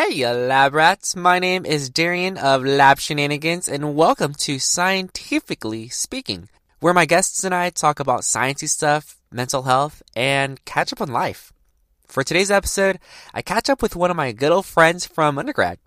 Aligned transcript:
Hey, 0.00 0.24
lab 0.32 0.74
rats. 0.74 1.16
My 1.16 1.40
name 1.40 1.66
is 1.66 1.90
Darian 1.90 2.38
of 2.38 2.64
Lab 2.64 3.00
Shenanigans, 3.00 3.66
and 3.66 3.96
welcome 3.96 4.32
to 4.34 4.60
Scientifically 4.60 5.88
Speaking, 5.88 6.48
where 6.78 6.94
my 6.94 7.04
guests 7.04 7.42
and 7.42 7.52
I 7.52 7.70
talk 7.70 7.98
about 7.98 8.20
sciencey 8.20 8.68
stuff, 8.68 9.18
mental 9.32 9.64
health, 9.64 10.00
and 10.14 10.64
catch 10.64 10.92
up 10.92 11.00
on 11.00 11.08
life. 11.08 11.52
For 12.06 12.22
today's 12.22 12.48
episode, 12.48 13.00
I 13.34 13.42
catch 13.42 13.68
up 13.68 13.82
with 13.82 13.96
one 13.96 14.12
of 14.12 14.16
my 14.16 14.30
good 14.30 14.52
old 14.52 14.66
friends 14.66 15.04
from 15.04 15.36
undergrad. 15.36 15.80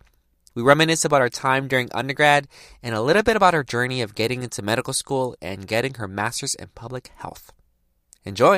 We 0.56 0.62
reminisce 0.62 1.06
about 1.06 1.22
our 1.22 1.30
time 1.30 1.70
during 1.70 1.88
undergrad 1.94 2.50
and 2.84 2.94
a 2.94 3.02
little 3.02 3.24
bit 3.24 3.38
about 3.38 3.54
her 3.54 3.64
journey 3.64 4.02
of 4.02 4.14
getting 4.14 4.44
into 4.44 4.62
medical 4.62 4.92
school 4.92 5.38
and 5.42 5.66
getting 5.66 5.94
her 5.94 6.08
master's 6.10 6.54
in 6.56 6.68
public 6.76 7.12
health. 7.16 7.54
Enjoy! 8.26 8.58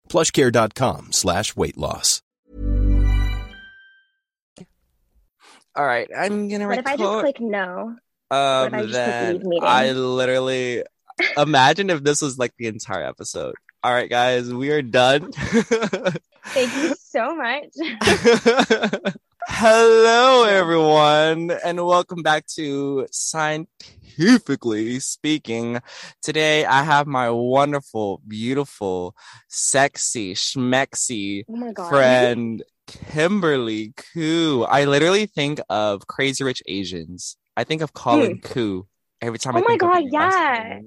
plushcare.com 0.11 1.13
slash 1.13 1.55
weight 1.55 1.77
loss. 1.77 2.21
All 5.73 5.85
right, 5.85 6.09
I'm 6.15 6.49
gonna 6.49 6.67
record. 6.67 6.85
What 6.85 6.93
if 6.93 6.99
I 6.99 7.03
just 7.03 7.19
click 7.21 7.39
no? 7.39 7.95
um, 8.29 8.73
I 8.73 8.83
then? 8.83 9.41
I 9.61 9.91
literally 9.93 10.83
imagine 11.37 11.89
if 11.89 12.03
this 12.03 12.21
was 12.21 12.37
like 12.37 12.53
the 12.57 12.67
entire 12.67 13.03
episode. 13.05 13.55
All 13.81 13.93
right, 13.93 14.09
guys, 14.09 14.53
we 14.53 14.69
are 14.71 14.81
done. 14.81 15.31
Thank 15.31 16.75
you 16.75 16.93
so 16.99 17.35
much. 17.35 17.69
Hello, 19.47 20.43
everyone, 20.43 21.51
and 21.63 21.83
welcome 21.83 22.21
back 22.21 22.45
to 22.55 23.07
Scientifically 23.11 24.99
Speaking. 24.99 25.79
Today, 26.21 26.63
I 26.65 26.83
have 26.83 27.07
my 27.07 27.29
wonderful, 27.31 28.21
beautiful, 28.27 29.15
sexy, 29.49 30.35
schmexy 30.35 31.43
Oh 31.49 31.89
friend, 31.89 32.63
Kimberly 32.87 33.93
Khoo. 33.97 34.67
I 34.69 34.85
literally 34.85 35.25
think 35.25 35.59
of 35.69 36.05
Crazy 36.05 36.43
Rich 36.43 36.61
Asians. 36.67 37.35
I 37.57 37.63
think 37.63 37.81
of 37.81 37.93
Colin 37.93 38.39
Khoo 38.39 38.83
every 39.21 39.39
time. 39.39 39.55
I 39.55 39.61
Hmm. 39.61 39.65
Oh 39.65 39.69
my 39.69 39.77
think 39.77 39.81
God, 39.81 40.03
yeah. 40.11 40.79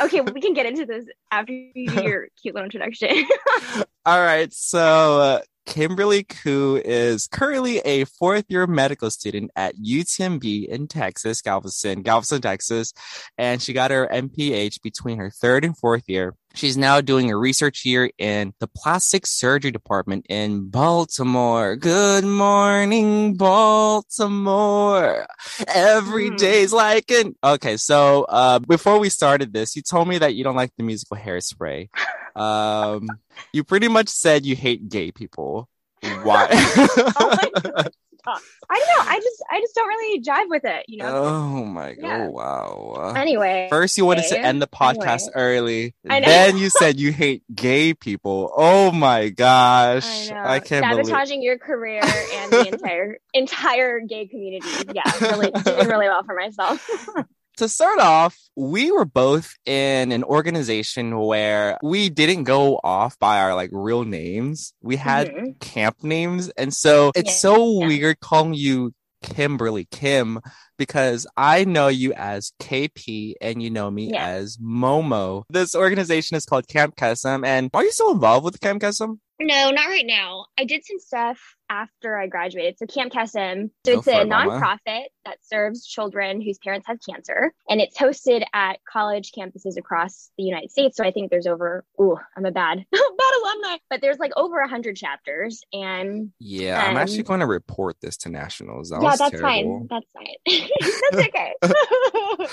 Okay, 0.00 0.20
we 0.20 0.40
can 0.40 0.54
get 0.54 0.66
into 0.66 0.86
this 0.86 1.06
after 1.30 1.52
you 1.52 1.88
do 1.88 2.02
your 2.02 2.28
cute 2.42 2.54
little 2.54 2.66
introduction. 2.66 3.24
All 4.06 4.20
right, 4.20 4.52
so 4.52 5.20
uh, 5.20 5.40
Kimberly 5.66 6.24
Khoo 6.24 6.80
is 6.82 7.26
currently 7.26 7.78
a 7.80 8.04
fourth 8.04 8.44
year 8.48 8.66
medical 8.66 9.10
student 9.10 9.50
at 9.56 9.76
UTMB 9.76 10.68
in 10.68 10.86
Texas, 10.86 11.42
Galveston, 11.42 12.02
Galveston, 12.02 12.40
Texas, 12.40 12.92
and 13.36 13.60
she 13.60 13.72
got 13.72 13.90
her 13.90 14.08
MPH 14.10 14.80
between 14.82 15.18
her 15.18 15.30
third 15.30 15.64
and 15.64 15.76
fourth 15.76 16.04
year. 16.06 16.34
She's 16.56 16.78
now 16.78 17.02
doing 17.02 17.30
a 17.30 17.36
research 17.36 17.84
year 17.84 18.10
in 18.16 18.54
the 18.60 18.66
plastic 18.66 19.26
surgery 19.26 19.70
department 19.70 20.24
in 20.30 20.70
Baltimore. 20.70 21.76
Good 21.76 22.24
morning, 22.24 23.34
Baltimore. 23.34 25.26
Every 25.68 26.30
Hmm. 26.30 26.36
day's 26.36 26.72
like 26.72 27.10
an 27.10 27.34
okay. 27.44 27.76
So 27.76 28.24
uh, 28.24 28.58
before 28.60 28.98
we 28.98 29.10
started 29.10 29.52
this, 29.52 29.76
you 29.76 29.82
told 29.82 30.08
me 30.08 30.16
that 30.16 30.34
you 30.34 30.44
don't 30.44 30.56
like 30.56 30.72
the 30.78 30.82
musical 30.82 31.18
Hairspray. 31.18 31.88
Um, 32.34 33.18
you 33.52 33.62
pretty 33.62 33.88
much 33.88 34.08
said 34.08 34.46
you 34.46 34.56
hate 34.56 34.88
gay 34.88 35.12
people. 35.12 35.68
Why? 36.00 36.48
oh 37.20 37.84
my 38.26 38.38
I 38.68 38.78
don't 38.78 39.06
know. 39.06 39.12
I 39.12 39.20
just 39.20 39.44
I 39.50 39.60
just 39.60 39.74
don't 39.74 39.88
really 39.88 40.20
jive 40.20 40.48
with 40.48 40.64
it, 40.64 40.84
you 40.88 40.98
know. 40.98 41.24
oh 41.24 41.64
my 41.64 41.94
god! 41.94 42.02
Yeah. 42.02 42.26
Oh, 42.28 42.30
wow. 42.30 43.12
anyway. 43.16 43.68
First, 43.70 43.96
you 43.96 44.04
wanted 44.04 44.26
to 44.28 44.38
end 44.38 44.60
the 44.60 44.66
podcast 44.66 45.22
early. 45.34 45.94
I. 46.08 46.20
Then 46.20 46.58
you 46.58 46.70
said 46.70 46.98
you 46.98 47.12
hate 47.12 47.42
gay 47.54 47.94
people. 47.94 48.52
Oh 48.56 48.90
my 48.90 49.28
gosh! 49.28 50.30
I 50.30 50.34
know. 50.34 50.42
I 50.44 50.60
can't 50.60 50.88
believe. 50.88 51.06
Sabotaging 51.06 51.42
your 51.42 51.58
career 51.58 52.02
and 52.02 52.52
the 52.52 52.68
entire 52.72 53.18
entire 53.32 54.00
gay 54.00 54.26
community. 54.26 54.68
Yeah, 54.92 55.10
really 55.20 55.50
doing 55.64 55.88
really 55.88 56.08
well 56.08 56.24
for 56.24 56.34
myself. 56.34 56.88
to 57.56 57.68
start 57.68 57.98
off, 58.00 58.36
we 58.56 58.90
were 58.90 59.04
both 59.04 59.52
in 59.66 60.12
an 60.12 60.24
organization 60.24 61.18
where 61.18 61.78
we 61.82 62.08
didn't 62.08 62.44
go 62.44 62.80
off 62.82 63.18
by 63.18 63.40
our 63.40 63.54
like 63.54 63.70
real 63.72 64.04
names. 64.04 64.72
We 64.82 64.96
had 64.96 65.28
Mhm. 65.28 65.60
camp 65.60 66.02
names. 66.02 66.48
And 66.50 66.72
so 66.72 67.12
it's 67.14 67.30
Yeah, 67.30 67.36
so 67.36 67.80
yeah. 67.80 67.86
weird 67.86 68.20
calling 68.20 68.54
you 68.54 68.92
Kimberly 69.22 69.86
Kim 69.90 70.40
because 70.78 71.26
I 71.36 71.64
know 71.64 71.88
you 71.88 72.12
as 72.12 72.52
KP 72.60 73.34
and 73.40 73.62
you 73.62 73.70
know 73.70 73.90
me 73.90 74.10
Yeah. 74.12 74.26
as 74.26 74.56
Momo. 74.58 75.44
This 75.50 75.74
organization 75.74 76.36
is 76.36 76.44
called 76.46 76.68
Camp 76.68 76.96
Kesem. 76.96 77.44
And 77.44 77.70
are 77.74 77.82
you 77.82 77.90
still 77.92 78.12
involved 78.12 78.44
with 78.44 78.60
Camp 78.60 78.82
Kesem? 78.82 79.18
No, 79.40 79.70
not 79.70 79.86
right 79.88 80.06
now. 80.06 80.46
I 80.58 80.64
did 80.64 80.84
some 80.86 80.98
stuff 80.98 81.38
after 81.70 82.16
I 82.16 82.26
graduated. 82.26 82.78
So 82.78 82.86
Camp 82.86 83.12
Kesem, 83.12 83.70
so 83.84 83.92
Go 83.94 83.98
it's 83.98 84.08
a 84.08 84.20
it, 84.22 84.28
Mama. 84.28 84.52
nonprofit 84.60 85.04
that 85.24 85.38
serves 85.42 85.86
children 85.86 86.40
whose 86.40 86.58
parents 86.58 86.86
have 86.86 86.98
cancer, 87.08 87.52
and 87.68 87.80
it's 87.80 87.96
hosted 87.98 88.44
at 88.54 88.78
college 88.90 89.32
campuses 89.36 89.76
across 89.76 90.30
the 90.38 90.44
United 90.44 90.70
States. 90.70 90.96
So 90.96 91.04
I 91.04 91.10
think 91.10 91.30
there's 91.30 91.46
over. 91.46 91.84
Ooh, 92.00 92.16
I'm 92.36 92.44
a 92.46 92.52
bad 92.52 92.84
bad 92.92 93.32
alumni, 93.42 93.76
but 93.90 94.00
there's 94.00 94.18
like 94.18 94.32
over 94.36 94.58
a 94.60 94.68
hundred 94.68 94.96
chapters, 94.96 95.60
and 95.72 96.32
Yeah, 96.38 96.84
I'm 96.84 96.96
actually 96.96 97.20
Um, 97.20 97.24
going 97.24 97.40
to 97.40 97.46
report 97.46 97.96
this 98.00 98.16
to 98.18 98.28
nationals. 98.28 98.90
That 98.90 99.02
yeah, 99.02 99.16
that's 99.16 99.30
terrible. 99.30 99.40
fine. 99.40 99.88
That's 99.90 100.06
fine. 100.12 100.68
that's 101.10 101.28
okay. 101.28 101.54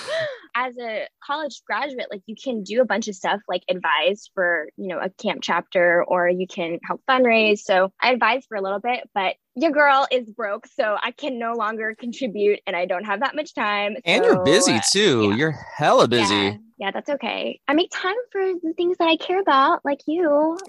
As 0.56 0.76
a 0.78 1.08
college 1.24 1.62
graduate, 1.66 2.06
like 2.10 2.22
you 2.26 2.36
can 2.42 2.62
do 2.62 2.80
a 2.80 2.84
bunch 2.84 3.08
of 3.08 3.14
stuff, 3.16 3.40
like 3.48 3.62
advise 3.68 4.30
for 4.34 4.68
you 4.76 4.88
know 4.88 4.98
a 5.00 5.10
camp 5.10 5.40
chapter, 5.42 6.04
or 6.04 6.28
you 6.28 6.46
can 6.46 6.78
help 6.84 7.00
fundraise. 7.10 7.58
So 7.60 7.90
I 8.00 8.12
advised 8.12 8.46
for 8.48 8.56
a 8.56 8.62
little 8.62 8.78
bit, 8.80 9.03
but 9.14 9.36
your 9.54 9.70
girl 9.70 10.06
is 10.10 10.30
broke, 10.30 10.66
so 10.66 10.96
I 11.02 11.12
can 11.12 11.38
no 11.38 11.54
longer 11.54 11.94
contribute, 11.98 12.60
and 12.66 12.74
I 12.74 12.86
don't 12.86 13.04
have 13.04 13.20
that 13.20 13.36
much 13.36 13.54
time. 13.54 13.96
And 14.04 14.24
you're 14.24 14.44
busy 14.44 14.74
uh, 14.74 14.80
too. 14.90 15.30
yeah. 15.30 15.36
You're 15.36 15.58
hella 15.76 16.08
busy. 16.08 16.34
Yeah, 16.34 16.56
yeah, 16.78 16.90
that's 16.90 17.08
okay. 17.08 17.60
I 17.68 17.74
make 17.74 17.90
time 17.92 18.16
for 18.32 18.42
the 18.62 18.72
things 18.76 18.96
that 18.98 19.08
I 19.08 19.16
care 19.16 19.40
about, 19.40 19.84
like 19.84 20.00
you. 20.06 20.58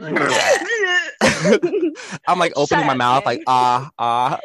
I'm 2.26 2.38
like 2.38 2.52
opening 2.56 2.84
Shut 2.84 2.86
my 2.86 2.92
up, 2.92 2.98
mouth, 2.98 3.26
like 3.26 3.42
ah 3.46 3.90
ah. 3.98 4.38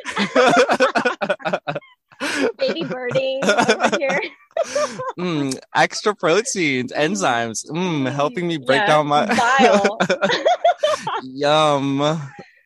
Baby 2.58 2.84
birding 2.86 3.44
over 3.44 3.90
here. 3.98 4.22
mm, 5.18 5.60
extra 5.76 6.16
proteins, 6.16 6.92
enzymes, 6.96 7.66
mm, 7.70 8.12
helping 8.12 8.48
me 8.48 8.58
break 8.58 8.82
Yeah, 8.82 8.88
down 8.88 9.08
my 9.08 9.26
bile. 9.26 9.98
Yum. 11.24 12.20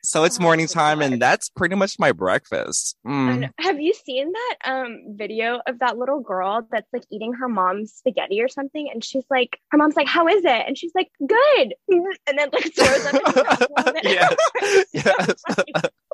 So 0.03 0.23
it's 0.23 0.39
Oh, 0.39 0.43
morning 0.43 0.67
time, 0.67 1.01
and 1.01 1.21
that's 1.21 1.49
pretty 1.49 1.75
much 1.75 1.99
my 1.99 2.13
breakfast. 2.13 2.95
Mm. 3.05 3.49
Have 3.59 3.81
you 3.81 3.93
seen 3.93 4.31
that 4.31 4.55
um 4.63 4.99
video 5.17 5.59
of 5.67 5.79
that 5.79 5.97
little 5.97 6.21
girl 6.21 6.65
that's 6.71 6.87
like 6.93 7.03
eating 7.11 7.33
her 7.33 7.49
mom's 7.49 7.91
spaghetti 7.93 8.41
or 8.41 8.47
something? 8.47 8.89
And 8.93 9.03
she's 9.03 9.25
like, 9.29 9.59
her 9.71 9.77
mom's 9.77 9.97
like, 9.97 10.07
"How 10.07 10.27
is 10.29 10.45
it?" 10.45 10.63
And 10.65 10.77
she's 10.77 10.93
like, 10.95 11.09
"Good." 11.27 11.73
And 11.89 12.37
then 12.39 12.49
like 12.53 12.73
throws 12.73 13.05
up 13.05 13.15
in 13.15 13.33
her 13.33 13.43
mouth 13.43 13.61
a 13.61 13.67
little 13.75 13.93
bit. 13.93 14.03
yes, 14.05 14.85
yes 14.93 15.43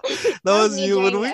that 0.04 0.42
was 0.46 0.78
you 0.78 1.00
when 1.00 1.20
we 1.20 1.32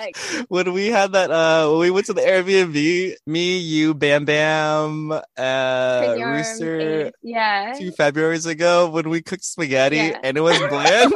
when 0.48 0.72
we 0.72 0.86
had 0.86 1.12
that 1.12 1.30
uh 1.30 1.68
when 1.70 1.80
we 1.80 1.90
went 1.90 2.06
to 2.06 2.12
the 2.12 2.20
Airbnb, 2.20 3.14
me, 3.26 3.58
you, 3.58 3.94
Bam 3.94 4.24
Bam, 4.24 5.12
uh 5.12 6.16
Rooster 6.18 7.06
eight, 7.06 7.14
yeah. 7.22 7.74
two 7.76 7.90
Februaries 7.90 8.46
ago 8.46 8.88
when 8.90 9.08
we 9.08 9.22
cooked 9.22 9.44
spaghetti 9.44 9.96
yeah. 9.96 10.20
and 10.22 10.36
it 10.36 10.40
was 10.40 10.56
bland. 10.68 11.12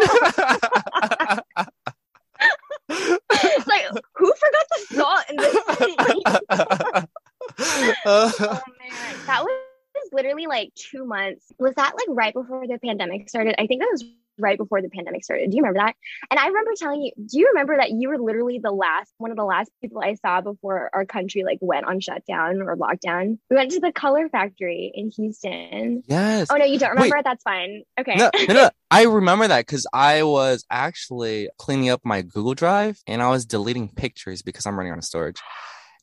it's 2.91 3.67
like 3.67 3.87
who 4.15 4.33
forgot 4.33 4.67
the 4.71 4.79
salt 4.95 5.25
in 5.31 5.37
this 5.37 7.07
oh 8.07 8.61
man, 8.81 9.17
that 9.27 9.45
was 9.45 10.11
literally 10.13 10.47
like 10.47 10.75
two 10.75 11.05
months. 11.05 11.53
Was 11.59 11.75
that 11.75 11.95
like 11.95 12.09
right 12.09 12.35
before 12.35 12.67
the 12.67 12.79
pandemic 12.79 13.29
started? 13.29 13.55
I 13.61 13.67
think 13.67 13.81
that 13.81 13.91
was 13.93 14.05
right 14.39 14.59
before 14.59 14.83
the 14.83 14.89
pandemic 14.89 15.25
started. 15.25 15.51
Do 15.51 15.57
you 15.57 15.63
remember 15.63 15.81
that? 15.81 15.95
And 16.31 16.39
I 16.39 16.47
remember 16.47 16.73
telling 16.77 17.03
you, 17.03 17.13
do 17.17 17.39
you 17.39 17.49
remember 17.49 17.77
that 17.77 17.91
you 17.91 18.09
were 18.09 18.19
literally 18.19 18.61
the 18.63 18.73
last 18.73 19.13
one 19.19 19.31
of 19.31 19.37
the 19.37 19.45
last 19.45 19.71
people 19.81 20.03
I 20.03 20.15
saw 20.15 20.41
before 20.41 20.91
our 20.93 21.07
country 21.07 21.45
like 21.45 21.59
went 21.61 21.87
on 21.87 22.01
shutdown 22.01 22.63
or 22.63 22.77
lockdown? 22.77 23.39
We 23.51 23.57
went 23.57 23.71
to 23.73 23.81
the 23.81 23.93
color 23.93 24.29
factory 24.29 24.93
in 24.95 25.11
Houston. 25.11 26.03
yes. 26.07 26.49
Oh 26.51 26.57
no, 26.57 26.65
you 26.65 26.79
don't 26.79 26.91
remember? 26.91 27.17
Wait. 27.17 27.25
That's 27.25 27.43
fine. 27.43 27.83
Okay. 27.99 28.17
No, 28.17 28.31
no, 28.49 28.55
no. 28.55 28.71
I 28.91 29.05
remember 29.05 29.49
that 29.49 29.67
because 29.67 29.87
I 29.93 30.23
was 30.23 30.65
actually 30.71 31.49
cleaning 31.59 31.89
up 31.89 32.01
my 32.05 32.23
Google 32.23 32.55
Drive 32.55 33.01
and 33.07 33.23
I 33.23 33.31
was 33.31 33.45
deleting 33.45 33.89
pictures 33.89 34.43
because 34.43 34.67
I'm 34.67 34.77
running 34.77 34.93
out 34.93 34.99
of 34.99 35.05
storage. 35.05 35.41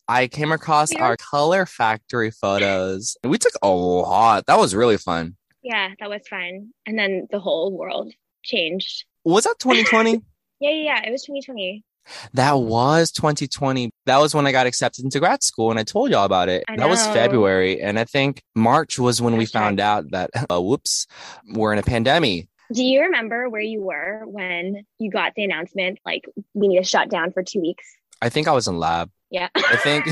I 0.07 0.27
came 0.27 0.51
across 0.51 0.93
our 0.93 1.15
color 1.15 1.65
factory 1.65 2.31
photos. 2.31 3.15
We 3.23 3.37
took 3.37 3.53
a 3.61 3.69
lot. 3.69 4.45
That 4.47 4.59
was 4.59 4.75
really 4.75 4.97
fun. 4.97 5.37
Yeah, 5.63 5.89
that 5.99 6.09
was 6.09 6.27
fun. 6.27 6.71
And 6.85 6.97
then 6.97 7.27
the 7.31 7.39
whole 7.39 7.71
world 7.77 8.11
changed. 8.43 9.05
Was 9.23 9.43
that 9.45 9.55
2020? 9.59 10.21
Yeah, 10.59 10.69
yeah, 10.69 10.83
yeah. 11.01 11.07
It 11.07 11.11
was 11.11 11.23
2020. 11.23 11.83
that 12.33 12.53
was 12.53 13.11
2020. 13.11 13.89
That 14.05 14.19
was 14.19 14.35
when 14.35 14.45
I 14.45 14.51
got 14.51 14.67
accepted 14.67 15.03
into 15.03 15.19
grad 15.19 15.41
school 15.41 15.71
and 15.71 15.79
I 15.79 15.83
told 15.83 16.11
y'all 16.11 16.23
about 16.23 16.49
it. 16.49 16.63
That 16.77 16.88
was. 16.88 17.03
February. 17.07 17.81
And 17.81 17.97
I 17.97 18.03
think 18.03 18.43
March 18.55 18.99
was 18.99 19.19
when 19.23 19.38
we 19.38 19.45
Hashtag. 19.45 19.51
found 19.53 19.79
out 19.79 20.11
that, 20.11 20.29
uh, 20.51 20.61
whoops, 20.61 21.07
we're 21.51 21.73
in 21.73 21.79
a 21.79 21.83
pandemic. 21.83 22.47
Do 22.71 22.83
you 22.83 23.01
remember 23.01 23.49
where 23.49 23.59
you 23.61 23.81
were 23.81 24.21
when 24.27 24.83
you 24.99 25.09
got 25.09 25.33
the 25.35 25.43
announcement 25.45 25.97
like 26.05 26.25
we 26.53 26.67
need 26.67 26.77
to 26.77 26.83
shut 26.83 27.09
down 27.09 27.31
for 27.31 27.41
two 27.41 27.59
weeks? 27.59 27.85
I 28.21 28.29
think 28.29 28.47
I 28.47 28.51
was 28.51 28.67
in 28.67 28.77
lab. 28.77 29.09
Yeah. 29.31 29.47
I 29.55 29.77
think 29.77 30.05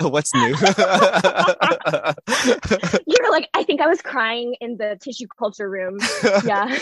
what's 0.00 0.34
new? 0.34 0.48
You're 3.06 3.30
like, 3.30 3.50
I 3.52 3.62
think 3.62 3.82
I 3.82 3.86
was 3.86 4.00
crying 4.00 4.56
in 4.62 4.78
the 4.78 4.96
tissue 5.00 5.26
culture 5.38 5.68
room. 5.68 5.98
Yeah. 6.44 6.76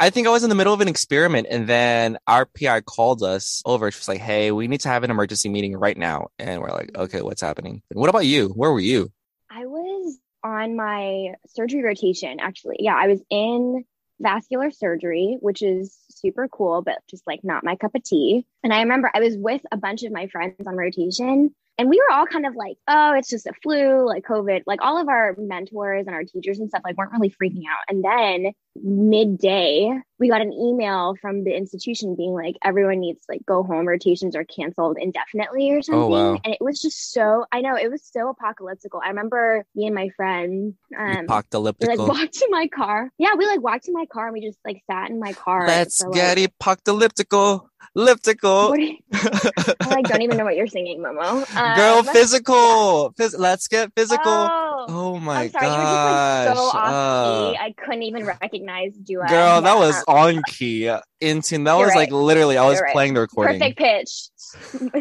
I 0.00 0.10
think 0.10 0.26
I 0.26 0.30
was 0.30 0.42
in 0.42 0.48
the 0.48 0.54
middle 0.54 0.74
of 0.74 0.80
an 0.80 0.88
experiment 0.88 1.46
and 1.50 1.68
then 1.68 2.18
our 2.26 2.46
PI 2.46 2.82
called 2.82 3.22
us 3.22 3.62
over. 3.64 3.90
She 3.90 3.98
was 3.98 4.08
like, 4.08 4.20
Hey, 4.20 4.50
we 4.50 4.66
need 4.66 4.80
to 4.80 4.88
have 4.88 5.04
an 5.04 5.10
emergency 5.10 5.48
meeting 5.48 5.76
right 5.76 5.96
now. 5.96 6.28
And 6.38 6.60
we're 6.60 6.70
like, 6.70 6.90
Okay, 6.96 7.22
what's 7.22 7.40
happening? 7.40 7.82
What 7.92 8.08
about 8.08 8.26
you? 8.26 8.48
Where 8.48 8.72
were 8.72 8.80
you? 8.80 9.12
I 9.50 9.66
was 9.66 10.18
on 10.42 10.76
my 10.76 11.34
surgery 11.48 11.82
rotation, 11.82 12.40
actually. 12.40 12.76
Yeah, 12.80 12.96
I 12.96 13.08
was 13.08 13.20
in 13.30 13.84
vascular 14.20 14.70
surgery, 14.70 15.38
which 15.40 15.62
is 15.62 15.96
super 16.24 16.48
cool, 16.48 16.82
but 16.82 16.98
just 17.10 17.26
like 17.26 17.40
not 17.44 17.64
my 17.64 17.76
cup 17.76 17.94
of 17.94 18.02
tea. 18.02 18.46
And 18.62 18.72
I 18.72 18.80
remember 18.80 19.10
I 19.12 19.20
was 19.20 19.36
with 19.36 19.62
a 19.70 19.76
bunch 19.76 20.02
of 20.02 20.12
my 20.12 20.26
friends 20.28 20.66
on 20.66 20.76
rotation. 20.76 21.54
And 21.76 21.88
we 21.88 21.98
were 21.98 22.14
all 22.14 22.26
kind 22.26 22.46
of 22.46 22.54
like, 22.54 22.76
oh, 22.86 23.14
it's 23.14 23.28
just 23.28 23.46
a 23.46 23.52
flu, 23.62 24.06
like 24.06 24.24
COVID. 24.24 24.62
Like 24.66 24.80
all 24.80 25.00
of 25.00 25.08
our 25.08 25.34
mentors 25.36 26.06
and 26.06 26.14
our 26.14 26.22
teachers 26.22 26.60
and 26.60 26.68
stuff, 26.68 26.82
like 26.84 26.96
weren't 26.96 27.12
really 27.12 27.30
freaking 27.30 27.64
out. 27.68 27.84
And 27.88 28.04
then 28.04 28.52
midday, 28.76 29.92
we 30.18 30.28
got 30.28 30.40
an 30.40 30.52
email 30.52 31.14
from 31.20 31.42
the 31.42 31.56
institution 31.56 32.14
being 32.14 32.32
like, 32.32 32.54
everyone 32.62 33.00
needs 33.00 33.26
to 33.26 33.32
like 33.32 33.44
go 33.44 33.64
home. 33.64 33.88
Rotations 33.88 34.36
are 34.36 34.44
canceled 34.44 34.98
indefinitely 35.00 35.72
or 35.72 35.82
something. 35.82 36.00
Oh, 36.00 36.08
wow. 36.08 36.40
And 36.44 36.54
it 36.54 36.60
was 36.60 36.80
just 36.80 37.12
so, 37.12 37.44
I 37.50 37.60
know 37.60 37.76
it 37.76 37.90
was 37.90 38.04
so 38.04 38.32
apocalyptical. 38.32 39.00
I 39.04 39.08
remember 39.08 39.64
me 39.74 39.86
and 39.86 39.94
my 39.96 40.10
friend, 40.16 40.74
um, 40.96 41.26
we 41.28 41.86
like 41.86 41.98
walked 41.98 42.34
to 42.34 42.48
my 42.50 42.68
car. 42.68 43.10
Yeah, 43.18 43.34
we 43.36 43.46
like 43.46 43.60
walked 43.60 43.86
to 43.86 43.92
my 43.92 44.06
car 44.06 44.26
and 44.26 44.32
we 44.32 44.40
just 44.46 44.58
like 44.64 44.82
sat 44.88 45.10
in 45.10 45.18
my 45.18 45.32
car. 45.32 45.66
Let's 45.66 46.02
for, 46.02 46.10
get 46.12 46.38
like, 46.38 46.50
apocalyptical. 46.50 47.68
Elliptical. 47.96 48.76
You, 48.76 48.96
I 49.12 49.74
like 49.86 50.06
don't 50.06 50.22
even 50.22 50.36
know 50.36 50.44
what 50.44 50.56
you're 50.56 50.66
singing, 50.66 51.00
Momo. 51.02 51.44
Girl, 51.76 51.98
Um, 51.98 52.04
physical. 52.06 53.12
Phys- 53.18 53.38
let's 53.38 53.68
get 53.68 53.92
physical. 53.96 54.22
Oh, 54.26 54.60
Oh, 54.86 55.18
my 55.18 55.48
gosh. 55.48 55.62
just 55.62 55.64
like 55.64 56.56
so 56.56 56.62
off 56.62 56.74
Uh, 56.76 57.50
key. 57.52 57.56
I 57.58 57.72
couldn't 57.76 58.02
even 58.02 58.26
recognize 58.26 58.92
duet. 58.96 59.30
girl, 59.30 59.62
that 59.62 59.76
was 59.78 60.02
on 60.06 60.42
key. 60.46 60.90
In 61.20 61.40
tune. 61.40 61.64
That 61.64 61.78
You're 61.78 61.86
was 61.86 61.94
like 61.94 62.10
literally, 62.10 62.58
I 62.58 62.66
was 62.68 62.78
right. 62.82 62.92
playing 62.92 63.14
the 63.14 63.20
recording. 63.20 63.58
perfect 63.58 63.78
pitch. 63.78 64.28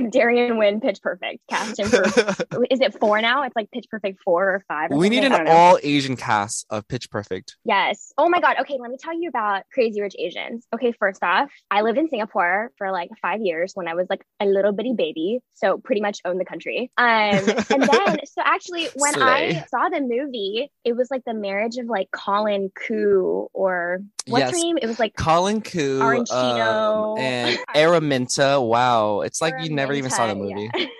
Darian 0.11 0.57
Win 0.57 0.79
pitch 0.79 1.01
perfect. 1.01 1.39
Cast 1.49 1.83
for. 1.83 2.03
is 2.71 2.79
it 2.79 2.97
four 2.99 3.19
now? 3.21 3.43
It's 3.43 3.55
like 3.57 3.69
pitch 3.71 3.87
perfect 3.91 4.19
four 4.23 4.43
or 4.49 4.63
five. 4.69 4.91
Or 4.91 4.97
we 4.97 5.09
need 5.09 5.23
something. 5.23 5.47
I 5.47 5.51
an 5.51 5.57
all 5.57 5.79
Asian 5.83 6.15
cast 6.15 6.65
of 6.69 6.87
Pitch 6.87 7.09
Perfect. 7.09 7.57
Yes. 7.65 8.13
Oh 8.17 8.29
my 8.29 8.39
God. 8.39 8.55
Okay, 8.61 8.77
let 8.79 8.89
me 8.89 8.95
tell 8.97 9.19
you 9.19 9.27
about 9.27 9.63
Crazy 9.73 9.99
Rich 10.01 10.15
Asians. 10.17 10.65
Okay, 10.73 10.93
first 10.97 11.21
off, 11.23 11.49
I 11.69 11.81
lived 11.81 11.97
in 11.97 12.07
Singapore 12.07 12.71
for 12.77 12.91
like 12.91 13.09
five 13.21 13.41
years 13.41 13.71
when 13.75 13.87
I 13.87 13.93
was 13.93 14.07
like 14.09 14.23
a 14.39 14.45
little 14.45 14.71
bitty 14.71 14.93
baby. 14.93 15.39
So 15.53 15.77
pretty 15.77 16.01
much 16.01 16.19
owned 16.25 16.39
the 16.39 16.45
country. 16.45 16.91
Um, 16.97 17.05
and 17.05 17.83
then, 17.83 18.17
so 18.25 18.41
actually, 18.43 18.87
when 18.95 19.13
Slay. 19.13 19.23
I 19.23 19.65
saw 19.69 19.89
the 19.89 20.01
movie, 20.01 20.71
it 20.83 20.95
was 20.95 21.09
like 21.11 21.23
the 21.25 21.33
marriage 21.33 21.77
of 21.77 21.87
like 21.87 22.09
Colin 22.11 22.71
Khoo 22.71 23.47
or 23.53 23.99
what's 24.27 24.51
her 24.51 24.57
name? 24.57 24.77
It 24.81 24.87
was 24.87 24.99
like 24.99 25.15
Colin 25.15 25.61
Khoo 25.61 26.31
um, 26.31 27.17
and 27.17 27.57
Araminta. 27.75 28.65
Wow, 28.65 29.21
it's 29.21 29.41
like 29.41 29.53
you 29.61 29.69
never 29.69 29.93
even 29.93 30.11
saw 30.11 30.27
the 30.27 30.35
movie. 30.35 30.69
yeah. 30.75 30.85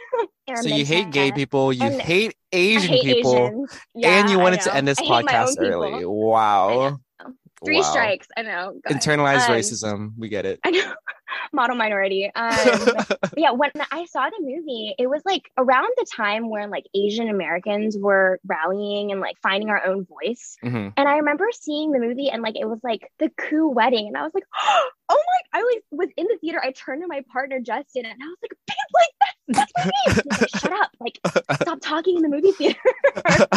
So 0.61 0.67
you 0.67 0.85
hate 0.85 1.09
gay 1.11 1.31
people, 1.31 1.71
you 1.71 1.83
And 1.83 2.01
hate 2.01 2.35
Asian 2.51 2.89
hate 2.89 3.03
people, 3.03 3.47
Asians. 3.47 3.79
Yeah, 3.95 4.19
and 4.19 4.29
you 4.29 4.37
wanted 4.37 4.59
to 4.61 4.75
end 4.75 4.87
this 4.87 4.99
I 4.99 5.03
podcast 5.03 5.55
early. 5.57 6.05
Wow. 6.05 6.99
Three 7.65 7.77
Wow. 7.81 7.91
strikes. 7.91 8.27
I 8.37 8.41
know. 8.43 8.79
God. 8.87 8.93
Internalized 8.97 9.49
Um, 9.49 9.55
racism. 9.55 10.11
We 10.17 10.29
get 10.29 10.45
it. 10.45 10.59
I 10.63 10.71
know. 10.71 10.93
Model 11.51 11.75
minority. 11.75 12.29
Um, 12.35 12.55
yeah, 13.37 13.51
when 13.51 13.71
I 13.91 14.05
saw 14.05 14.29
the 14.29 14.37
movie, 14.39 14.93
it 14.99 15.07
was 15.09 15.21
like 15.25 15.49
around 15.57 15.89
the 15.97 16.05
time 16.15 16.49
when 16.49 16.69
like 16.69 16.85
Asian 16.93 17.27
Americans 17.27 17.97
were 17.97 18.39
rallying 18.45 19.11
and 19.11 19.19
like 19.19 19.35
finding 19.41 19.69
our 19.69 19.83
own 19.83 20.05
voice. 20.05 20.57
Mhm. 20.63 20.93
And 20.95 21.07
I 21.09 21.17
remember 21.17 21.45
seeing 21.51 21.91
the 21.91 21.99
movie 21.99 22.29
and 22.29 22.43
like 22.43 22.55
it 22.55 22.65
was 22.65 22.79
like 22.83 23.11
the 23.17 23.29
Khoo 23.29 23.73
wedding, 23.73 24.07
and 24.07 24.15
I 24.17 24.21
was 24.23 24.31
like, 24.35 24.43
oh 24.63 24.89
my! 25.53 25.59
I 25.59 25.63
like 25.63 25.83
was 25.91 26.09
in 26.17 26.27
the 26.27 26.37
theater. 26.39 26.61
I 26.63 26.71
turned 26.71 27.01
to 27.01 27.07
my 27.07 27.23
partner 27.31 27.59
Justin, 27.59 28.05
and 28.05 28.21
I 28.21 28.25
was 28.27 28.37
like, 28.43 28.53
babe, 28.67 28.77
like 28.93 29.09
that's, 29.47 29.71
that's 29.73 29.73
my 29.77 29.83
name. 30.13 30.21
Like, 30.39 30.49
Shut 30.61 30.73
up! 30.73 30.91
Like 30.99 31.19
stop 31.61 31.79
talking 31.81 32.17
in 32.17 32.21
the 32.21 32.29
movie 32.29 32.51
theater. 32.51 32.79
I 33.25 33.47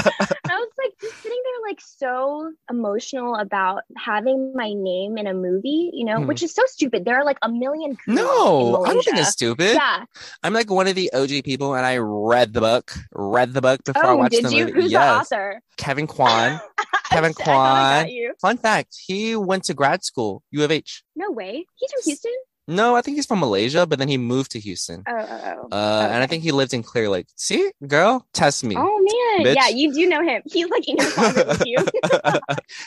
was 0.49 0.69
just 1.00 1.22
sitting 1.22 1.40
there 1.44 1.70
like 1.70 1.81
so 1.81 2.52
emotional 2.70 3.37
about 3.37 3.82
having 3.96 4.52
my 4.54 4.72
name 4.72 5.19
in 5.19 5.26
a 5.26 5.34
movie, 5.34 5.90
you 5.93 6.04
know, 6.04 6.16
Hmm. 6.19 6.26
which 6.26 6.43
is 6.43 6.54
so 6.54 6.62
stupid. 6.66 7.04
There 7.04 7.16
are 7.16 7.25
like 7.25 7.38
a 7.43 7.50
million 7.50 7.96
No, 8.06 8.84
I 8.84 8.93
don't 8.94 9.04
think 9.04 9.19
it's 9.19 9.30
stupid. 9.30 9.75
Yeah. 9.75 10.04
I'm 10.42 10.52
like 10.52 10.71
one 10.71 10.87
of 10.87 10.94
the 10.94 11.11
OG 11.12 11.42
people, 11.44 11.75
and 11.75 11.85
I 11.85 11.99
read 11.99 12.52
the 12.52 12.61
book. 12.61 12.92
Read 13.12 13.52
the 13.52 13.61
book 13.61 13.85
before 13.85 14.04
I 14.06 14.11
Oh, 14.11 14.16
watched 14.16 14.32
did 14.32 14.44
the 14.47 14.54
you? 14.54 14.66
movie. 14.66 14.80
Who's 14.82 14.92
yes, 14.92 15.28
the 15.28 15.35
author? 15.37 15.61
Kevin 15.76 16.06
Kwan. 16.06 16.61
Kevin 17.11 17.32
I 17.38 17.40
I 17.40 17.44
Kwan. 17.44 18.32
Fun 18.40 18.59
fact: 18.59 18.97
He 19.06 19.37
went 19.37 19.64
to 19.64 19.75
grad 19.75 20.04
school, 20.04 20.42
U 20.50 20.64
of 20.64 20.71
H. 20.71 21.02
No 21.14 21.30
way. 21.30 21.64
He's 21.76 21.90
from 21.92 22.02
Houston. 22.04 22.32
No, 22.68 22.96
I 22.96 23.00
think 23.02 23.16
he's 23.16 23.26
from 23.26 23.38
Malaysia, 23.40 23.87
but 23.87 23.99
then 23.99 24.08
he 24.08 24.18
moved 24.18 24.50
to 24.52 24.61
Houston. 24.61 25.04
Oh, 25.06 25.12
oh, 25.16 25.68
oh. 25.70 25.76
Uh, 25.76 26.08
and 26.11 26.23
I 26.23 26.26
think 26.26 26.42
he 26.42 26.50
lived 26.50 26.75
in 26.75 26.82
Clear 26.82 27.08
Lake. 27.08 27.28
See, 27.37 27.70
girl, 27.87 28.26
test 28.32 28.64
me. 28.64 28.75
Oh 28.76 29.37
man, 29.37 29.46
bitch. 29.46 29.54
yeah, 29.54 29.68
you 29.68 29.92
do 29.94 30.08
know 30.08 30.23
him. 30.23 30.42
He's 30.50 30.68
like 30.68 30.88
in 30.88 30.96
your 30.96 31.11
closet 31.11 31.46
with 31.46 31.62
you. 31.64 31.76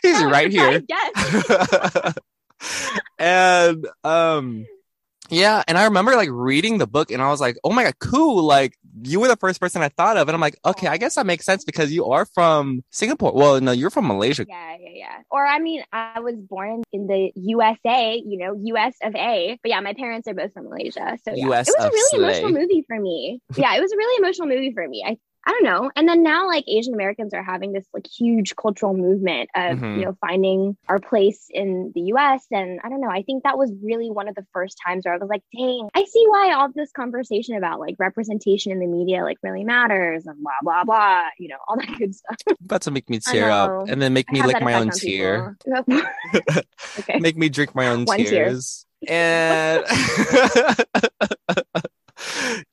he's 0.01 0.21
Oh, 0.21 0.29
right 0.29 0.51
here. 0.51 0.81
Yes. 0.88 2.13
and 3.19 3.88
um 4.03 4.65
yeah 5.31 5.63
and 5.67 5.77
i 5.77 5.83
remember 5.86 6.15
like 6.15 6.29
reading 6.31 6.77
the 6.77 6.88
book 6.88 7.12
and 7.12 7.21
i 7.21 7.29
was 7.29 7.41
like 7.41 7.57
oh 7.63 7.71
my 7.71 7.83
god 7.83 7.98
cool 8.00 8.43
like 8.43 8.77
you 9.03 9.19
were 9.19 9.27
the 9.27 9.38
first 9.38 9.59
person 9.62 9.81
i 9.81 9.89
thought 9.89 10.17
of 10.17 10.27
and 10.27 10.36
i'm 10.36 10.41
like 10.41 10.57
okay 10.65 10.88
i 10.88 10.98
guess 10.98 11.15
that 11.15 11.25
makes 11.25 11.45
sense 11.45 11.63
because 11.63 11.91
you 11.91 12.05
are 12.05 12.25
from 12.25 12.83
singapore 12.91 13.31
well 13.33 13.59
no 13.62 13.71
you're 13.71 13.89
from 13.89 14.07
malaysia 14.07 14.45
Yeah, 14.48 14.77
yeah, 14.79 14.89
yeah. 14.93 15.17
Or 15.29 15.45
I 15.45 15.59
mean, 15.59 15.83
I 15.91 16.19
was 16.19 16.36
born 16.36 16.83
in 16.91 17.07
the 17.07 17.31
USA, 17.36 18.15
you 18.15 18.38
know, 18.38 18.53
US 18.75 18.95
of 19.03 19.15
A. 19.15 19.57
But 19.62 19.69
yeah, 19.69 19.79
my 19.79 19.93
parents 19.93 20.27
are 20.27 20.33
both 20.33 20.53
from 20.53 20.65
Malaysia. 20.65 21.17
So 21.24 21.33
yeah. 21.33 21.48
US 21.50 21.69
it 21.69 21.75
was 21.77 21.86
a 21.86 21.89
really 21.89 22.09
slay. 22.09 22.19
emotional 22.19 22.62
movie 22.62 22.83
for 22.88 23.00
me. 23.00 23.41
Yeah, 23.55 23.75
it 23.75 23.81
was 23.81 23.91
a 23.91 23.98
really 23.98 24.24
emotional 24.24 24.48
movie 24.48 24.71
for 24.74 24.88
me. 24.88 25.03
I 25.05 25.17
I 25.50 25.51
don't 25.51 25.63
know. 25.63 25.89
And 25.96 26.08
then 26.08 26.22
now 26.22 26.46
like 26.48 26.63
Asian 26.68 26.94
Americans 26.94 27.34
are 27.34 27.41
having 27.41 27.72
this 27.74 27.84
like 27.91 28.06
huge 28.06 28.56
cultural 28.56 28.94
movement 28.96 29.50
of, 29.56 29.79
Mhm. 29.79 29.98
you 29.98 30.06
know, 30.06 30.15
finding 30.22 30.77
our 30.88 31.00
place 31.00 31.48
in 31.50 31.91
the 31.96 32.01
US. 32.13 32.46
And 32.51 32.79
I 32.84 32.89
don't 32.89 33.01
know. 33.01 33.10
I 33.10 33.24
think 33.24 33.46
that 33.46 33.58
was 33.58 33.74
really 33.84 34.12
one 34.12 34.27
of 34.27 34.36
the 34.36 34.46
first 34.53 34.77
times 34.86 35.06
where 35.06 35.15
I 35.15 35.18
was 35.18 35.27
like, 35.27 35.41
dang, 35.58 35.89
I 35.96 36.03
see 36.03 36.24
why 36.27 36.53
all 36.53 36.70
this 36.75 36.91
conversation 36.91 37.56
about 37.56 37.79
like 37.79 37.96
representation 37.98 38.72
in 38.72 38.79
the 38.79 38.86
media 38.86 39.24
like 39.24 39.38
really 39.41 39.63
matters 39.63 40.27
and 40.27 40.38
blah 40.44 40.51
blah 40.62 40.84
blah, 40.84 41.24
you 41.39 41.48
know, 41.48 41.58
all 41.68 41.77
that 41.77 41.98
good 41.98 42.13
stuff. 42.13 42.38
about 42.63 42.84
to 42.84 42.91
make 42.91 43.10
me 43.10 43.18
tear 43.20 43.50
up 43.50 43.88
and 43.89 44.00
then 44.00 44.13
make 44.13 44.32
me 44.32 44.44
lick 44.44 44.62
my 44.62 44.75
own 44.75 44.91
tear 44.91 45.58
okay. 47.00 47.18
make 47.20 47.38
me 47.38 47.50
drink 47.50 47.74
my 47.74 47.88
own 47.88 48.06
One 48.06 48.18
tear. 48.20 48.29
tears 48.29 48.86
and 49.08 49.84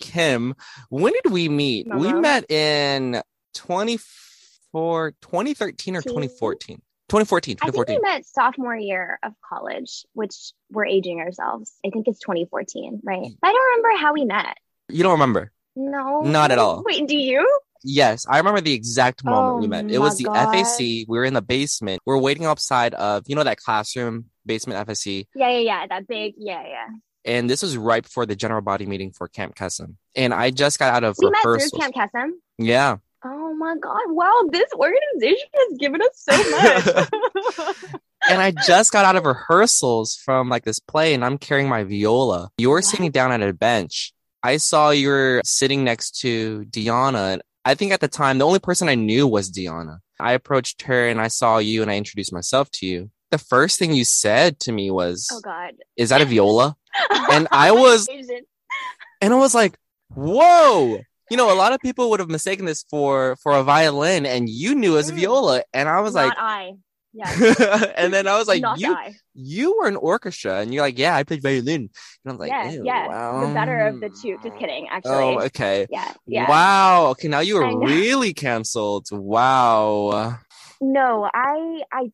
kim 0.07 0.55
when 0.89 1.13
did 1.23 1.33
we 1.33 1.49
meet 1.49 1.87
we 1.93 2.13
met 2.13 2.51
in 2.51 3.21
24 3.55 5.15
2013 5.21 5.97
or 5.97 6.03
2014. 6.03 6.81
2014, 7.09 7.57
2014. 7.57 7.63
I 7.63 7.71
think 7.71 7.87
2014 7.87 8.01
we 8.03 8.03
met 8.03 8.27
sophomore 8.27 8.77
year 8.77 9.19
of 9.23 9.33
college, 9.49 10.05
which 10.13 10.35
we're 10.71 10.87
aging 10.87 11.21
ourselves. 11.21 11.73
I 11.85 11.91
think 11.91 12.09
it's 12.09 12.19
2014, 12.19 13.01
right? 13.05 13.19
Mm. 13.19 13.37
But 13.41 13.49
I 13.49 13.53
don't 13.53 13.77
remember 13.77 14.03
how 14.03 14.13
we 14.13 14.25
met. 14.25 14.57
you 14.89 15.03
don't 15.03 15.13
remember 15.13 15.53
No. 15.77 16.23
Not 16.23 16.51
at 16.51 16.59
all. 16.59 16.83
Wait, 16.85 17.07
do 17.07 17.17
you? 17.17 17.61
Yes, 17.85 18.27
I 18.29 18.39
remember 18.39 18.61
the 18.61 18.73
exact 18.73 19.25
moment 19.25 19.59
Oh 19.59 19.59
we 19.59 19.69
met. 19.69 19.89
It 19.89 20.01
was 20.01 20.19
the 20.19 20.25
God. 20.25 20.53
FAC. 20.53 20.79
We 20.79 21.05
were 21.07 21.25
in 21.25 21.35
the 21.35 21.43
basement. 21.43 22.03
We 22.05 22.15
are 22.15 22.19
waiting 22.19 22.45
outside 22.45 22.95
of, 22.95 23.23
you 23.29 23.37
know, 23.37 23.45
that 23.45 23.59
classroom, 23.59 24.27
basement 24.45 24.85
FAC. 24.89 25.27
Yeah, 25.37 25.51
yeah, 25.51 25.59
yeah. 25.59 25.87
That 25.87 26.09
big. 26.09 26.35
Yeah, 26.37 26.65
yeah. 26.67 26.89
And 27.27 27.51
this 27.51 27.63
was 27.63 27.77
right 27.77 28.03
before 28.03 28.25
the 28.25 28.37
general 28.37 28.63
body 28.63 28.87
meeting 28.87 29.11
for 29.11 29.27
Camp 29.29 29.55
Kesem. 29.57 29.97
And 30.15 30.33
I 30.33 30.51
just 30.51 30.79
got 30.79 30.95
out 30.95 31.05
of 31.05 31.17
We 31.19 31.29
met 31.29 31.45
rehearsals. 31.45 31.83
Camp 31.83 31.95
Kesem. 31.95 32.31
Yeah. 32.59 32.97
Oh 33.25 33.55
my 33.55 33.75
God! 33.81 34.03
Wow, 34.09 34.49
this 34.51 34.71
organization 34.75 35.49
has 35.55 35.79
given 35.79 36.01
us 36.01 36.09
so 36.15 36.51
much. 36.51 37.79
And 38.29 38.41
I 38.43 38.51
just 38.51 38.91
got 38.93 39.05
out 39.05 39.15
of 39.15 39.25
rehearsals 39.25 40.17
from 40.17 40.49
like 40.49 40.65
this 40.65 40.81
play 40.81 41.15
and 41.15 41.25
I'm 41.25 41.39
carrying 41.39 41.69
my 41.69 41.85
viola. 41.85 42.51
You 42.59 42.71
were 42.71 42.79
What? 42.79 42.85
sitting 42.85 43.11
down 43.13 43.31
at 43.31 43.41
a 43.41 43.53
bench. 43.53 44.13
I 44.43 44.57
saw 44.57 44.91
you 44.91 45.09
were 45.11 45.43
sitting 45.45 45.85
next 45.85 46.19
to 46.23 46.65
Deanna. 46.69 47.35
And 47.35 47.43
I 47.65 47.75
think 47.75 47.93
at 47.93 48.01
the 48.01 48.09
time, 48.09 48.39
the 48.39 48.47
only 48.47 48.59
person 48.59 48.89
I 48.89 48.97
knew 48.97 49.29
was 49.29 49.53
Deanna. 49.53 49.99
I 50.19 50.33
approached 50.33 50.83
her 50.83 51.07
and 51.09 51.21
I 51.21 51.29
saw 51.29 51.59
you 51.59 51.83
and 51.83 51.91
I 51.91 51.97
introduced 51.97 52.33
myself 52.33 52.69
to 52.73 52.87
you. 52.87 53.11
The 53.31 53.39
first 53.39 53.79
thing 53.79 53.93
you 53.93 54.05
said 54.05 54.61
to 54.61 54.73
me 54.73 54.91
was, 54.91 55.29
oh 55.33 55.41
God! 55.41 55.73
Is 55.97 56.11
that 56.11 56.21
a 56.21 56.25
viola? 56.25 56.77
And 57.31 57.49
I 57.51 57.73
was- 57.73 58.09
And 59.21 59.33
I 59.33 59.37
was 59.37 59.55
like, 59.55 59.77
Whoa. 60.15 61.01
You 61.31 61.37
know, 61.37 61.53
a 61.53 61.59
lot 61.59 61.73
of 61.73 61.81
people 61.81 62.11
would 62.11 62.21
have 62.21 62.29
mistaken 62.29 62.67
this 62.67 62.85
for 62.89 63.37
for 63.43 63.53
a 63.53 63.63
violin 63.65 64.25
and 64.27 64.49
you 64.49 64.75
knew 64.77 64.97
as 64.97 65.11
Mm. 65.11 65.17
viola. 65.17 65.63
And 65.75 65.89
I 65.89 66.01
was 66.01 66.15
not 66.15 66.29
like, 66.29 66.39
I. 66.39 66.73
Yeah. 67.13 67.93
and 67.97 68.13
then 68.13 68.29
I 68.29 68.37
was 68.39 68.47
like, 68.47 68.61
not 68.63 68.79
you 68.79 68.93
I. 68.95 69.15
you 69.35 69.77
were 69.79 69.89
an 69.89 69.97
orchestra 69.97 70.61
and 70.61 70.73
you're 70.73 70.83
like, 70.85 70.99
yeah, 70.99 71.17
I 71.17 71.25
played 71.25 71.43
violin. 71.43 71.89
And 72.25 72.27
I 72.27 72.31
was 72.31 72.39
like, 72.39 72.51
yeah, 72.51 72.71
"Ew, 72.71 72.83
yeah. 72.85 73.09
wow. 73.09 73.47
The 73.49 73.55
better 73.55 73.87
of 73.89 74.01
the 74.01 74.11
two. 74.11 74.37
Just 74.43 74.57
kidding. 74.59 74.87
Actually. 74.89 75.13
Oh, 75.15 75.41
okay. 75.47 75.87
Yeah, 75.91 76.13
yeah. 76.27 76.49
Wow. 76.49 77.07
Okay, 77.13 77.29
now 77.29 77.41
you 77.41 77.57
are 77.57 77.79
really 77.87 78.33
canceled. 78.35 79.09
Wow. 79.11 80.39
No, 80.81 81.29
I 81.35 81.83
I 81.93 82.13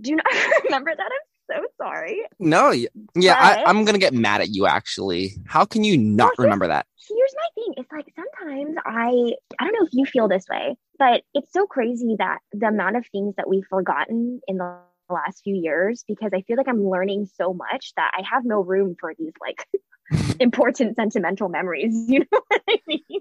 do 0.00 0.16
not 0.16 0.26
remember 0.64 0.92
that. 0.96 1.10
I'm 1.10 1.60
so 1.60 1.66
sorry. 1.76 2.22
No, 2.38 2.70
yeah, 3.14 3.34
I, 3.38 3.64
I'm 3.64 3.84
gonna 3.84 3.98
get 3.98 4.14
mad 4.14 4.40
at 4.40 4.50
you. 4.50 4.66
Actually, 4.66 5.32
how 5.46 5.64
can 5.64 5.84
you 5.84 5.96
not 5.96 6.32
Well, 6.38 6.46
remember 6.46 6.68
that? 6.68 6.86
Here's 7.08 7.34
my 7.36 7.48
thing. 7.54 7.74
It's 7.76 7.92
like 7.92 8.06
sometimes 8.16 8.76
I 8.84 9.34
I 9.58 9.64
don't 9.64 9.72
know 9.72 9.86
if 9.86 9.92
you 9.92 10.06
feel 10.06 10.28
this 10.28 10.46
way, 10.48 10.76
but 10.98 11.22
it's 11.34 11.52
so 11.52 11.66
crazy 11.66 12.16
that 12.18 12.38
the 12.52 12.68
amount 12.68 12.96
of 12.96 13.06
things 13.12 13.34
that 13.36 13.48
we've 13.48 13.66
forgotten 13.68 14.40
in 14.48 14.58
the 14.58 14.78
last 15.10 15.42
few 15.44 15.54
years 15.54 16.04
because 16.08 16.30
I 16.34 16.40
feel 16.42 16.56
like 16.56 16.68
I'm 16.68 16.88
learning 16.88 17.28
so 17.36 17.52
much 17.52 17.92
that 17.96 18.12
I 18.16 18.22
have 18.30 18.44
no 18.44 18.62
room 18.62 18.96
for 18.98 19.12
these 19.18 19.32
like 19.40 19.66
important 20.40 20.96
sentimental 20.96 21.48
memories. 21.48 21.94
You 22.08 22.20
know 22.20 22.40
what 22.48 22.62
I 22.68 22.78
mean? 22.86 23.20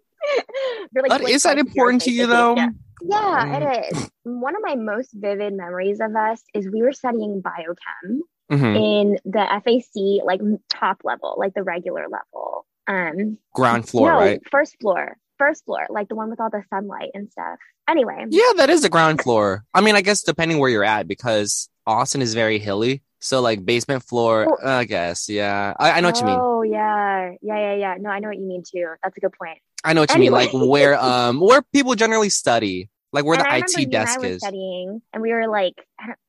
Like, 0.96 1.10
But 1.10 1.30
is 1.30 1.44
that 1.44 1.58
important 1.58 2.04
to 2.04 2.12
you 2.12 2.28
though? 2.28 2.56
Yeah. 2.56 2.70
Yeah, 3.06 3.46
Mm. 3.46 3.62
it 3.62 3.86
is. 3.96 4.10
One 4.24 4.56
of 4.56 4.62
my 4.64 4.76
most 4.76 5.10
vivid 5.14 5.54
memories 5.54 6.00
of 6.00 6.16
us 6.16 6.42
is 6.54 6.70
we 6.72 6.82
were 6.82 6.94
studying 6.94 7.42
biochem 7.42 8.20
Mhm. 8.52 8.76
in 8.76 9.18
the 9.26 9.46
FAC, 9.52 10.22
like 10.26 10.40
top 10.70 11.02
level, 11.04 11.36
like 11.38 11.54
the 11.54 11.64
regular 11.64 12.06
level. 12.10 12.66
Um, 12.88 13.38
Ground 13.54 13.88
floor, 13.88 14.12
no, 14.12 14.18
right? 14.20 14.42
first 14.52 14.76
floor, 14.82 15.18
first 15.38 15.66
floor, 15.66 15.86
like 15.90 16.10
the 16.10 16.16
one 16.16 16.30
with 16.30 16.40
all 16.40 16.50
the 16.50 16.64
sunlight 16.70 17.12
and 17.14 17.30
stuff. 17.32 17.58
Anyway, 17.90 18.26
Yeah, 18.30 18.52
that 18.58 18.70
is 18.70 18.82
the 18.82 18.90
ground 18.90 19.22
floor. 19.22 19.64
I 19.74 19.82
mean, 19.82 19.96
I 19.96 20.02
guess 20.02 20.22
depending 20.22 20.60
where 20.60 20.70
you're 20.70 20.84
at, 20.86 21.08
because 21.08 21.70
Austin 21.86 22.22
is 22.22 22.34
very 22.34 22.60
hilly. 22.60 23.02
So 23.20 23.40
like 23.42 23.66
basement 23.66 24.04
floor, 24.04 24.46
Well- 24.48 24.70
I 24.80 24.84
guess. 24.84 25.30
Yeah, 25.30 25.74
I, 25.80 25.92
I 25.92 26.00
know 26.02 26.10
what 26.10 26.20
you 26.20 26.26
mean. 26.26 26.38
Oh 26.40 26.62
yeah, 26.62 27.32
yeah, 27.42 27.58
yeah, 27.58 27.74
yeah. 27.76 27.96
No, 28.00 28.10
I 28.10 28.20
know 28.20 28.28
what 28.30 28.38
you 28.38 28.46
mean 28.46 28.64
too. 28.70 28.88
That's 29.02 29.16
a 29.18 29.20
good 29.22 29.32
point. 29.42 29.60
I 29.86 29.94
know 29.94 30.02
what 30.02 30.14
you 30.14 30.20
mean. 30.20 30.32
Like 30.34 30.50
where 30.54 31.02
um 31.02 31.40
where 31.40 31.62
people 31.62 31.96
generally 31.96 32.30
study, 32.30 32.90
like 33.14 33.24
where 33.26 33.40
and 33.40 33.64
the 33.64 33.80
IT 33.82 33.90
desk 33.92 34.16
and 34.18 34.26
I 34.26 34.28
were 34.28 34.34
is. 34.34 34.38
studying, 34.42 35.02
and 35.14 35.22
we 35.24 35.32
were 35.32 35.48
like, 35.48 35.76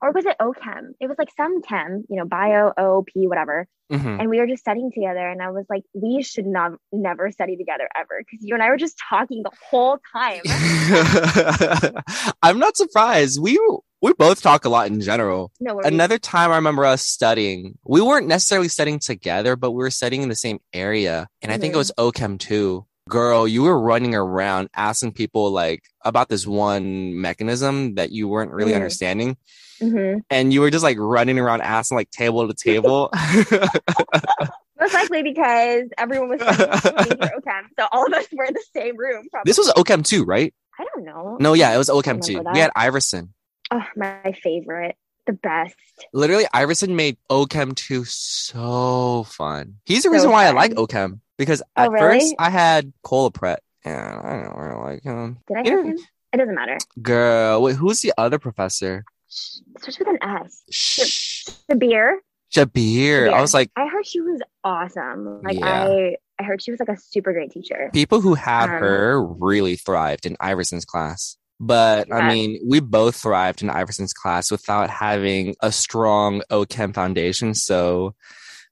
or 0.01 0.13
was 0.13 0.25
it 0.27 0.37
OChem? 0.41 0.91
It 1.01 1.09
was 1.09 1.17
like 1.19 1.31
some 1.37 1.63
chem, 1.63 2.05
you 2.09 2.17
know, 2.17 2.25
bio, 2.27 2.69
OP, 2.79 3.09
whatever. 3.15 3.67
Mhm. 3.93 4.19
And 4.21 4.31
we 4.31 4.39
were 4.39 4.47
just 4.47 4.61
studying 4.63 4.91
together, 4.95 5.29
and 5.29 5.43
I 5.43 5.51
was 5.51 5.67
like, 5.69 5.83
we 5.95 6.23
should 6.23 6.47
not 6.47 6.73
never 6.93 7.31
study 7.31 7.57
together 7.57 7.89
ever 7.97 8.19
because 8.21 8.45
you 8.45 8.55
and 8.55 8.63
I 8.63 8.69
were 8.71 8.77
just 8.79 8.97
talking 9.11 9.43
the 9.43 9.51
whole 9.71 9.99
time. 10.13 10.41
I'm 12.43 12.59
not 12.59 12.77
surprised. 12.77 13.41
We 13.41 13.59
we 14.01 14.13
both 14.15 14.43
talk 14.43 14.65
a 14.65 14.69
lot 14.69 14.87
in 14.89 15.01
general. 15.01 15.51
No, 15.61 15.81
Another 15.81 16.19
time 16.19 16.51
I 16.51 16.57
remember 16.57 16.85
us 16.85 17.03
studying. 17.07 17.79
We 17.87 18.01
weren't 18.03 18.27
necessarily 18.27 18.69
studying 18.69 18.99
together, 18.99 19.57
but 19.57 19.71
we 19.73 19.79
were 19.79 19.91
studying 19.91 20.23
in 20.23 20.29
the 20.29 20.35
same 20.37 20.59
area. 20.75 21.27
And 21.41 21.51
I 21.51 21.57
think 21.59 21.73
it 21.73 21.77
Mhm. 21.77 21.79
was 21.79 21.93
OChem 21.99 22.39
too. 22.39 22.87
Girl, 23.09 23.47
you 23.47 23.63
were 23.65 23.79
running 23.79 24.15
around 24.15 24.71
asking 24.75 25.13
people 25.13 25.51
like 25.51 25.83
about 26.07 26.31
this 26.31 26.47
one 26.47 27.21
mechanism 27.21 27.97
that 27.97 28.13
you 28.13 28.29
weren't 28.29 28.51
really 28.51 28.73
Mhm. 28.73 28.77
understanding. 28.77 29.37
Mhm. 29.81 30.23
And 30.31 30.55
you 30.55 30.63
were 30.63 30.71
just 30.71 30.83
like 30.83 30.97
running 30.99 31.39
around 31.39 31.61
asking 31.61 31.97
like 31.99 32.11
table 32.11 32.49
to 32.49 32.55
table. 32.55 33.11
Most 34.81 34.95
likely 34.95 35.23
because 35.23 35.85
everyone 35.99 36.31
was 36.31 36.41
studying 36.41 37.19
OChem, 37.19 37.63
so 37.79 37.87
all 37.93 38.07
of 38.07 38.13
us 38.15 38.27
were 38.33 38.45
in 38.45 38.55
the 38.55 38.65
same 38.75 38.97
room. 38.97 39.27
Probably. 39.31 39.51
this 39.51 39.59
was 39.59 39.69
OChem 39.75 40.03
too, 40.05 40.25
right? 40.25 40.55
I 40.79 40.85
don't 40.95 41.05
know. 41.05 41.37
No, 41.39 41.53
yeah, 41.53 41.75
it 41.75 41.79
was 41.79 41.91
OChem 41.91 42.25
too. 42.25 42.43
that. 42.43 42.55
We 42.55 42.59
had 42.61 42.71
Iverson. 42.75 43.35
Oh, 43.71 43.83
my 43.97 44.35
favorite, 44.43 44.97
the 45.27 45.33
best. 45.33 45.75
Literally, 46.13 46.47
Iverson 46.53 46.97
made 46.97 47.17
OChem 47.31 47.75
2 47.75 48.05
so 48.05 49.25
fun. 49.25 49.77
He's 49.85 50.03
the 50.03 50.09
So 50.09 50.13
reason 50.13 50.31
why 50.31 50.47
I 50.47 50.51
like 50.51 50.73
OChem 50.73 51.21
because 51.39 51.63
Oh, 51.77 51.83
at 51.85 51.91
really? 51.91 52.21
first 52.21 52.35
I 52.39 52.51
had 52.51 52.93
Colapret 53.05 53.59
and 53.85 53.97
I 54.21 54.43
don't 54.43 54.57
really 54.57 54.83
like 54.93 55.03
him. 55.03 55.39
Did 55.49 55.57
I 55.59 55.63
Yeah. 55.65 55.83
him? 55.83 55.99
It 56.33 56.37
doesn't 56.39 56.55
matter. 56.55 56.79
Girl, 57.01 57.63
wait, 57.63 57.77
who's 57.77 58.01
the 58.01 58.13
other 58.19 58.39
professor? 58.39 59.05
Sh- 59.29 59.59
Starts 59.79 59.99
with 59.99 60.09
an 60.09 60.19
S. 60.23 60.63
Shh. 60.71 61.45
The 61.69 61.77
beer. 61.77 62.21
Jabir. 62.53 63.33
I 63.33 63.41
was 63.41 63.53
like, 63.55 63.71
I 63.77 63.87
heard 63.89 64.07
she 64.07 64.21
was 64.21 64.41
awesome. 64.63 65.43
Like 65.43 65.59
Yeah. 65.59 65.87
I, 65.89 66.17
I 66.39 66.43
heard 66.45 66.63
she 66.63 66.71
was 66.71 66.81
like 66.81 66.89
a 66.89 66.97
super 66.97 67.33
great 67.33 67.51
teacher. 67.53 67.91
people 67.93 68.21
who 68.21 68.35
had 68.35 68.65
Um, 68.65 68.71
her 68.81 69.25
really 69.25 69.77
thrived 69.77 70.27
in 70.27 70.37
Iverson's 70.41 70.85
class. 70.85 71.37
But 71.61 72.13
I 72.13 72.29
mean, 72.29 72.61
we 72.67 72.81
both 72.81 73.17
thrived 73.17 73.63
in 73.63 73.71
Iverson's 73.71 74.13
class 74.13 74.51
without 74.51 74.91
having 74.91 75.55
a 75.61 75.71
strong 75.71 76.43
OChem 76.51 76.95
foundation. 76.95 77.55
So, 77.55 78.15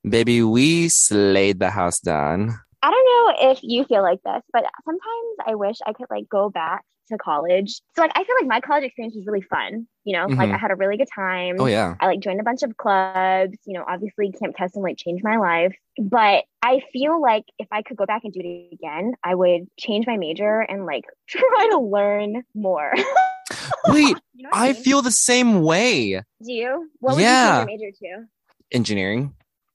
baby, 0.09 0.43
we 0.43 0.89
slayed 0.89 1.59
the 1.59 1.71
house 1.71 2.01
down. 2.01 2.59
I 2.83 2.91
don't 2.91 3.41
know 3.41 3.53
if 3.53 3.61
you 3.62 3.85
feel 3.85 4.03
like 4.03 4.21
this, 4.25 4.43
but 4.53 4.65
sometimes 4.85 5.37
I 5.47 5.55
wish 5.55 5.77
I 5.87 5.93
could 5.93 6.09
like 6.11 6.29
go 6.29 6.51
back 6.51 6.85
to 7.12 7.19
college. 7.19 7.81
So 7.95 8.02
like 8.02 8.12
I 8.14 8.25
feel 8.25 8.35
like 8.40 8.49
my 8.49 8.61
college 8.61 8.85
experience 8.85 9.14
was 9.14 9.26
really 9.26 9.42
fun. 9.42 9.87
You 10.04 10.14
know, 10.16 10.26
like 10.26 10.49
Mhm. 10.50 10.54
I 10.54 10.59
had 10.59 10.71
a 10.73 10.75
really 10.75 10.97
good 10.97 11.09
time. 11.14 11.57
Oh, 11.61 11.66
yeah. 11.66 11.95
I 12.00 12.07
like 12.07 12.21
joined 12.21 12.40
a 12.40 12.42
bunch 12.42 12.62
of 12.62 12.76
clubs. 12.76 13.57
You 13.64 13.75
know, 13.75 13.85
obviously 13.87 14.33
Camp 14.33 14.57
Kesem 14.57 14.83
like 14.83 14.97
changed 14.97 15.23
my 15.25 15.37
life. 15.37 15.75
But 16.00 16.45
I 16.62 16.83
feel 16.92 17.21
like 17.21 17.45
if 17.59 17.69
I 17.71 17.83
could 17.83 17.97
go 17.97 18.04
back 18.07 18.25
and 18.25 18.33
do 18.33 18.40
it 18.42 18.73
again, 18.75 19.14
I 19.23 19.35
would 19.35 19.69
change 19.78 20.07
my 20.07 20.16
major 20.16 20.61
and 20.61 20.87
like 20.87 21.04
try 21.28 21.69
to 21.71 21.78
learn 21.78 22.42
more. 22.54 22.92
Wait, 23.88 24.16
You 24.35 24.45
know 24.45 24.50
I 24.52 24.73
mean? 24.73 24.83
feel 24.83 25.02
the 25.02 25.11
same 25.11 25.62
way. 25.62 26.21
Do 26.42 26.52
you? 26.52 26.90
What 27.00 27.14
would 27.16 27.23
Yeah. 27.23 27.61
you 27.62 27.66
change 27.66 27.81
your 27.81 27.90
major 28.07 28.19
to? 28.21 28.26
Engineering. 28.73 29.35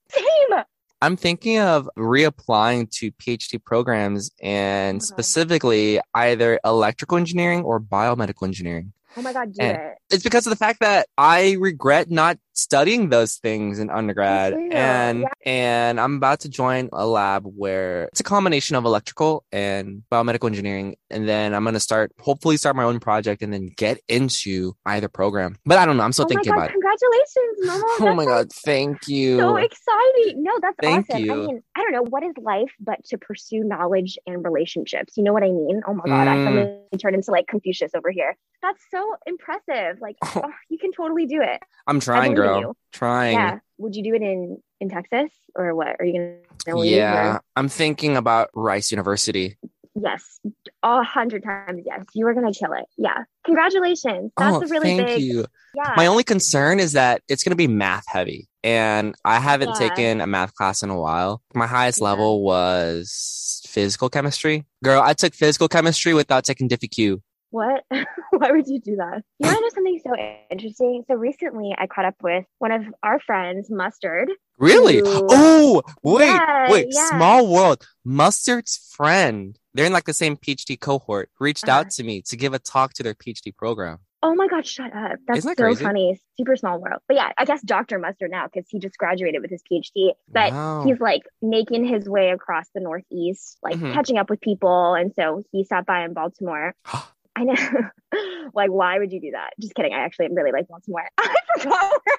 Same. 0.10 0.64
I'm 1.02 1.16
thinking 1.16 1.60
of 1.60 1.90
reapplying 1.98 2.90
to 2.98 3.12
PhD 3.12 3.64
programs 3.64 4.32
and 4.42 4.96
oh 4.96 4.98
Okay. 4.98 5.06
specifically 5.06 6.00
either 6.14 6.60
electrical 6.66 7.18
engineering 7.18 7.64
or 7.64 7.80
biomedical 7.80 8.44
engineering. 8.44 8.94
Oh 9.16 9.22
my 9.22 9.34
god, 9.34 9.52
it. 9.58 9.80
It's 10.12 10.24
because 10.24 10.46
of 10.46 10.52
the 10.52 10.58
fact 10.58 10.80
that 10.82 11.08
I 11.18 11.54
regret 11.60 12.12
not 12.12 12.38
studying 12.54 13.10
those 13.10 13.38
things 13.38 13.80
in 13.80 13.90
undergrad 13.90 14.54
and 14.54 15.22
yeah. 15.22 15.28
and 15.46 16.00
I'm 16.00 16.18
about 16.18 16.42
to 16.42 16.50
join 16.50 16.90
a 16.94 17.06
lab 17.06 17.44
where 17.46 18.06
it's 18.06 18.20
a 18.20 18.24
combination 18.24 18.76
of 18.76 18.86
electrical 18.86 19.44
and 19.52 20.04
biomedical 20.12 20.48
engineering 20.48 20.98
and 21.10 21.28
then 21.28 21.54
I'm 21.54 21.64
going 21.64 21.74
to 21.74 21.80
start 21.80 22.12
hopefully 22.20 22.58
start 22.58 22.76
my 22.76 22.84
own 22.84 23.00
project 23.00 23.42
and 23.42 23.52
then 23.52 23.70
get 23.76 24.00
into 24.08 24.76
either 24.86 25.08
program. 25.08 25.58
But 25.66 25.78
I 25.80 25.86
don't 25.86 25.98
know, 25.98 26.04
I'm 26.04 26.14
still 26.14 26.26
oh 26.26 26.30
thinking 26.30 26.54
god, 26.54 26.58
about 26.58 26.70
it. 26.72 26.76
Congratulations, 26.92 27.68
Mama. 27.68 27.84
Oh 28.00 28.06
That's 28.06 28.16
my 28.18 28.26
god, 28.26 28.52
thank 28.54 29.08
you. 29.08 29.38
so 29.38 29.56
exciting. 29.56 30.44
No, 30.44 30.52
that's 30.62 30.76
Thank 30.82 31.10
awesome. 31.10 31.30
I 31.32 31.36
mean, 31.36 31.64
I 31.76 31.82
don't 31.82 31.92
know 31.92 32.04
what 32.10 32.24
is 32.24 32.34
life 32.42 32.72
but 32.80 33.04
to 33.06 33.18
pursue 33.18 33.64
knowledge 33.64 34.18
and 34.28 34.44
relationships. 34.44 35.18
You 35.18 35.24
know 35.24 35.34
what 35.34 35.44
I 35.44 35.48
mean? 35.52 35.82
Oh 35.88 35.94
my 35.94 36.04
god, 36.06 36.28
I 36.28 36.36
Mm. 36.36 36.46
suddenly 36.46 36.80
turned 37.00 37.16
into 37.16 37.32
like 37.32 37.48
Confucius 37.48 37.92
over 37.96 38.12
here. 38.12 38.36
That's 38.62 38.82
so 38.92 39.16
impressive. 39.26 40.00
Like, 40.02 40.16
Oh. 40.24 40.42
oh, 40.46 40.52
you 40.70 40.78
can 40.78 40.92
totally 40.92 41.26
do 41.26 41.42
it. 41.42 41.62
I'm 41.88 42.00
trying, 42.00 42.34
girl. 42.36 42.60
you. 42.60 42.74
Trying. 42.92 43.34
Yeah. 43.34 43.60
Would 43.80 43.96
you 43.96 44.04
do 44.04 44.14
it 44.16 44.22
in 44.22 44.62
in 44.80 44.90
Texas 44.90 45.32
or 45.56 45.74
what? 45.76 45.96
Are 46.00 46.06
you 46.06 46.42
gonna 46.66 46.84
Yeah, 46.86 47.36
or- 47.36 47.42
I'm 47.56 47.70
thinking 47.70 48.16
about 48.18 48.50
Rice 48.54 48.92
University. 48.92 49.58
Yes, 50.00 50.40
a 50.84 51.04
hundred 51.04 51.44
times 51.44 51.82
yes. 51.86 52.04
You 52.14 52.28
are 52.28 52.34
gonna 52.34 52.52
kill 52.54 52.74
it. 52.74 52.86
Yeah. 52.98 53.24
Congratulations. 53.46 54.32
That's 54.38 54.56
oh, 54.58 54.62
a 54.62 54.68
really 54.68 54.98
thank 54.98 55.08
big. 55.08 55.22
you. 55.22 55.46
Yeah. 55.76 55.94
My 55.96 56.08
only 56.08 56.24
concern 56.24 56.80
is 56.80 56.94
that 56.94 57.22
it's 57.28 57.44
going 57.44 57.52
to 57.52 57.56
be 57.58 57.68
math 57.68 58.06
heavy. 58.08 58.48
and 58.64 59.16
I 59.24 59.40
haven't 59.40 59.70
Yeah. 59.80 59.90
taken 59.90 60.20
a 60.20 60.28
math 60.28 60.54
class 60.56 60.84
in 60.84 60.90
a 60.90 61.00
while. 61.00 61.42
My 61.54 61.68
highest 61.68 62.00
Yeah. 62.02 62.06
level 62.10 62.44
was 62.44 63.62
physical 63.68 64.10
chemistry. 64.10 64.66
Girl, 64.84 65.02
I 65.02 65.14
took 65.14 65.34
physical 65.34 65.70
chemistry 65.70 66.14
without 66.14 66.44
taking 66.44 66.68
DiffyQ. 66.68 67.22
What? 67.52 67.86
Why 68.42 68.52
would 68.52 68.68
you 68.68 68.80
do 68.80 68.96
that? 68.98 69.24
You 69.40 69.46
want 69.48 69.58
to 69.58 69.62
know 69.62 69.70
something 69.74 70.02
so 70.04 70.16
interesting? 70.52 71.04
So 71.08 71.16
recently, 71.16 71.76
I 71.78 71.88
caught 71.88 72.06
up 72.06 72.16
with 72.22 72.46
one 72.60 72.72
of 72.72 72.84
our 73.04 73.20
friends, 73.20 73.70
Mustard. 73.70 74.30
Really? 74.60 75.00
Ooh. 75.00 75.04
Oh, 75.30 75.82
wait, 76.04 76.26
Yeah, 76.26 76.72
wait. 76.72 76.88
yeah. 76.92 77.10
Small 77.10 77.52
world. 77.52 77.86
Mustard's 78.04 78.78
friend. 78.96 79.58
They're 79.74 79.86
in 79.86 79.94
like 79.94 80.06
the 80.06 80.14
same 80.14 80.38
PhD 80.38 80.80
cohort. 80.80 81.30
Reached 81.40 81.68
Uh-huh. 81.70 81.80
out 81.80 81.92
to 81.92 82.04
me 82.04 82.22
to 82.24 82.36
give 82.38 82.54
a 82.54 82.60
talk 82.60 82.94
to 82.94 83.04
their 83.04 83.14
PhD 83.14 83.56
program. 83.56 84.00
Oh 84.24 84.34
my 84.34 84.48
God, 84.48 84.66
shut 84.66 84.92
up. 84.96 85.20
That's 85.28 85.40
Isn't 85.40 85.50
that 85.52 85.58
so 85.58 85.64
crazy? 85.64 85.84
funny. 85.84 86.20
Super 86.40 86.56
small 86.56 86.80
world. 86.82 87.02
But 87.08 87.18
yeah, 87.18 87.32
I 87.38 87.46
guess 87.46 87.62
Dr. 87.62 88.00
Mustard 88.00 88.32
now 88.32 88.48
because 88.52 88.68
he 88.68 88.80
just 88.80 88.98
graduated 88.98 89.44
with 89.44 89.52
his 89.52 89.62
PhD. 89.72 90.14
But 90.28 90.54
Wow. 90.54 90.84
he's 90.86 91.00
like 91.00 91.22
making 91.44 91.86
his 91.86 92.10
way 92.10 92.32
across 92.32 92.66
the 92.74 92.80
Northeast, 92.82 93.60
like 93.62 93.76
Mhm. 93.76 93.94
catching 93.94 94.18
up 94.18 94.32
with 94.32 94.42
people. 94.42 94.96
And 94.96 95.14
so 95.14 95.44
he 95.52 95.64
stopped 95.64 95.86
by 95.86 96.04
in 96.04 96.14
Baltimore. 96.14 96.74
I 97.38 97.44
know. 97.44 97.54
like, 98.56 98.72
why 98.72 98.98
would 98.98 99.12
you 99.12 99.22
do 99.22 99.32
that? 99.32 99.52
Just 99.60 99.76
kidding. 99.76 99.94
I 99.94 100.00
actually 100.00 100.30
really 100.32 100.52
like 100.52 100.68
Baltimore. 100.68 101.08
I 101.20 101.36
forgot 101.60 102.02
where 102.04 102.18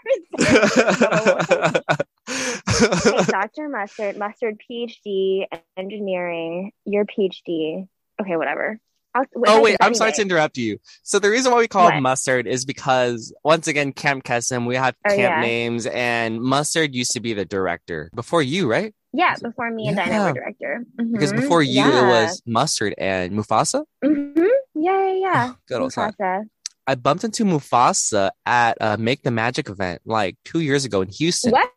I 1.11 1.83
was. 2.29 3.05
Okay, 3.07 3.25
Dr. 3.33 3.69
Mustard, 3.69 4.17
Mustard 4.17 4.61
PhD, 4.71 5.47
engineering, 5.77 6.71
your 6.85 7.05
PhD. 7.05 7.89
Okay, 8.21 8.37
whatever. 8.37 8.79
I'll, 9.15 9.25
Oh 9.47 9.63
wait, 9.63 9.77
I'm 9.81 9.95
sorry 9.95 10.13
to 10.13 10.23
interrupt 10.23 10.57
you. 10.57 10.79
So 11.03 11.19
the 11.19 11.31
reason 11.31 11.51
why 11.51 11.59
we 11.59 11.67
call 11.67 11.89
it 11.89 12.01
mustard 12.01 12.47
is 12.47 12.65
because 12.65 13.33
once 13.43 13.67
again, 13.67 13.93
Camp 13.93 14.23
Kesem, 14.23 14.67
we 14.67 14.77
have 14.77 14.95
Oh, 15.05 15.09
camp 15.09 15.35
yeah. 15.35 15.41
names, 15.41 15.87
and 15.87 16.41
mustard 16.41 16.95
used 16.95 17.13
to 17.13 17.21
be 17.21 17.33
the 17.33 17.45
director 17.45 18.11
before 18.15 18.43
you, 18.43 18.71
right? 18.71 18.95
Yeah, 19.19 19.35
before 19.43 19.69
me 19.73 19.89
and 19.89 19.97
Dinah 19.97 20.11
Yeah. 20.13 20.27
were 20.29 20.33
director. 20.33 20.85
Because 20.97 21.33
Mhm. 21.33 21.41
before 21.41 21.63
you, 21.63 21.85
it 21.85 22.07
was 22.07 22.41
mustard 22.47 22.95
and 22.99 23.33
Mufasa. 23.33 23.85
Mhm. 24.05 24.49
Yeah, 24.77 25.07
yeah, 25.09 25.13
yeah. 25.15 25.53
Good 25.67 25.81
old 25.83 25.93
time. 25.93 26.13
Mufasa. 26.13 26.45
I 26.87 26.95
bumped 26.95 27.25
into 27.25 27.45
Mufasa 27.45 28.31
at 28.47 28.77
a 28.81 28.97
Make 28.97 29.23
the 29.23 29.33
Magic 29.33 29.69
event 29.69 30.03
like 30.05 30.37
two 30.45 30.61
years 30.61 30.85
ago 30.85 31.03
in 31.03 31.09
Houston. 31.09 31.51
What? 31.51 31.69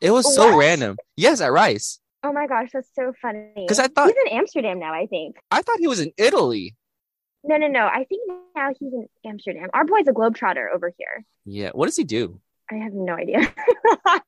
It 0.00 0.10
was 0.10 0.34
so 0.34 0.48
What? 0.52 0.58
random. 0.58 0.96
Yes, 1.16 1.42
at 1.42 1.52
Rice. 1.52 2.00
Oh 2.24 2.32
my 2.32 2.46
gosh, 2.46 2.70
that's 2.72 2.88
so 2.94 3.12
funny. 3.20 3.52
Because 3.56 3.78
I 3.78 3.88
thought- 3.88 4.08
he's 4.08 4.16
in 4.26 4.38
Amsterdam 4.38 4.78
now. 4.78 4.94
I 4.94 5.06
think. 5.06 5.36
I 5.50 5.60
thought 5.62 5.78
he 5.80 5.86
was 5.86 6.00
in 6.00 6.12
Italy. 6.16 6.74
No, 7.44 7.56
no, 7.58 7.68
no. 7.68 7.86
I 7.86 8.04
think 8.08 8.22
now 8.56 8.70
he's 8.78 8.92
in 8.92 9.06
Amsterdam. 9.26 9.68
Our 9.74 9.84
boy's 9.84 10.08
a 10.08 10.12
globetrotter 10.12 10.66
over 10.74 10.92
here. 10.98 11.24
Yeah. 11.44 11.70
What 11.74 11.86
does 11.86 11.96
he 11.96 12.04
do? 12.04 12.40
I 12.70 12.76
have 12.76 12.92
no 12.94 13.14
idea. 13.14 13.40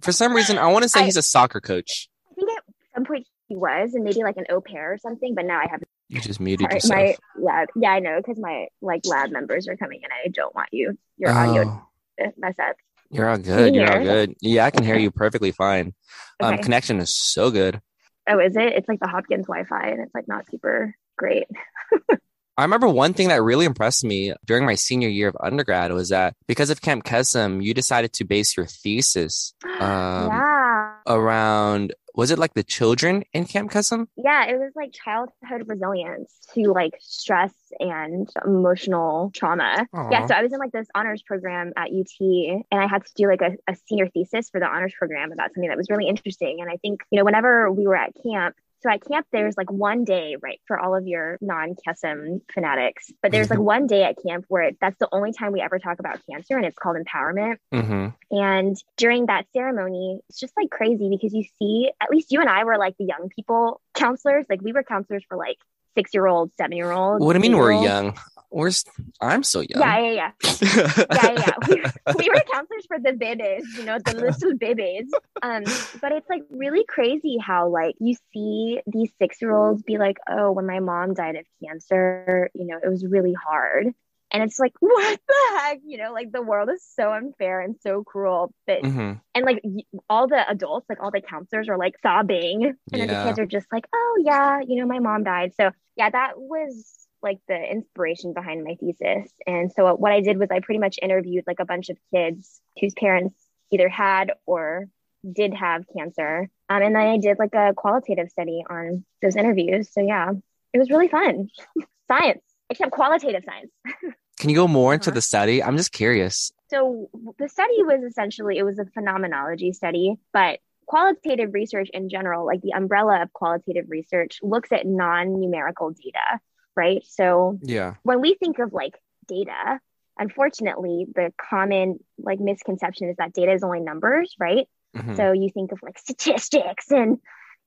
For 0.00 0.12
some 0.12 0.34
reason, 0.34 0.58
I 0.58 0.66
want 0.68 0.82
to 0.84 0.88
say 0.88 1.00
I- 1.00 1.04
he's 1.04 1.16
a 1.16 1.22
soccer 1.22 1.60
coach. 1.60 2.08
I 2.30 2.34
think 2.34 2.50
at 2.50 2.64
some 2.94 3.04
point 3.04 3.26
he 3.48 3.56
was, 3.56 3.94
and 3.94 4.04
maybe 4.04 4.22
like 4.22 4.36
an 4.36 4.44
au 4.50 4.60
pair 4.60 4.92
or 4.92 4.98
something. 4.98 5.34
But 5.34 5.44
now 5.46 5.58
I 5.60 5.66
have 5.70 5.82
You 6.08 6.20
just 6.20 6.40
muted 6.40 6.66
sorry, 6.82 7.08
yourself. 7.10 7.18
my 7.36 7.42
lab. 7.42 7.68
Yeah, 7.76 7.90
I 7.90 8.00
know 8.00 8.16
because 8.18 8.38
my 8.38 8.66
like 8.82 9.02
lab 9.06 9.30
members 9.30 9.68
are 9.68 9.76
coming, 9.76 10.00
and 10.02 10.12
I 10.12 10.28
don't 10.28 10.54
want 10.54 10.68
you 10.72 10.96
your 11.16 11.30
audio 11.30 11.62
Oh, 11.64 11.88
to 12.24 12.32
mess 12.38 12.58
up. 12.58 12.76
you're 13.10 13.28
all 13.28 13.38
good. 13.38 13.74
you 13.74 13.80
You're 13.82 13.92
all 13.98 14.02
good. 14.04 14.34
Yeah, 14.40 14.64
I 14.66 14.70
can 14.70 14.84
hear 14.84 14.96
you 14.98 15.10
perfectly 15.10 15.52
fine. 15.52 15.94
Um, 16.40 16.58
connection 16.58 16.98
is 16.98 17.14
so 17.16 17.50
good. 17.50 17.80
Oh, 18.28 18.38
is 18.40 18.56
it? 18.56 18.72
It's 18.74 18.88
like 18.88 19.00
the 19.00 19.08
Hopkins 19.08 19.46
Wi-Fi, 19.46 19.88
and 19.88 20.00
it's 20.02 20.14
like 20.14 20.26
not 20.28 20.50
super 20.50 20.94
great. 21.16 21.46
I 22.58 22.62
remember 22.62 22.88
one 22.88 23.12
thing 23.12 23.28
that 23.28 23.42
really 23.42 23.66
impressed 23.66 24.04
me 24.04 24.32
during 24.44 24.64
my 24.64 24.74
senior 24.74 25.08
year 25.08 25.28
of 25.28 25.36
undergrad 25.40 25.92
was 25.92 26.08
that 26.08 26.34
because 26.46 26.70
of 26.70 26.80
Camp 26.80 27.04
Kesem, 27.04 27.62
you 27.62 27.74
decided 27.74 28.12
to 28.14 28.24
base 28.24 28.56
your 28.56 28.66
thesis 28.66 29.52
um, 29.64 30.28
yeah, 30.28 30.94
around 31.06 31.92
was 32.16 32.30
it 32.30 32.38
like 32.38 32.54
the 32.54 32.62
children 32.62 33.24
in 33.34 33.44
Camp 33.44 33.70
Kesem? 33.70 34.06
yeah. 34.16 34.46
It 34.46 34.58
was 34.58 34.72
like 34.74 34.92
childhood 34.92 35.68
resilience 35.68 36.34
to 36.54 36.72
like 36.72 36.94
stress 36.98 37.52
and 37.78 38.28
emotional 38.44 39.30
trauma. 39.34 39.86
Yeah, 40.10 40.26
so 40.26 40.34
I 40.34 40.42
was 40.42 40.52
in 40.52 40.58
like 40.58 40.72
this 40.72 40.88
honors 40.94 41.22
program 41.22 41.72
at 41.76 41.88
UT, 41.88 42.20
and 42.20 42.64
I 42.72 42.86
had 42.86 43.04
to 43.04 43.12
do 43.14 43.28
like 43.28 43.42
a, 43.42 43.56
a 43.70 43.76
senior 43.86 44.08
thesis 44.08 44.48
for 44.48 44.60
the 44.60 44.66
honors 44.66 44.94
program 44.98 45.30
about 45.30 45.52
something 45.52 45.68
that 45.68 45.76
was 45.76 45.90
really 45.90 46.08
interesting. 46.08 46.58
And 46.60 46.70
I 46.70 46.76
think 46.78 47.02
you 47.10 47.18
know 47.18 47.24
whenever 47.24 47.70
we 47.70 47.86
were 47.86 47.96
at 47.96 48.12
camp. 48.22 48.56
So 48.86 48.92
at 48.92 49.04
camp, 49.04 49.26
there's 49.32 49.56
like 49.56 49.70
one 49.70 50.04
day, 50.04 50.36
right, 50.40 50.60
for 50.68 50.78
all 50.78 50.94
of 50.94 51.08
your 51.08 51.38
non-Kesem 51.40 52.40
fanatics. 52.54 53.10
But 53.20 53.32
there's 53.32 53.50
like 53.50 53.58
one 53.58 53.88
day 53.88 54.04
at 54.04 54.14
camp 54.24 54.44
where 54.46 54.62
it, 54.62 54.76
that's 54.80 54.98
the 55.00 55.08
only 55.10 55.32
time 55.32 55.50
we 55.50 55.60
ever 55.60 55.80
talk 55.80 55.98
about 55.98 56.20
cancer, 56.30 56.56
and 56.56 56.64
it's 56.64 56.78
called 56.78 56.96
empowerment. 56.96 57.56
Mm-hmm. 57.74 58.36
And 58.36 58.76
during 58.96 59.26
that 59.26 59.46
ceremony, 59.52 60.20
it's 60.28 60.38
just 60.38 60.52
like 60.56 60.70
crazy 60.70 61.08
because 61.10 61.34
you 61.34 61.44
see, 61.58 61.90
at 62.00 62.10
least 62.10 62.30
you 62.30 62.40
and 62.40 62.48
I 62.48 62.62
were 62.62 62.78
like 62.78 62.96
the 62.96 63.06
young 63.06 63.28
people 63.34 63.80
counselors. 63.92 64.46
Like 64.48 64.62
we 64.62 64.72
were 64.72 64.84
counselors 64.84 65.24
for 65.28 65.36
like 65.36 65.58
six 65.96 66.12
year 66.14 66.26
olds, 66.26 66.52
seven 66.56 66.76
year 66.76 66.90
old. 66.92 67.20
What 67.20 67.32
do 67.32 67.38
you 67.38 67.42
mean 67.42 67.56
we're 67.58 67.82
young? 67.82 68.16
We're 68.52 68.68
s- 68.68 68.84
I'm 69.20 69.42
so 69.42 69.60
young. 69.60 69.80
Yeah, 69.80 69.98
yeah, 69.98 70.12
yeah. 70.12 70.30
Yeah, 71.12 71.32
yeah. 71.32 71.52
We, 71.68 71.82
we 72.16 72.28
were 72.30 72.42
counselors 72.52 72.86
for 72.86 72.98
the 72.98 73.12
babies, 73.12 73.66
you 73.76 73.84
know, 73.84 73.98
the 73.98 74.12
little 74.14 74.56
babies. 74.56 75.10
Um, 75.42 75.64
but 76.00 76.12
it's 76.12 76.28
like 76.30 76.42
really 76.50 76.84
crazy 76.88 77.38
how 77.38 77.68
like 77.68 77.96
you 78.00 78.14
see 78.32 78.80
these 78.86 79.10
six 79.20 79.42
year 79.42 79.54
olds 79.54 79.82
be 79.82 79.98
like, 79.98 80.16
oh, 80.30 80.52
when 80.52 80.66
my 80.66 80.78
mom 80.78 81.14
died 81.14 81.36
of 81.36 81.44
cancer, 81.62 82.48
you 82.54 82.66
know, 82.66 82.78
it 82.82 82.88
was 82.88 83.04
really 83.04 83.34
hard. 83.34 83.88
And 84.32 84.42
it's 84.42 84.58
like, 84.58 84.72
what 84.80 85.20
the 85.26 85.58
heck? 85.58 85.78
You 85.84 85.98
know, 85.98 86.12
like 86.12 86.32
the 86.32 86.42
world 86.42 86.68
is 86.70 86.84
so 86.94 87.12
unfair 87.12 87.60
and 87.60 87.76
so 87.80 88.02
cruel. 88.04 88.52
But 88.66 88.84
hmm 88.84 89.12
and 89.34 89.44
like 89.44 89.62
all 90.08 90.28
the 90.28 90.48
adults 90.48 90.86
like 90.88 91.02
all 91.02 91.10
the 91.10 91.20
counselors 91.20 91.68
are 91.68 91.78
like 91.78 91.96
sobbing. 92.02 92.64
And 92.64 92.76
then 93.00 93.08
the 93.08 93.22
kids 93.22 93.38
are 93.38 93.46
just 93.46 93.66
like 93.70 93.86
oh 93.94 94.22
yeah 94.24 94.60
you 94.66 94.80
know 94.80 94.86
my 94.86 94.98
mom 94.98 95.24
died. 95.24 95.52
So 95.54 95.70
yeah 95.96 96.10
that 96.10 96.32
was 96.36 97.06
like 97.22 97.38
the 97.48 97.58
inspiration 97.58 98.32
behind 98.32 98.64
my 98.64 98.76
thesis. 98.76 99.30
And 99.46 99.70
so 99.72 99.94
what 99.94 100.12
i 100.12 100.20
did 100.20 100.38
was 100.38 100.48
i 100.50 100.60
pretty 100.60 100.80
much 100.80 100.98
interviewed 101.02 101.44
like 101.46 101.60
a 101.60 101.66
bunch 101.66 101.88
of 101.90 101.98
kids 102.14 102.60
whose 102.80 102.94
parents 102.94 103.36
either 103.72 103.88
had 103.88 104.32
or 104.46 104.86
did 105.30 105.54
have 105.54 105.84
cancer. 105.96 106.48
Um, 106.68 106.82
and 106.82 106.94
then 106.94 107.02
i 107.02 107.18
did 107.18 107.38
like 107.38 107.54
a 107.54 107.74
qualitative 107.74 108.30
study 108.30 108.64
on 108.68 109.04
those 109.22 109.36
interviews. 109.36 109.92
So 109.92 110.00
yeah 110.00 110.32
it 110.72 110.78
was 110.78 110.90
really 110.90 111.08
fun. 111.08 111.48
Science 112.08 112.42
except 112.70 112.90
qualitative 112.92 113.42
science 113.44 113.70
Can 114.38 114.50
you 114.50 114.56
go 114.56 114.68
more 114.68 114.92
into 114.92 115.08
Uh-huh. 115.08 115.14
the 115.14 115.22
study? 115.22 115.62
I'm 115.62 115.76
just 115.78 115.92
curious. 115.92 116.52
so 116.70 117.08
the 117.38 117.48
study 117.48 117.82
was 117.82 118.02
essentially 118.02 118.58
it 118.58 118.64
was 118.64 118.78
a 118.78 118.84
phenomenology 118.86 119.72
study 119.72 120.14
but 120.32 120.58
qualitative 120.86 121.52
research 121.54 121.88
in 121.92 122.08
general 122.08 122.44
like 122.46 122.60
the 122.62 122.72
umbrella 122.72 123.22
of 123.22 123.32
qualitative 123.32 123.86
research 123.88 124.38
looks 124.42 124.70
at 124.72 124.86
non-numerical 124.86 125.90
data 125.90 126.40
right 126.76 127.02
so 127.06 127.58
Yeah. 127.62 127.94
when 128.02 128.20
we 128.20 128.34
think 128.34 128.58
of 128.58 128.72
like 128.72 128.94
data 129.26 129.80
unfortunately 130.18 131.06
the 131.14 131.32
common 131.50 131.98
like 132.18 132.40
misconception 132.40 133.08
is 133.08 133.16
that 133.16 133.32
data 133.32 133.52
is 133.52 133.62
only 133.62 133.80
numbers 133.80 134.34
right 134.38 134.66
Mhm. 134.96 135.16
so 135.16 135.32
you 135.32 135.50
think 135.52 135.72
of 135.72 135.78
like 135.82 135.98
statistics 135.98 136.90
and 136.90 137.18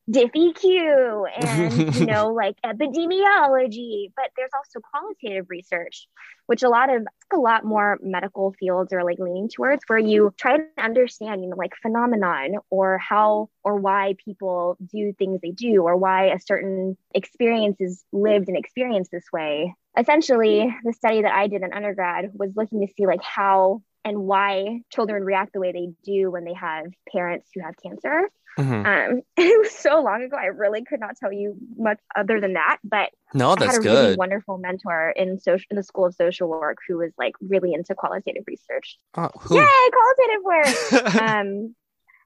DiffEQ 0.10 1.26
and 1.42 1.96
you 1.96 2.06
know 2.06 2.30
like 2.30 2.56
epidemiology, 2.66 4.12
but 4.16 4.32
there's 4.36 4.52
also 4.56 4.80
qualitative 4.80 5.48
research, 5.50 6.08
which 6.48 6.64
a 6.64 6.70
lot 6.70 6.94
of 6.94 7.06
a 7.32 7.38
lot 7.38 7.64
more 7.64 8.00
medical 8.02 8.54
fields 8.60 8.92
are 8.92 9.04
like 9.04 9.20
leaning 9.20 9.50
towards, 9.50 9.84
where 9.88 10.00
you 10.00 10.34
try 10.38 10.58
to 10.58 10.64
understand 10.78 11.44
you 11.44 11.50
know 11.50 11.56
like 11.56 11.74
phenomenon 11.82 12.56
or 12.70 12.98
how 12.98 13.50
or 13.64 13.76
why 13.76 14.16
people 14.24 14.78
do 14.92 15.14
things 15.14 15.40
they 15.42 15.52
do 15.52 15.84
or 15.84 15.96
why 15.96 16.26
a 16.28 16.40
certain 16.40 16.98
experience 17.14 17.78
is 17.80 18.04
lived 18.12 18.48
and 18.48 18.58
experienced 18.58 19.12
this 19.12 19.26
way. 19.32 19.76
Essentially, 19.98 20.74
the 20.84 20.94
study 20.94 21.22
that 21.24 21.34
I 21.34 21.48
did 21.48 21.62
in 21.62 21.74
undergrad 21.74 22.32
was 22.34 22.52
looking 22.56 22.86
to 22.86 22.94
see 22.94 23.06
like 23.06 23.22
how 23.22 23.82
and 24.10 24.24
why 24.24 24.82
children 24.92 25.24
react 25.24 25.54
the 25.54 25.60
way 25.60 25.72
they 25.72 25.90
do 26.04 26.30
when 26.32 26.44
they 26.44 26.54
have 26.54 26.88
parents 27.12 27.48
who 27.54 27.62
have 27.62 27.76
cancer. 27.82 28.30
Mhm. 28.58 28.86
Um, 28.86 29.22
it 29.38 29.60
was 29.60 29.72
so 29.72 30.02
long 30.02 30.24
ago, 30.24 30.36
I 30.36 30.48
really 30.48 30.84
could 30.84 31.00
not 31.00 31.16
tell 31.16 31.32
you 31.32 31.56
much 31.78 32.00
other 32.16 32.42
than 32.42 32.54
that. 32.54 32.80
But 32.84 33.12
No, 33.34 33.52
I 33.52 33.56
that's 33.56 33.76
had 33.78 33.86
a 33.86 33.88
really 33.90 34.08
good. 34.10 34.18
wonderful 34.18 34.58
mentor 34.58 35.12
in 35.16 35.40
social 35.40 35.66
in 35.70 35.78
the 35.78 35.84
School 35.84 36.08
of 36.08 36.16
Social 36.16 36.50
Work 36.50 36.80
who 36.88 36.98
was 36.98 37.14
like 37.18 37.36
really 37.40 37.74
into 37.74 37.96
qualitative 37.96 38.44
research. 38.48 38.98
Oh, 39.16 39.30
who? 39.40 39.56
Yay, 39.56 39.90
qualitative 39.94 40.44
work! 40.44 41.22
um, 41.22 41.76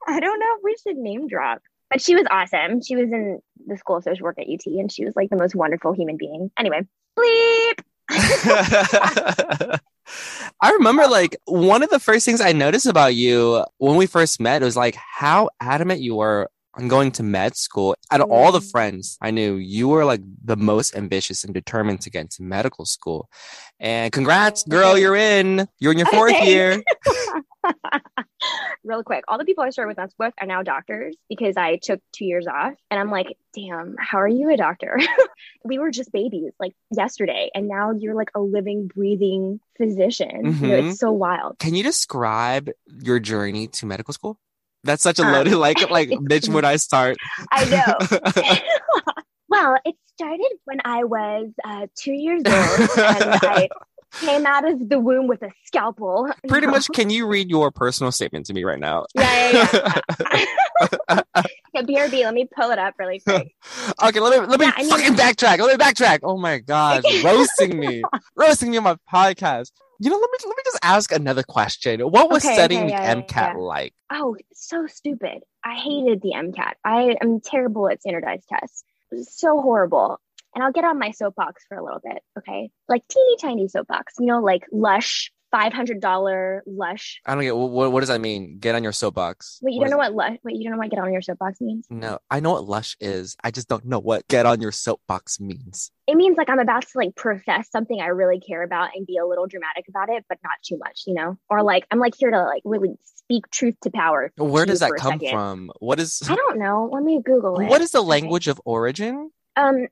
I 0.07 0.19
don't 0.19 0.39
know 0.39 0.55
if 0.57 0.63
we 0.63 0.75
should 0.81 0.97
name 0.97 1.27
drop, 1.27 1.61
but 1.89 2.01
she 2.01 2.15
was 2.15 2.25
awesome. 2.31 2.81
She 2.81 2.95
was 2.95 3.11
in 3.11 3.39
the 3.67 3.77
School 3.77 3.97
of 3.97 4.03
Social 4.03 4.23
Work 4.23 4.39
at 4.39 4.47
UT, 4.47 4.65
and 4.65 4.91
she 4.91 5.05
was 5.05 5.15
like 5.15 5.29
the 5.29 5.37
most 5.37 5.53
wonderful 5.55 5.93
human 5.93 6.17
being. 6.17 6.49
Anyway, 6.57 6.81
bleep. 7.19 7.79
I 10.61 10.71
remember 10.71 11.07
like 11.07 11.35
one 11.45 11.83
of 11.83 11.89
the 11.89 11.99
first 11.99 12.25
things 12.25 12.41
I 12.41 12.51
noticed 12.51 12.85
about 12.85 13.15
you 13.15 13.63
when 13.77 13.95
we 13.95 14.05
first 14.05 14.39
met 14.39 14.61
was 14.61 14.75
like 14.77 14.95
how 14.95 15.49
adamant 15.61 16.01
you 16.01 16.15
were 16.15 16.49
on 16.75 16.87
going 16.87 17.11
to 17.11 17.23
med 17.23 17.55
school. 17.55 17.95
Out 18.11 18.21
of 18.21 18.31
all 18.31 18.51
the 18.51 18.59
Mm. 18.59 18.71
friends 18.71 19.17
I 19.21 19.29
knew, 19.31 19.55
you 19.55 19.87
were 19.87 20.05
like 20.05 20.21
the 20.43 20.55
most 20.57 20.95
ambitious 20.95 21.43
and 21.43 21.53
determined 21.53 22.01
to 22.01 22.09
get 22.09 22.21
into 22.21 22.41
medical 22.41 22.85
school. 22.85 23.29
And 23.79 24.11
congrats, 24.11 24.63
girl, 24.63 24.97
you're 24.97 25.15
in. 25.15 25.67
You're 25.79 25.91
in 25.91 25.99
your 25.99 26.07
fourth 26.17 26.31
Thanks. 26.31 26.47
year. 26.47 26.83
real 28.93 29.03
quick. 29.03 29.23
All 29.27 29.37
the 29.37 29.45
people 29.45 29.63
I 29.63 29.69
started 29.71 29.89
with 29.89 29.99
us 29.99 30.11
with 30.19 30.33
are 30.39 30.47
now 30.47 30.61
doctors 30.61 31.15
because 31.29 31.57
I 31.57 31.77
took 31.77 31.99
two 32.11 32.25
years 32.25 32.47
off. 32.47 32.73
And 32.91 32.99
I'm 32.99 33.09
like, 33.09 33.37
damn, 33.55 33.95
how 33.99 34.19
are 34.19 34.27
you 34.27 34.51
a 34.53 34.57
doctor? 34.57 34.99
we 35.65 35.79
were 35.79 35.91
just 35.91 36.11
babies 36.11 36.51
like 36.59 36.75
yesterday. 36.91 37.49
And 37.55 37.67
now 37.67 37.91
you're 37.91 38.15
like 38.15 38.29
a 38.35 38.39
living, 38.39 38.87
breathing 38.87 39.59
physician. 39.77 40.43
Mm-hmm. 40.43 40.65
You 40.65 40.71
know, 40.71 40.77
it's 40.77 40.85
mm-hmm. 40.85 40.93
so 40.93 41.11
wild. 41.11 41.59
Can 41.59 41.73
you 41.73 41.83
describe 41.83 42.69
your 42.87 43.19
journey 43.19 43.67
to 43.67 43.85
medical 43.85 44.13
school? 44.13 44.37
That's 44.83 45.01
such 45.01 45.17
a 45.17 45.23
loaded, 45.23 45.53
um, 45.53 45.59
like, 45.59 45.89
like, 45.89 46.09
bitch, 46.09 46.49
when 46.49 46.65
I 46.65 46.75
start. 46.75 47.17
I 47.51 47.65
know. 47.65 48.59
well, 49.49 49.77
it 49.85 49.95
started 50.15 50.51
when 50.65 50.81
I 50.83 51.05
was 51.05 51.49
uh, 51.63 51.87
two 51.95 52.11
years 52.11 52.43
old 52.45 52.89
and 52.97 53.39
I 53.41 53.69
came 54.19 54.45
out 54.45 54.69
of 54.69 54.89
the 54.89 54.99
womb 54.99 55.27
with 55.27 55.41
a 55.41 55.51
scalpel. 55.65 56.29
Pretty 56.47 56.67
know? 56.67 56.73
much. 56.73 56.87
Can 56.93 57.09
you 57.09 57.27
read 57.27 57.49
your 57.49 57.71
personal 57.71 58.11
statement 58.11 58.45
to 58.47 58.53
me 58.53 58.63
right 58.63 58.79
now? 58.79 59.05
Yeah, 59.15 59.51
yeah, 59.51 59.99
yeah. 61.09 61.21
yeah 61.73 61.81
BRB, 61.81 62.23
let 62.23 62.33
me 62.33 62.47
pull 62.55 62.71
it 62.71 62.79
up 62.79 62.95
really 62.97 63.19
quick. 63.19 63.53
okay, 64.03 64.19
let 64.19 64.41
me 64.41 64.47
let 64.47 64.59
me 64.59 64.65
yeah, 64.65 64.89
fucking 64.89 65.13
backtrack. 65.13 65.59
Let 65.59 65.77
me 65.77 65.83
backtrack. 65.83 66.19
Oh 66.23 66.37
my 66.37 66.59
god, 66.59 67.03
roasting 67.23 67.79
me, 67.79 68.03
roasting 68.35 68.71
me 68.71 68.77
on 68.77 68.83
my 68.83 68.97
podcast. 69.11 69.71
You 69.99 70.09
know, 70.09 70.17
let 70.17 70.29
me 70.29 70.37
let 70.47 70.57
me 70.57 70.63
just 70.65 70.79
ask 70.83 71.11
another 71.11 71.43
question. 71.43 72.01
What 72.01 72.29
was 72.29 72.45
okay, 72.45 72.53
studying 72.53 72.85
okay, 72.85 72.95
the 72.95 73.01
yeah, 73.01 73.15
MCAT 73.15 73.57
like? 73.57 73.93
Oh, 74.11 74.35
so 74.53 74.87
stupid. 74.87 75.43
I 75.63 75.75
hated 75.75 76.21
the 76.21 76.33
MCAT. 76.35 76.73
I 76.83 77.15
am 77.21 77.39
terrible 77.39 77.89
at 77.89 78.01
standardized 78.01 78.47
tests. 78.49 78.83
It 79.11 79.15
was 79.15 79.33
so 79.33 79.61
horrible 79.61 80.19
and 80.55 80.63
I'll 80.63 80.71
get 80.71 80.83
on 80.83 80.99
my 80.99 81.11
soapbox 81.11 81.65
for 81.67 81.77
a 81.77 81.83
little 81.83 82.01
bit, 82.03 82.21
okay? 82.37 82.69
Like 82.87 83.07
teeny 83.07 83.35
tiny 83.41 83.67
soapbox, 83.67 84.13
you 84.19 84.25
know, 84.25 84.39
like 84.41 84.65
lush, 84.71 85.31
$500 85.53 86.61
lush. 86.65 87.21
I 87.25 87.35
don't 87.35 87.43
get 87.43 87.55
what, 87.55 87.91
what 87.91 87.99
does 87.99 88.09
that 88.09 88.19
mean? 88.19 88.57
Get 88.57 88.73
on 88.73 88.83
your 88.83 88.91
soapbox. 88.91 89.59
Wait, 89.61 89.73
you 89.73 89.79
what 89.79 89.89
don't 89.89 89.91
know 89.91 89.97
what 89.97 90.13
lush, 90.13 90.37
wait, 90.43 90.55
you 90.55 90.63
don't 90.63 90.73
know 90.73 90.79
what 90.79 90.89
get 90.89 90.99
on 90.99 91.13
your 91.13 91.21
soapbox 91.21 91.61
means? 91.61 91.85
No, 91.89 92.17
I 92.31 92.39
know 92.39 92.51
what 92.51 92.65
lush 92.65 92.97
is. 92.99 93.37
I 93.43 93.51
just 93.51 93.67
don't 93.67 93.85
know 93.85 93.99
what 93.99 94.27
get 94.27 94.45
on 94.45 94.61
your 94.61 94.71
soapbox 94.71 95.39
means. 95.39 95.91
It 96.07 96.15
means 96.15 96.37
like 96.37 96.49
I'm 96.49 96.59
about 96.59 96.81
to 96.83 96.97
like 96.97 97.15
profess 97.15 97.69
something 97.71 98.01
I 98.01 98.07
really 98.07 98.39
care 98.39 98.63
about 98.63 98.89
and 98.95 99.05
be 99.05 99.17
a 99.17 99.25
little 99.25 99.45
dramatic 99.45 99.85
about 99.87 100.09
it, 100.09 100.25
but 100.27 100.39
not 100.43 100.53
too 100.63 100.77
much, 100.77 101.03
you 101.05 101.13
know? 101.13 101.37
Or 101.49 101.61
like 101.61 101.85
I'm 101.91 101.99
like 101.99 102.15
here 102.17 102.31
to 102.31 102.43
like 102.43 102.63
really 102.65 102.95
speak 103.03 103.49
truth 103.51 103.75
to 103.83 103.91
power. 103.91 104.31
Where 104.37 104.65
does 104.65 104.79
that 104.79 104.93
come 104.97 105.19
from? 105.19 105.71
What 105.79 105.99
is 105.99 106.21
I 106.27 106.35
don't 106.35 106.57
know. 106.57 106.89
Let 106.91 107.03
me 107.03 107.21
Google 107.23 107.59
it. 107.59 107.69
What 107.69 107.81
is 107.81 107.91
the 107.91 108.01
language 108.01 108.47
okay. 108.47 108.51
of 108.51 108.61
origin? 108.65 109.31
Um 109.55 109.87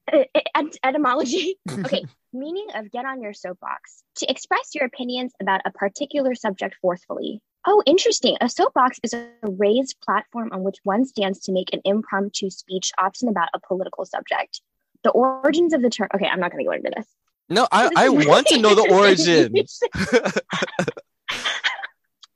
etymology. 0.83 1.55
Okay 1.71 2.05
meaning 2.33 2.67
of 2.75 2.91
get 2.91 3.05
on 3.05 3.21
your 3.21 3.33
soapbox. 3.33 4.03
To 4.17 4.29
express 4.29 4.73
your 4.73 4.85
opinions 4.85 5.33
about 5.41 5.61
a 5.65 5.71
particular 5.71 6.35
subject 6.35 6.75
forcefully. 6.81 7.41
Oh 7.65 7.83
interesting. 7.85 8.37
A 8.41 8.49
soapbox 8.49 8.99
is 9.03 9.13
a 9.13 9.29
raised 9.43 9.97
platform 10.03 10.49
on 10.51 10.63
which 10.63 10.77
one 10.83 11.05
stands 11.05 11.39
to 11.41 11.51
make 11.51 11.73
an 11.73 11.81
impromptu 11.85 12.49
speech 12.49 12.91
often 12.97 13.29
about 13.29 13.49
a 13.53 13.59
political 13.59 14.05
subject. 14.05 14.61
The 15.03 15.11
origins 15.11 15.73
of 15.73 15.81
the 15.81 15.89
term 15.89 16.09
okay 16.15 16.27
i'm 16.27 16.39
not 16.39 16.51
going 16.51 16.63
to 16.63 16.69
go 16.69 16.73
into 16.73 16.91
this. 16.95 17.07
No 17.49 17.67
i, 17.71 17.89
I 17.95 18.09
want 18.09 18.47
to 18.47 18.59
know 18.59 18.75
the 18.75 18.91
origins 18.91 19.81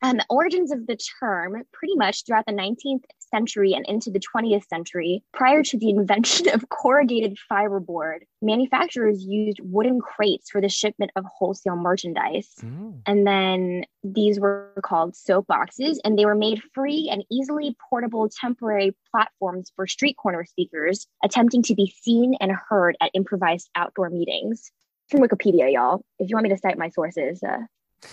um, 0.02 0.18
the 0.18 0.26
origins 0.30 0.72
of 0.72 0.88
the 0.88 0.98
term 1.20 1.64
pretty 1.72 1.96
much 1.96 2.26
throughout 2.26 2.46
the 2.46 2.54
19th 2.54 3.04
century 3.20 3.74
and 3.74 3.86
into 3.88 4.12
the 4.12 4.20
20th 4.20 4.68
century, 4.68 5.24
prior 5.34 5.64
to 5.64 5.78
the 5.78 5.90
invention 5.90 6.50
of 6.50 6.70
corrugated 6.70 7.38
fiberboard, 7.52 8.20
manufacturers 8.42 9.24
used 9.24 9.60
wooden 9.62 10.00
crates 10.00 10.50
for 10.50 10.62
the 10.62 10.70
shipment 10.70 11.12
of 11.16 11.26
wholesale 11.26 11.76
merchandise. 11.76 12.50
Mm. 12.62 13.02
And 13.06 13.28
then 13.28 13.86
these 14.04 14.40
were 14.40 14.72
called 14.84 15.16
soap 15.16 15.48
boxes, 15.48 16.00
and 16.04 16.18
they 16.18 16.26
were 16.26 16.36
made 16.36 16.62
free 16.74 17.10
and 17.12 17.24
easily 17.32 17.76
portable 17.90 18.30
temporary 18.30 18.96
platforms 19.12 19.72
for 19.76 19.88
street 19.88 20.18
corner 20.18 20.46
speakers 20.46 21.08
attempting 21.24 21.64
to 21.64 21.76
be 21.76 21.94
seen 22.02 22.36
and 22.40 22.52
heard 22.70 22.96
at 23.02 23.12
improvised 23.14 23.70
outdoor 23.76 24.10
meetings. 24.10 24.72
From 25.10 25.22
Wikipedia, 25.22 25.72
y'all. 25.72 26.04
If 26.18 26.30
you 26.30 26.36
want 26.36 26.46
me 26.46 26.50
to 26.50 26.58
cite 26.58 26.80
my 26.80 26.90
sources, 26.90 27.44
uh, 27.44 27.60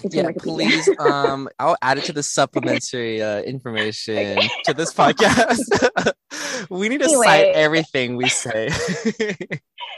it's 0.03 0.14
yeah, 0.14 0.31
please. 0.38 0.88
Um, 0.99 1.49
I'll 1.59 1.77
add 1.83 1.99
it 1.99 2.05
to 2.05 2.12
the 2.12 2.23
supplementary 2.23 3.21
uh, 3.21 3.40
information 3.42 4.38
to 4.64 4.75
this 4.75 4.92
podcast. 4.95 6.12
we 6.71 6.88
need 6.88 6.99
to 6.99 7.07
anyway. 7.07 7.27
cite 7.27 7.47
everything 7.55 8.16
we 8.16 8.29
say. 8.29 8.71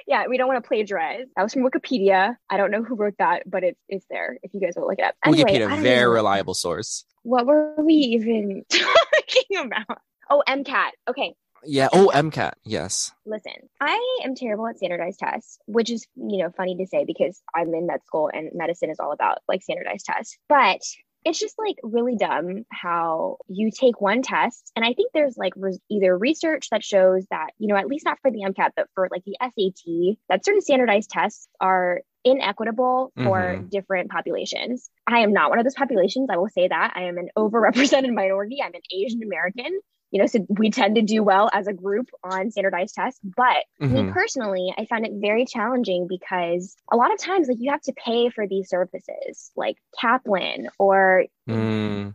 yeah, 0.07 0.27
we 0.29 0.37
don't 0.37 0.49
want 0.49 0.62
to 0.62 0.66
plagiarize. 0.66 1.27
That 1.37 1.42
was 1.42 1.53
from 1.53 1.62
Wikipedia. 1.62 2.37
I 2.49 2.57
don't 2.57 2.70
know 2.70 2.83
who 2.83 2.94
wrote 2.97 3.14
that, 3.18 3.42
but 3.49 3.64
it's 3.64 3.81
it's 3.88 4.07
there 4.09 4.38
if 4.42 4.55
you 4.55 4.61
guys 4.61 4.75
will 4.77 4.88
look 4.88 4.99
it 4.99 5.05
up. 5.05 5.14
Anyway, 5.25 5.51
Wikipedia, 5.51 5.83
very 5.83 6.05
know. 6.05 6.11
reliable 6.11 6.55
source. 6.55 7.05
What 7.23 7.47
were 7.47 7.75
we 7.79 7.94
even 7.94 8.64
talking 8.70 9.66
about? 9.66 9.99
Oh, 10.31 10.42
MCAT. 10.49 10.90
Okay, 11.09 11.35
yeah. 11.66 11.88
Oh, 11.92 12.11
MCAT. 12.14 12.53
Yes. 12.64 13.12
Listen, 13.27 13.53
I 13.81 14.20
am 14.24 14.35
terrible 14.35 14.66
at 14.66 14.77
standardized 14.77 15.18
tests, 15.18 15.59
which 15.66 15.90
is, 15.90 16.07
you 16.16 16.38
know, 16.38 16.50
funny 16.57 16.77
to 16.77 16.87
say 16.87 17.05
because 17.05 17.40
I'm 17.55 17.74
in 17.74 17.87
med 17.87 18.05
school 18.07 18.31
and 18.33 18.50
medicine 18.55 18.90
is 18.90 19.00
all 19.00 19.12
about 19.12 19.38
like 19.48 19.62
standardized 19.62 20.07
tests. 20.07 20.38
But 20.48 20.81
it's 21.24 21.38
just 21.38 21.59
like 21.59 21.77
really 21.83 22.16
dumb 22.16 22.64
how 22.70 23.38
you 23.48 23.70
take 23.70 24.00
one 24.00 24.22
test. 24.22 24.70
And 24.77 24.85
I 24.85 24.92
think 24.92 25.12
there's 25.12 25.37
like 25.38 25.55
re- 25.57 25.79
either 25.90 26.16
research 26.16 26.68
that 26.70 26.85
shows 26.85 27.27
that, 27.31 27.48
you 27.59 27.68
know, 27.68 27.77
at 27.77 27.87
least 27.87 28.05
not 28.05 28.18
for 28.20 28.31
the 28.31 28.42
MCAT, 28.42 28.70
but 28.77 28.88
for 28.94 29.09
like 29.11 29.24
the 29.24 29.37
SAT, 29.40 30.18
that 30.29 30.44
certain 30.44 30.61
standardized 30.61 31.11
tests 31.11 31.48
are 31.61 32.03
inequitable 32.24 33.12
for 33.16 33.38
mm-hmm. 33.38 33.68
different 33.68 34.11
populations. 34.11 34.90
I 35.07 35.20
am 35.20 35.33
not 35.33 35.50
one 35.50 35.59
of 35.59 35.64
those 35.64 35.74
populations. 35.74 36.29
I 36.31 36.37
will 36.37 36.48
say 36.48 36.68
that. 36.68 36.92
I 36.94 37.05
am 37.05 37.18
an 37.18 37.29
overrepresented 37.38 38.12
minority. 38.14 38.59
I'm 38.62 38.74
an 38.74 38.81
Asian 38.92 39.22
American 39.22 39.79
you 40.14 40.20
know, 40.20 40.27
so 40.29 40.46
we 40.48 40.70
tend 40.70 40.94
to 40.94 41.03
do 41.03 41.24
well 41.24 41.50
as 41.53 41.66
a 41.66 41.72
group 41.72 42.09
on 42.22 42.48
standardized 42.53 42.94
tests. 42.94 43.18
But 43.24 43.64
mm-hmm. 43.83 43.94
me 44.07 44.12
personally, 44.12 44.72
I 44.79 44.85
found 44.85 45.05
it 45.05 45.11
very 45.16 45.44
challenging 45.44 46.07
because 46.07 46.77
a 46.92 46.96
lot 46.96 47.12
of 47.12 47.18
times, 47.18 47.48
like, 47.48 47.57
you 47.59 47.72
have 47.72 47.83
to 47.83 47.92
pay 47.92 48.31
for 48.31 48.46
these 48.46 48.68
services, 48.68 49.50
like 49.57 49.77
Kaplan 50.00 50.68
or 50.79 51.24
mm. 51.50 52.14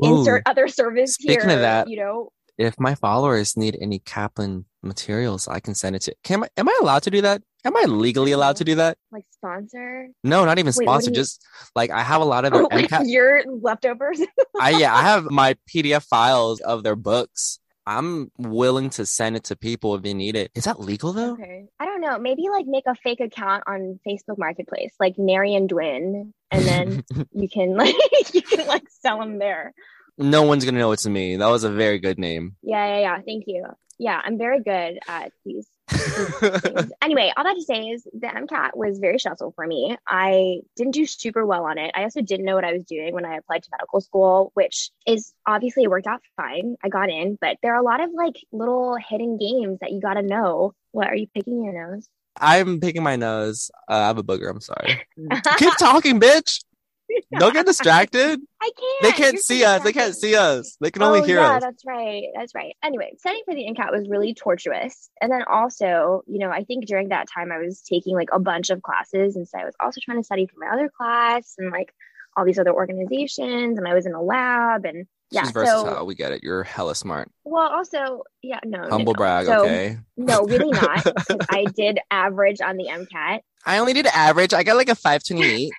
insert 0.00 0.42
other 0.46 0.68
service 0.68 1.12
Speaking 1.12 1.50
here. 1.50 1.50
Of 1.50 1.60
that, 1.60 1.90
you 1.90 1.98
know, 1.98 2.30
if 2.56 2.80
my 2.80 2.94
followers 2.94 3.58
need 3.58 3.76
any 3.78 3.98
Kaplan 3.98 4.64
materials, 4.82 5.48
I 5.48 5.60
can 5.60 5.74
send 5.74 5.96
it 5.96 6.02
to. 6.02 6.14
Can 6.24 6.44
I, 6.44 6.48
am 6.56 6.66
I 6.66 6.78
allowed 6.80 7.02
to 7.02 7.10
do 7.10 7.20
that? 7.20 7.42
Am 7.66 7.76
I 7.76 7.82
legally 7.82 8.30
allowed 8.30 8.56
to 8.56 8.64
do 8.64 8.76
that? 8.76 8.96
Like 9.10 9.24
sponsor? 9.32 10.08
No, 10.22 10.44
not 10.44 10.60
even 10.60 10.72
Wait, 10.76 10.84
sponsor. 10.84 11.10
You... 11.10 11.16
Just 11.16 11.44
like 11.74 11.90
I 11.90 12.02
have 12.02 12.20
a 12.20 12.24
lot 12.24 12.44
of 12.44 12.52
their 12.52 12.62
oh, 12.62 13.02
your 13.04 13.42
leftovers. 13.60 14.20
I 14.60 14.70
yeah, 14.70 14.94
I 14.94 15.02
have 15.02 15.24
my 15.24 15.56
PDF 15.68 16.04
files 16.04 16.60
of 16.60 16.84
their 16.84 16.94
books. 16.94 17.58
I'm 17.84 18.30
willing 18.38 18.90
to 18.90 19.06
send 19.06 19.36
it 19.36 19.44
to 19.44 19.56
people 19.56 19.96
if 19.96 20.02
they 20.02 20.14
need 20.14 20.36
it. 20.36 20.52
Is 20.54 20.64
that 20.64 20.78
legal 20.78 21.12
though? 21.12 21.32
Okay. 21.32 21.66
I 21.80 21.86
don't 21.86 22.00
know. 22.00 22.18
Maybe 22.18 22.48
like 22.50 22.66
make 22.66 22.86
a 22.86 22.94
fake 22.94 23.20
account 23.20 23.64
on 23.66 23.98
Facebook 24.06 24.38
Marketplace, 24.38 24.92
like 25.00 25.14
Marion 25.18 25.66
Dwin, 25.66 26.32
and 26.52 26.64
then 26.64 27.04
you 27.32 27.48
can 27.48 27.76
like 27.76 27.94
you 28.32 28.42
can 28.42 28.66
like 28.68 28.84
sell 29.00 29.18
them 29.18 29.38
there. 29.38 29.74
No 30.18 30.44
one's 30.44 30.64
gonna 30.64 30.78
know 30.78 30.92
it's 30.92 31.06
me. 31.06 31.36
That 31.36 31.48
was 31.48 31.64
a 31.64 31.70
very 31.70 31.98
good 31.98 32.18
name. 32.18 32.54
Yeah, 32.62 32.86
yeah, 32.86 33.00
yeah. 33.00 33.20
Thank 33.22 33.44
you. 33.48 33.66
Yeah, 33.98 34.20
I'm 34.22 34.38
very 34.38 34.62
good 34.62 34.98
at 35.08 35.32
these 35.44 35.66
anyway, 37.02 37.32
all 37.36 37.44
that 37.44 37.54
to 37.54 37.62
say 37.62 37.88
is 37.88 38.04
the 38.04 38.26
MCAT 38.26 38.76
was 38.76 38.98
very 38.98 39.18
stressful 39.18 39.52
for 39.54 39.66
me. 39.66 39.96
I 40.06 40.60
didn't 40.76 40.94
do 40.94 41.06
super 41.06 41.46
well 41.46 41.64
on 41.64 41.78
it. 41.78 41.92
I 41.94 42.02
also 42.02 42.22
didn't 42.22 42.44
know 42.44 42.54
what 42.54 42.64
I 42.64 42.72
was 42.72 42.84
doing 42.84 43.14
when 43.14 43.24
I 43.24 43.36
applied 43.36 43.62
to 43.62 43.68
medical 43.70 44.00
school, 44.00 44.50
which 44.54 44.90
is 45.06 45.32
obviously 45.46 45.84
it 45.84 45.90
worked 45.90 46.06
out 46.06 46.20
fine. 46.36 46.76
I 46.82 46.88
got 46.88 47.08
in, 47.08 47.38
but 47.40 47.58
there 47.62 47.74
are 47.74 47.80
a 47.80 47.84
lot 47.84 48.00
of 48.00 48.10
like 48.14 48.36
little 48.52 48.96
hidden 48.96 49.38
games 49.38 49.78
that 49.80 49.92
you 49.92 50.00
got 50.00 50.14
to 50.14 50.22
know. 50.22 50.72
What 50.90 51.08
are 51.08 51.14
you 51.14 51.28
picking 51.32 51.64
your 51.64 51.72
nose? 51.72 52.08
I'm 52.38 52.80
picking 52.80 53.02
my 53.02 53.16
nose. 53.16 53.70
Uh, 53.88 53.94
I 53.94 54.06
have 54.08 54.18
a 54.18 54.22
booger. 54.22 54.50
I'm 54.50 54.60
sorry. 54.60 55.06
Keep 55.56 55.76
talking, 55.78 56.20
bitch. 56.20 56.62
Don't 57.38 57.52
get 57.52 57.66
distracted. 57.66 58.40
I 58.60 58.70
can't. 58.78 59.02
They 59.02 59.12
can't 59.12 59.34
You're 59.34 59.42
see 59.42 59.64
us. 59.64 59.82
They 59.82 59.92
can't 59.92 60.14
see 60.14 60.34
us. 60.34 60.76
They 60.80 60.90
can 60.90 61.02
oh, 61.02 61.14
only 61.14 61.26
hear 61.26 61.38
yeah, 61.38 61.56
us. 61.56 61.62
That's 61.62 61.84
right. 61.84 62.24
That's 62.34 62.54
right. 62.54 62.74
Anyway, 62.82 63.12
studying 63.18 63.42
for 63.44 63.54
the 63.54 63.64
MCAT 63.64 63.92
was 63.92 64.08
really 64.08 64.34
tortuous. 64.34 65.10
And 65.20 65.30
then 65.30 65.42
also, 65.48 66.22
you 66.26 66.38
know, 66.38 66.50
I 66.50 66.64
think 66.64 66.86
during 66.86 67.08
that 67.10 67.28
time 67.32 67.52
I 67.52 67.58
was 67.58 67.82
taking 67.82 68.14
like 68.14 68.28
a 68.32 68.38
bunch 68.38 68.70
of 68.70 68.82
classes. 68.82 69.36
And 69.36 69.46
so 69.46 69.58
I 69.58 69.64
was 69.64 69.74
also 69.80 70.00
trying 70.04 70.18
to 70.18 70.24
study 70.24 70.46
for 70.46 70.58
my 70.58 70.72
other 70.72 70.88
class 70.88 71.54
and 71.58 71.70
like 71.70 71.92
all 72.36 72.44
these 72.44 72.58
other 72.58 72.72
organizations. 72.72 73.78
And 73.78 73.86
I 73.86 73.94
was 73.94 74.06
in 74.06 74.14
a 74.14 74.22
lab 74.22 74.84
and 74.84 75.06
yeah, 75.30 75.42
She's 75.42 75.50
versatile. 75.50 75.86
So, 75.86 76.04
we 76.04 76.14
get 76.14 76.32
it. 76.32 76.44
You're 76.44 76.62
hella 76.62 76.94
smart. 76.94 77.30
Well, 77.44 77.68
also, 77.68 78.22
yeah, 78.42 78.60
no. 78.64 78.88
Humble 78.88 79.12
no. 79.12 79.16
brag, 79.16 79.46
so, 79.46 79.64
okay? 79.64 79.98
No, 80.16 80.44
really 80.44 80.70
not. 80.70 81.04
I 81.50 81.64
did 81.74 81.98
average 82.10 82.60
on 82.60 82.76
the 82.76 82.84
MCAT. 82.84 83.40
I 83.64 83.78
only 83.78 83.92
did 83.92 84.06
average. 84.06 84.54
I 84.54 84.62
got 84.62 84.76
like 84.76 84.88
a 84.88 84.94
528. 84.94 85.72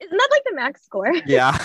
Isn't 0.00 0.16
that 0.16 0.28
like 0.30 0.44
the 0.44 0.54
max 0.54 0.84
score? 0.84 1.12
Yeah. 1.26 1.56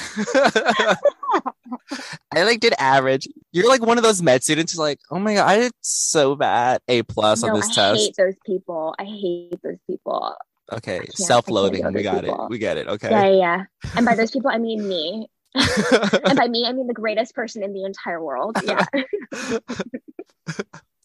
I 2.34 2.44
like 2.44 2.60
did 2.60 2.74
average. 2.78 3.28
You're 3.52 3.68
like 3.68 3.86
one 3.86 3.98
of 3.98 4.04
those 4.04 4.22
med 4.22 4.44
students 4.44 4.74
who's 4.74 4.80
like, 4.80 5.00
oh 5.12 5.20
my 5.20 5.36
god, 5.36 5.48
I 5.48 5.58
did 5.60 5.72
so 5.82 6.36
bad. 6.36 6.82
A 6.88 7.04
plus 7.04 7.42
no, 7.42 7.50
on 7.50 7.56
this 7.56 7.70
I 7.72 7.74
test. 7.74 7.80
I 7.80 7.96
hate 7.98 8.16
those 8.18 8.36
people. 8.46 8.96
I 9.00 9.04
hate 9.04 9.62
those 9.64 9.80
people. 9.88 10.36
Okay, 10.72 11.06
self-loathing. 11.14 11.94
We 11.94 12.04
got 12.04 12.24
people. 12.24 12.46
it. 12.46 12.50
We 12.50 12.58
get 12.58 12.78
it. 12.78 12.88
Okay. 12.88 13.10
Yeah, 13.10 13.30
yeah. 13.30 13.64
And 13.96 14.06
by 14.06 14.16
those 14.16 14.32
people, 14.32 14.50
I 14.50 14.58
mean 14.58 14.88
me. 14.88 15.28
and 15.56 16.38
by 16.38 16.48
me, 16.48 16.66
I 16.66 16.74
mean 16.74 16.88
the 16.88 16.94
greatest 16.94 17.34
person 17.34 17.64
in 17.64 17.74
the 17.74 17.86
entire 17.86 18.22
world. 18.22 18.58
Yeah. 18.64 18.86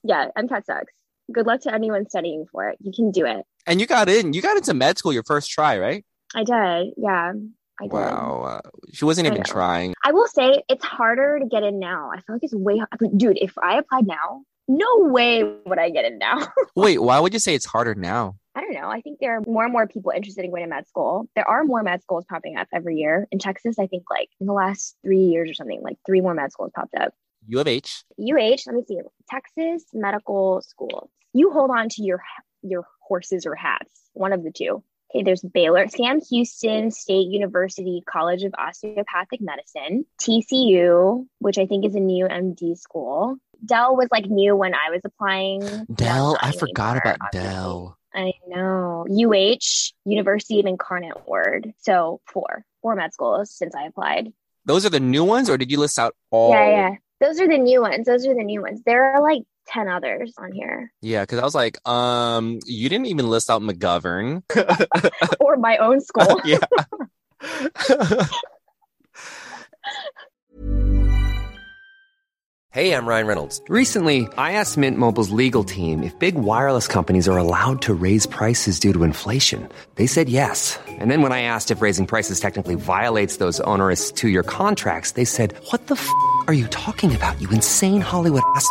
yeah, 0.02 0.28
MCAT 0.36 0.64
sucks. 0.64 0.92
Good 1.32 1.46
luck 1.46 1.60
to 1.62 1.72
anyone 1.72 2.08
studying 2.08 2.46
for 2.50 2.68
it. 2.68 2.78
You 2.80 2.92
can 2.92 3.10
do 3.12 3.26
it. 3.26 3.44
And 3.66 3.80
you 3.80 3.86
got 3.86 4.08
in. 4.08 4.32
You 4.32 4.42
got 4.42 4.56
into 4.56 4.74
med 4.74 4.98
school 4.98 5.12
your 5.12 5.22
first 5.22 5.50
try, 5.50 5.78
right? 5.78 6.04
I 6.34 6.44
did. 6.44 6.94
Yeah. 6.96 7.32
I 7.80 7.84
did. 7.84 7.92
Wow. 7.92 8.60
Uh, 8.64 8.68
she 8.92 9.04
wasn't 9.04 9.26
even 9.26 9.38
know. 9.38 9.44
trying. 9.44 9.94
I 10.04 10.12
will 10.12 10.26
say 10.26 10.62
it's 10.68 10.84
harder 10.84 11.38
to 11.38 11.46
get 11.46 11.62
in 11.62 11.78
now. 11.78 12.10
I 12.12 12.20
feel 12.20 12.36
like 12.36 12.44
it's 12.44 12.54
way, 12.54 12.80
dude. 13.16 13.38
If 13.40 13.56
I 13.58 13.78
applied 13.78 14.06
now, 14.06 14.42
no 14.68 14.86
way 14.98 15.42
would 15.42 15.78
I 15.78 15.90
get 15.90 16.04
in 16.04 16.18
now. 16.18 16.46
Wait, 16.76 17.02
why 17.02 17.18
would 17.18 17.32
you 17.32 17.38
say 17.38 17.54
it's 17.54 17.64
harder 17.64 17.94
now? 17.94 18.36
I 18.54 18.60
don't 18.60 18.74
know. 18.74 18.88
I 18.88 19.00
think 19.00 19.18
there 19.20 19.36
are 19.36 19.42
more 19.46 19.64
and 19.64 19.72
more 19.72 19.86
people 19.86 20.12
interested 20.14 20.44
in 20.44 20.50
going 20.50 20.62
to 20.62 20.68
med 20.68 20.86
school. 20.86 21.28
There 21.34 21.48
are 21.48 21.64
more 21.64 21.82
med 21.82 22.02
schools 22.02 22.24
popping 22.28 22.56
up 22.56 22.68
every 22.72 22.96
year 22.96 23.26
in 23.30 23.38
Texas. 23.38 23.78
I 23.78 23.86
think 23.86 24.04
like 24.10 24.28
in 24.40 24.46
the 24.46 24.52
last 24.52 24.96
three 25.04 25.20
years 25.20 25.50
or 25.50 25.54
something, 25.54 25.80
like 25.82 25.96
three 26.04 26.20
more 26.20 26.34
med 26.34 26.52
schools 26.52 26.72
popped 26.74 26.94
up. 26.94 27.14
U 27.46 27.58
of 27.60 27.66
H. 27.66 28.04
UH, 28.18 28.58
let 28.66 28.74
me 28.74 28.82
see, 28.86 28.98
Texas 29.30 29.84
Medical 29.94 30.62
School. 30.62 31.10
You 31.32 31.50
hold 31.52 31.70
on 31.70 31.88
to 31.90 32.02
your 32.02 32.22
your 32.62 32.84
horses 33.00 33.46
or 33.46 33.54
hats, 33.54 33.90
one 34.12 34.32
of 34.32 34.44
the 34.44 34.52
two. 34.52 34.82
Okay, 35.12 35.24
there's 35.24 35.42
Baylor, 35.42 35.88
Sam 35.88 36.20
Houston 36.30 36.92
State 36.92 37.28
University 37.28 38.02
College 38.06 38.44
of 38.44 38.54
Osteopathic 38.56 39.40
Medicine, 39.40 40.06
TCU, 40.20 41.26
which 41.40 41.58
I 41.58 41.66
think 41.66 41.84
is 41.84 41.96
a 41.96 42.00
new 42.00 42.26
MD 42.26 42.78
school. 42.78 43.36
Dell 43.64 43.96
was 43.96 44.08
like 44.12 44.26
new 44.26 44.54
when 44.54 44.72
I 44.72 44.90
was 44.90 45.00
applying. 45.04 45.60
Dell. 45.92 46.38
I 46.40 46.52
forgot 46.52 46.96
anymore, 46.96 47.16
about. 47.16 47.32
Dell. 47.32 47.98
I 48.14 48.32
know. 48.46 49.04
UH, 49.10 49.92
University 50.04 50.60
of 50.60 50.66
Incarnate 50.66 51.28
Word. 51.28 51.72
So 51.78 52.20
four, 52.26 52.64
four 52.80 52.94
med 52.94 53.12
schools 53.12 53.50
since 53.50 53.74
I 53.74 53.86
applied. 53.86 54.32
Those 54.64 54.86
are 54.86 54.90
the 54.90 55.00
new 55.00 55.24
ones, 55.24 55.50
or 55.50 55.58
did 55.58 55.72
you 55.72 55.78
list 55.78 55.98
out 55.98 56.14
all? 56.30 56.50
Yeah, 56.50 56.68
yeah. 56.68 56.94
Those 57.20 57.40
are 57.40 57.48
the 57.48 57.58
new 57.58 57.82
ones. 57.82 58.06
Those 58.06 58.26
are 58.26 58.34
the 58.34 58.44
new 58.44 58.62
ones. 58.62 58.82
There 58.86 59.14
are 59.14 59.22
like 59.22 59.42
10 59.70 59.88
others 59.88 60.34
on 60.38 60.52
here. 60.52 60.92
Yeah, 61.00 61.22
because 61.22 61.38
I 61.38 61.44
was 61.44 61.54
like, 61.54 61.78
um, 61.88 62.58
you 62.66 62.88
didn't 62.88 63.06
even 63.06 63.28
list 63.28 63.50
out 63.50 63.62
McGovern. 63.62 64.42
or 65.40 65.56
my 65.56 65.76
own 65.78 66.00
school. 66.00 66.40
yeah. 66.44 66.58
Hey, 72.72 72.94
I'm 72.94 73.04
Ryan 73.04 73.26
Reynolds. 73.26 73.60
Recently, 73.66 74.28
I 74.38 74.52
asked 74.52 74.76
Mint 74.78 74.96
Mobile's 74.96 75.30
legal 75.30 75.64
team 75.64 76.04
if 76.04 76.16
big 76.20 76.36
wireless 76.36 76.86
companies 76.86 77.26
are 77.26 77.36
allowed 77.36 77.82
to 77.82 77.92
raise 77.92 78.26
prices 78.26 78.78
due 78.78 78.92
to 78.92 79.02
inflation. 79.02 79.68
They 79.96 80.06
said 80.06 80.28
yes. 80.28 80.78
And 80.86 81.10
then 81.10 81.20
when 81.20 81.32
I 81.32 81.42
asked 81.42 81.72
if 81.72 81.82
raising 81.82 82.06
prices 82.06 82.38
technically 82.38 82.76
violates 82.76 83.38
those 83.38 83.58
onerous 83.62 84.12
two 84.12 84.28
year 84.28 84.44
contracts, 84.44 85.12
they 85.12 85.24
said, 85.24 85.52
What 85.70 85.88
the 85.88 85.96
f 85.96 86.08
are 86.46 86.54
you 86.54 86.68
talking 86.68 87.12
about, 87.12 87.40
you 87.40 87.50
insane 87.50 88.00
Hollywood 88.00 88.44
ass? 88.54 88.70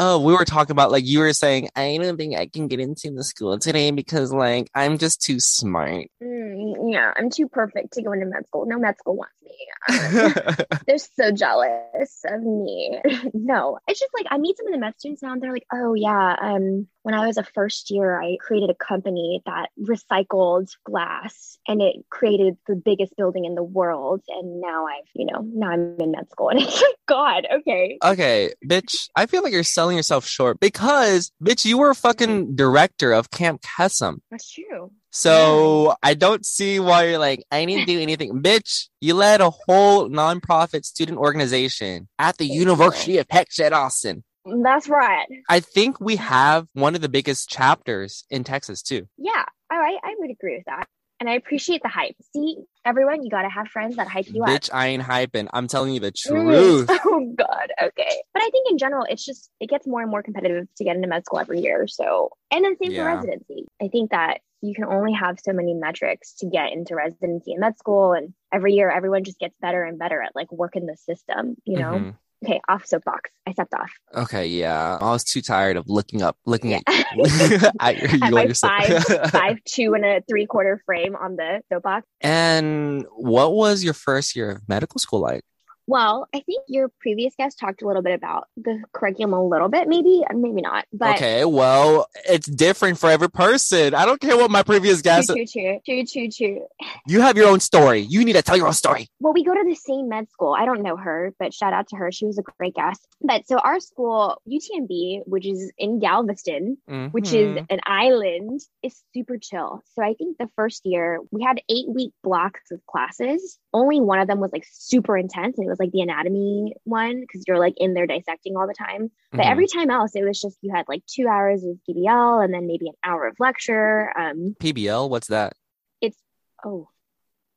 Oh, 0.00 0.20
we 0.20 0.32
were 0.32 0.44
talking 0.44 0.70
about 0.70 0.92
like 0.92 1.04
you 1.04 1.18
were 1.18 1.32
saying, 1.32 1.70
I 1.74 1.98
don't 2.00 2.16
think 2.16 2.36
I 2.36 2.46
can 2.46 2.68
get 2.68 2.78
into 2.78 3.10
the 3.10 3.24
school 3.24 3.58
today 3.58 3.90
because 3.90 4.32
like 4.32 4.70
I'm 4.72 4.96
just 4.96 5.20
too 5.20 5.40
smart. 5.40 6.06
Mm, 6.22 6.92
yeah, 6.92 7.12
I'm 7.16 7.30
too 7.30 7.48
perfect 7.48 7.94
to 7.94 8.02
go 8.02 8.12
into 8.12 8.26
med 8.26 8.46
school. 8.46 8.64
No 8.66 8.78
med 8.78 8.96
school 8.98 9.16
wants 9.16 9.34
me. 9.42 9.50
Um, 9.88 10.32
they're 10.86 10.98
so 10.98 11.32
jealous 11.32 12.22
of 12.26 12.42
me. 12.42 13.00
no, 13.34 13.78
it's 13.88 13.98
just 13.98 14.12
like 14.14 14.26
I 14.30 14.38
meet 14.38 14.56
some 14.56 14.66
of 14.66 14.72
the 14.72 14.78
med 14.78 14.94
students 14.98 15.22
now 15.22 15.32
and 15.32 15.42
they're 15.42 15.52
like, 15.52 15.66
oh, 15.72 15.94
yeah, 15.94 16.36
um, 16.40 16.86
when 17.08 17.18
I 17.18 17.26
was 17.26 17.38
a 17.38 17.42
first 17.42 17.90
year, 17.90 18.20
I 18.20 18.36
created 18.38 18.68
a 18.68 18.74
company 18.74 19.40
that 19.46 19.70
recycled 19.80 20.68
glass 20.84 21.56
and 21.66 21.80
it 21.80 22.04
created 22.10 22.58
the 22.66 22.76
biggest 22.76 23.16
building 23.16 23.46
in 23.46 23.54
the 23.54 23.62
world. 23.62 24.20
And 24.28 24.60
now 24.60 24.84
I've, 24.84 25.08
you 25.14 25.24
know, 25.24 25.40
now 25.40 25.70
I'm 25.70 25.96
in 25.98 26.10
med 26.10 26.30
school. 26.30 26.50
And 26.58 26.60
it's 26.60 26.82
like, 26.82 26.96
God, 27.06 27.46
okay. 27.50 27.96
Okay, 28.04 28.52
bitch, 28.62 29.08
I 29.16 29.24
feel 29.24 29.42
like 29.42 29.54
you're 29.54 29.62
selling 29.62 29.96
yourself 29.96 30.26
short 30.26 30.60
because 30.60 31.32
bitch, 31.42 31.64
you 31.64 31.78
were 31.78 31.88
a 31.88 31.94
fucking 31.94 32.56
director 32.56 33.14
of 33.14 33.30
Camp 33.30 33.62
Kesem. 33.62 34.18
That's 34.30 34.52
true. 34.52 34.90
So 35.10 35.94
I 36.02 36.14
don't 36.14 36.44
see 36.44 36.78
why 36.80 37.04
you're 37.04 37.18
like, 37.18 37.42
I 37.50 37.64
didn't 37.64 37.86
do 37.86 37.98
anything. 37.98 38.42
Bitch, 38.42 38.88
you 39.00 39.14
led 39.14 39.40
a 39.40 39.50
whole 39.50 40.08
nonprofit 40.08 40.84
student 40.84 41.18
organization 41.18 42.08
at 42.18 42.36
the 42.36 42.46
University 42.46 43.16
of 43.18 43.26
Texas 43.28 43.64
at 43.64 43.72
Austin. 43.72 44.22
That's 44.62 44.88
right. 44.88 45.26
I 45.48 45.60
think 45.60 46.00
we 46.00 46.16
have 46.16 46.66
one 46.72 46.94
of 46.94 47.00
the 47.00 47.08
biggest 47.08 47.48
chapters 47.48 48.24
in 48.30 48.44
Texas 48.44 48.82
too. 48.82 49.06
Yeah, 49.16 49.44
all 49.72 49.78
right. 49.78 49.98
I 50.02 50.14
would 50.18 50.30
agree 50.30 50.56
with 50.56 50.66
that. 50.66 50.86
And 51.20 51.28
I 51.28 51.32
appreciate 51.34 51.82
the 51.82 51.88
hype. 51.88 52.14
See, 52.32 52.58
everyone, 52.84 53.24
you 53.24 53.30
got 53.30 53.42
to 53.42 53.48
have 53.48 53.66
friends 53.68 53.96
that 53.96 54.06
hype 54.06 54.26
you 54.28 54.44
up. 54.44 54.50
Bitch, 54.50 54.70
I 54.72 54.86
ain't 54.88 55.02
hyping. 55.02 55.48
I'm 55.52 55.66
telling 55.66 55.92
you 55.92 55.98
the 56.00 56.12
Mm. 56.12 56.86
truth. 56.86 56.90
Oh 57.04 57.34
God. 57.36 57.72
Okay. 57.82 58.22
But 58.32 58.42
I 58.42 58.50
think 58.50 58.70
in 58.70 58.78
general, 58.78 59.04
it's 59.08 59.24
just 59.24 59.50
it 59.58 59.68
gets 59.68 59.86
more 59.86 60.00
and 60.00 60.10
more 60.10 60.22
competitive 60.22 60.66
to 60.76 60.84
get 60.84 60.94
into 60.94 61.08
med 61.08 61.24
school 61.26 61.40
every 61.40 61.60
year. 61.60 61.88
So 61.88 62.30
and 62.52 62.64
then 62.64 62.76
same 62.80 62.92
Yeah. 62.92 63.02
for 63.02 63.16
residency. 63.16 63.66
I 63.82 63.88
think 63.88 64.12
that 64.12 64.40
you 64.62 64.74
can 64.74 64.84
only 64.84 65.12
have 65.12 65.38
so 65.40 65.52
many 65.52 65.74
metrics 65.74 66.34
to 66.36 66.46
get 66.46 66.72
into 66.72 66.94
residency 66.94 67.52
and 67.52 67.60
med 67.60 67.78
school. 67.78 68.12
And 68.12 68.32
every 68.52 68.74
year 68.74 68.88
everyone 68.90 69.24
just 69.24 69.38
gets 69.40 69.54
better 69.60 69.82
and 69.82 69.98
better 69.98 70.22
at 70.22 70.36
like 70.36 70.50
working 70.52 70.86
the 70.86 70.96
system, 70.96 71.56
you 71.64 71.78
know? 71.78 71.98
Mhm. 71.98 72.14
Okay, 72.44 72.60
off 72.68 72.86
soapbox. 72.86 73.30
I 73.46 73.52
stepped 73.52 73.74
off. 73.74 73.90
Okay, 74.14 74.46
yeah. 74.46 74.96
I 75.00 75.10
was 75.10 75.24
too 75.24 75.40
tired 75.42 75.76
of 75.76 75.88
looking 75.88 76.22
up, 76.22 76.36
looking 76.46 76.70
Yeah. 76.70 76.80
at, 76.86 77.06
at 77.80 77.98
your, 77.98 78.10
At 78.24 78.32
my 78.32 78.52
five, 78.52 79.04
five, 79.30 79.58
two 79.64 79.94
and 79.94 80.04
a 80.04 80.22
three 80.28 80.46
quarter 80.46 80.80
frame 80.86 81.16
on 81.16 81.36
the 81.36 81.62
soapbox. 81.72 82.06
And 82.20 83.04
what 83.10 83.54
was 83.54 83.82
your 83.82 83.94
first 83.94 84.36
year 84.36 84.52
of 84.52 84.68
medical 84.68 85.00
school 85.00 85.20
like? 85.20 85.42
Well, 85.88 86.28
I 86.34 86.40
think 86.40 86.64
your 86.68 86.90
previous 87.00 87.34
guest 87.34 87.58
talked 87.58 87.80
a 87.80 87.86
little 87.86 88.02
bit 88.02 88.12
about 88.12 88.46
the 88.58 88.84
curriculum 88.92 89.32
a 89.32 89.42
little 89.42 89.70
bit, 89.70 89.88
maybe, 89.88 90.22
maybe 90.34 90.60
not. 90.60 90.84
But 90.92 91.16
okay, 91.16 91.46
well, 91.46 92.10
it's 92.28 92.46
different 92.46 92.98
for 92.98 93.08
every 93.08 93.30
person. 93.30 93.94
I 93.94 94.04
don't 94.04 94.20
care 94.20 94.36
what 94.36 94.50
my 94.50 94.62
previous 94.62 95.00
guest. 95.00 95.30
True, 95.30 95.46
true, 95.46 95.80
true, 95.86 96.04
true, 96.04 96.28
true. 96.30 96.66
You 97.06 97.22
have 97.22 97.38
your 97.38 97.48
own 97.48 97.60
story. 97.60 98.00
You 98.00 98.22
need 98.22 98.34
to 98.34 98.42
tell 98.42 98.54
your 98.54 98.66
own 98.66 98.74
story. 98.74 99.08
Well, 99.18 99.32
we 99.32 99.42
go 99.42 99.54
to 99.54 99.64
the 99.66 99.74
same 99.74 100.10
med 100.10 100.30
school. 100.30 100.54
I 100.54 100.66
don't 100.66 100.82
know 100.82 100.96
her, 100.96 101.32
but 101.38 101.54
shout 101.54 101.72
out 101.72 101.88
to 101.88 101.96
her. 101.96 102.12
She 102.12 102.26
was 102.26 102.36
a 102.36 102.42
great 102.42 102.74
guest. 102.74 103.00
But 103.22 103.48
so 103.48 103.56
our 103.56 103.80
school, 103.80 104.42
UTMB, 104.46 105.22
which 105.24 105.46
is 105.46 105.72
in 105.78 106.00
Galveston, 106.00 106.76
mm-hmm. 106.88 107.06
which 107.06 107.32
is 107.32 107.56
an 107.70 107.80
island, 107.86 108.60
is 108.82 109.00
super 109.14 109.38
chill. 109.38 109.82
So 109.94 110.02
I 110.02 110.12
think 110.12 110.36
the 110.36 110.50
first 110.54 110.82
year 110.84 111.20
we 111.30 111.42
had 111.42 111.62
eight 111.70 111.88
week 111.88 112.12
blocks 112.22 112.70
of 112.72 112.84
classes. 112.86 113.58
Only 113.72 114.00
one 114.00 114.18
of 114.18 114.28
them 114.28 114.38
was 114.38 114.52
like 114.52 114.66
super 114.70 115.16
intense, 115.16 115.56
and 115.56 115.66
it 115.66 115.70
was 115.70 115.77
like 115.78 115.92
the 115.92 116.00
anatomy 116.00 116.74
one 116.84 117.20
because 117.20 117.44
you're 117.46 117.58
like 117.58 117.74
in 117.76 117.94
there 117.94 118.06
dissecting 118.06 118.56
all 118.56 118.66
the 118.66 118.74
time. 118.74 119.10
But 119.30 119.40
mm-hmm. 119.40 119.50
every 119.50 119.66
time 119.66 119.90
else, 119.90 120.14
it 120.14 120.24
was 120.24 120.40
just 120.40 120.58
you 120.62 120.72
had 120.74 120.86
like 120.88 121.04
two 121.06 121.28
hours 121.28 121.64
of 121.64 121.78
PBL 121.88 122.44
and 122.44 122.52
then 122.52 122.66
maybe 122.66 122.88
an 122.88 122.94
hour 123.04 123.26
of 123.26 123.36
lecture. 123.38 124.12
Um, 124.18 124.56
PBL, 124.60 125.08
what's 125.08 125.28
that? 125.28 125.54
It's 126.00 126.18
oh, 126.64 126.88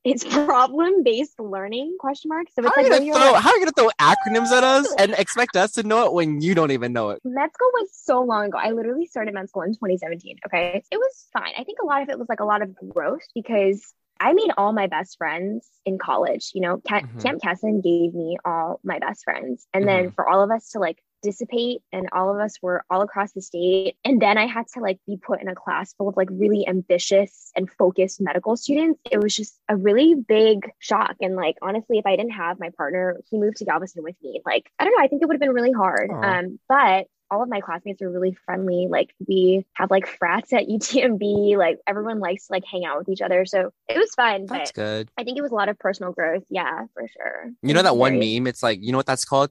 it's 0.03 0.23
problem 0.45 1.03
based 1.03 1.39
learning 1.39 1.95
question 1.99 2.29
mark 2.29 2.47
so 2.53 2.63
it's 2.63 2.75
how, 2.75 2.81
like 2.81 3.03
you 3.03 3.13
throw, 3.13 3.33
how 3.33 3.49
are 3.49 3.57
you 3.57 3.65
gonna 3.65 3.71
throw 3.71 3.89
acronyms 3.99 4.51
at 4.51 4.63
us 4.63 4.91
and 4.97 5.13
expect 5.13 5.55
us 5.55 5.73
to 5.73 5.83
know 5.83 6.05
it 6.05 6.13
when 6.13 6.41
you 6.41 6.55
don't 6.55 6.71
even 6.71 6.91
know 6.93 7.11
it 7.11 7.21
med 7.23 7.51
school 7.53 7.69
was 7.73 7.89
so 7.93 8.21
long 8.21 8.45
ago 8.45 8.57
i 8.57 8.71
literally 8.71 9.05
started 9.05 9.33
med 9.33 9.47
school 9.47 9.61
in 9.63 9.73
2017 9.73 10.37
okay 10.45 10.81
it 10.91 10.97
was 10.97 11.27
fine 11.33 11.53
i 11.57 11.63
think 11.63 11.79
a 11.81 11.85
lot 11.85 12.01
of 12.01 12.09
it 12.09 12.17
was 12.17 12.27
like 12.29 12.39
a 12.39 12.45
lot 12.45 12.61
of 12.61 12.75
growth 12.89 13.21
because 13.35 13.93
I 14.21 14.33
made 14.33 14.51
all 14.55 14.71
my 14.71 14.85
best 14.85 15.17
friends 15.17 15.67
in 15.83 15.97
college. 15.97 16.51
You 16.53 16.61
know, 16.61 16.77
mm-hmm. 16.77 17.19
Camp 17.19 17.41
Kesem 17.41 17.83
gave 17.83 18.13
me 18.13 18.37
all 18.45 18.79
my 18.83 18.99
best 18.99 19.23
friends. 19.23 19.65
And 19.73 19.85
mm-hmm. 19.85 20.03
then 20.03 20.11
for 20.11 20.29
all 20.29 20.43
of 20.43 20.51
us 20.51 20.69
to 20.69 20.79
like 20.79 20.99
dissipate 21.23 21.81
and 21.91 22.09
all 22.11 22.33
of 22.33 22.39
us 22.39 22.57
were 22.61 22.83
all 22.89 23.01
across 23.01 23.31
the 23.33 23.41
state 23.41 23.95
and 24.03 24.19
then 24.19 24.39
i 24.39 24.47
had 24.47 24.67
to 24.67 24.79
like 24.79 24.99
be 25.05 25.17
put 25.17 25.39
in 25.39 25.47
a 25.47 25.53
class 25.53 25.93
full 25.93 26.09
of 26.09 26.17
like 26.17 26.27
really 26.31 26.67
ambitious 26.67 27.51
and 27.55 27.69
focused 27.77 28.19
medical 28.19 28.57
students 28.57 28.99
it 29.11 29.21
was 29.21 29.35
just 29.35 29.59
a 29.69 29.75
really 29.75 30.15
big 30.15 30.71
shock 30.79 31.15
and 31.21 31.35
like 31.35 31.57
honestly 31.61 31.99
if 31.99 32.07
i 32.07 32.15
didn't 32.15 32.31
have 32.31 32.59
my 32.59 32.69
partner 32.75 33.17
he 33.29 33.37
moved 33.37 33.57
to 33.57 33.65
galveston 33.65 34.03
with 34.03 34.15
me 34.23 34.41
like 34.47 34.71
i 34.79 34.83
don't 34.83 34.97
know 34.97 35.03
i 35.03 35.07
think 35.07 35.21
it 35.21 35.27
would 35.27 35.35
have 35.35 35.41
been 35.41 35.53
really 35.53 35.71
hard 35.71 36.09
Aww. 36.09 36.39
um 36.39 36.59
but 36.67 37.05
all 37.31 37.41
of 37.41 37.49
my 37.49 37.61
classmates 37.61 38.01
are 38.01 38.09
really 38.09 38.37
friendly. 38.45 38.87
Like 38.89 39.15
we 39.25 39.65
have 39.73 39.89
like 39.89 40.05
frats 40.05 40.51
at 40.51 40.67
UTMB. 40.67 41.57
Like 41.57 41.79
everyone 41.87 42.19
likes 42.19 42.47
to 42.47 42.53
like 42.53 42.65
hang 42.69 42.85
out 42.85 42.99
with 42.99 43.09
each 43.09 43.21
other. 43.21 43.45
So 43.45 43.71
it 43.87 43.97
was 43.97 44.13
fun. 44.13 44.45
That's 44.45 44.73
good. 44.73 45.09
I 45.17 45.23
think 45.23 45.37
it 45.37 45.41
was 45.41 45.51
a 45.51 45.55
lot 45.55 45.69
of 45.69 45.79
personal 45.79 46.11
growth. 46.11 46.43
Yeah, 46.49 46.85
for 46.93 47.07
sure. 47.07 47.51
You 47.63 47.73
know 47.73 47.81
that 47.81 47.95
one 47.95 48.19
meme? 48.19 48.47
It's 48.47 48.61
like, 48.61 48.79
you 48.81 48.91
know 48.91 48.97
what 48.97 49.05
that's 49.05 49.23
called? 49.23 49.49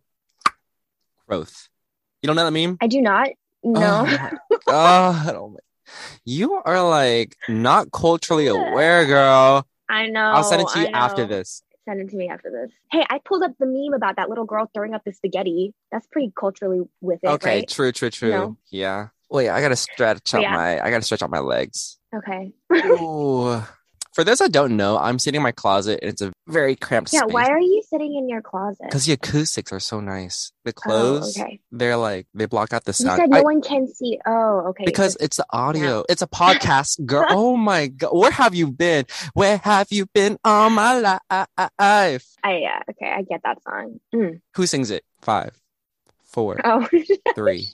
Growth. 1.27 1.69
You 2.23 2.27
don't 2.27 2.37
know 2.37 2.45
that 2.45 2.53
meme? 2.53 2.77
I 2.83 2.87
do 2.87 3.01
not. 3.01 3.31
No. 3.65 4.07
Oh, 4.67 5.25
oh 5.29 5.57
you 6.25 6.55
are 6.55 6.87
like 6.89 7.35
not 7.49 7.91
culturally 7.91 8.47
aware, 8.49 9.07
girl. 9.07 9.67
I 9.89 10.07
know. 10.07 10.21
I'll 10.21 10.45
send 10.45 10.63
it 10.63 10.69
to 10.69 10.81
you 10.81 10.87
after 10.89 11.27
this 11.27 11.63
send 11.85 12.01
it 12.01 12.11
to 12.11 12.17
me 12.17 12.29
after 12.29 12.51
this. 12.51 12.73
Hey, 12.91 13.05
I 13.09 13.21
pulled 13.25 13.43
up 13.43 13.53
the 13.59 13.67
meme 13.67 13.95
about 13.95 14.17
that 14.17 14.29
little 14.29 14.45
girl 14.45 14.71
throwing 14.73 14.95
up 14.95 15.03
the 15.05 15.13
spaghetti. 15.13 15.75
That's 15.91 16.07
pretty 16.07 16.33
culturally 16.39 16.83
with 17.01 17.21
it. 17.23 17.29
Okay, 17.29 17.59
right? 17.59 17.69
true, 17.69 17.93
true, 17.93 18.11
true. 18.11 18.29
You 18.29 18.35
know? 18.35 18.57
Yeah. 18.71 19.09
Wait, 19.31 19.49
I 19.49 19.61
gotta 19.61 19.77
stretch 19.77 20.35
oh, 20.35 20.39
out 20.39 20.43
yeah. 20.43 20.53
my 20.53 20.85
I 20.85 20.91
gotta 20.91 21.05
stretch 21.05 21.23
out 21.23 21.31
my 21.31 21.39
legs. 21.39 21.99
Okay. 22.15 22.53
Ooh. 22.75 23.63
For 24.13 24.25
those 24.25 24.39
that 24.39 24.51
don't 24.51 24.77
know, 24.77 24.99
I'm 24.99 25.21
sitting 25.21 25.39
in 25.39 25.43
my 25.43 25.53
closet 25.53 26.01
and 26.03 26.11
it's 26.11 26.21
a 26.21 26.33
very 26.49 26.75
cramped 26.75 27.13
yeah, 27.13 27.21
space. 27.21 27.33
why 27.33 27.47
are 27.47 27.61
you 27.61 27.81
sitting 27.89 28.17
in 28.17 28.29
your 28.29 28.43
closet? 28.43 28.83
Because 28.83 29.07
the 29.07 29.13
acoustics 29.13 29.73
are 29.73 29.79
so 29.79 30.01
nice. 30.01 30.51
The 30.65 30.73
oh, 30.77 30.81
clothes, 30.81 31.39
oh, 31.39 31.43
okay. 31.43 31.61
they're 31.71 31.97
like, 31.97 32.27
they 32.35 32.47
block 32.47 32.73
out 32.73 32.85
the 32.85 32.93
sound. 32.93 33.19
You 33.19 33.25
said 33.25 33.31
no 33.31 33.39
I, 33.39 33.43
one 33.43 33.63
can 33.63 33.87
see. 33.87 34.19
Oh, 34.27 34.67
okay. 34.71 34.85
Because 34.85 35.17
it's 35.21 35.37
the 35.37 35.47
audio. 35.51 35.99
Yeah. 35.99 36.03
It's 36.09 36.23
a 36.23 36.27
podcast, 36.27 37.05
girl. 37.07 37.27
oh 37.31 37.57
my 37.57 37.87
God. 37.87 38.11
Where 38.13 38.33
have 38.33 38.55
you 38.55 38.73
been? 38.73 39.07
Where 39.35 39.59
have 39.59 39.89
you 39.91 40.07
been 40.07 40.39
all 40.45 40.71
my 40.71 41.19
uh, 41.31 41.47
uh, 41.57 41.69
life? 41.79 42.27
I, 42.43 42.57
yeah, 42.57 42.81
okay. 42.91 43.11
I 43.11 43.23
get 43.23 43.43
that 43.45 43.63
song. 43.63 44.01
Mm. 44.13 44.41
Who 44.57 44.67
sings 44.67 44.91
it? 44.91 45.05
Five, 45.23 45.53
four, 46.25 46.61
oh. 46.65 46.89
three, 47.37 47.69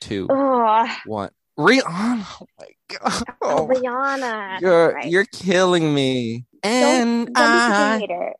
two, 0.00 0.26
oh. 0.28 0.92
one. 1.06 1.30
Rihanna. 1.58 2.26
Oh 2.40 2.46
my 2.58 2.66
god. 2.88 3.22
Oh, 3.42 3.68
Rihanna. 3.68 4.60
You're 4.60 4.94
right. 4.94 5.10
you're 5.10 5.26
killing 5.26 5.92
me. 5.92 6.46
And 6.62 7.26
don't, 7.26 7.34
don't 7.34 8.10
I... 8.10 8.34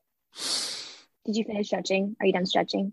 Did 1.24 1.36
you 1.36 1.44
finish 1.44 1.66
stretching? 1.66 2.16
Are 2.20 2.26
you 2.26 2.32
done 2.32 2.46
stretching? 2.46 2.92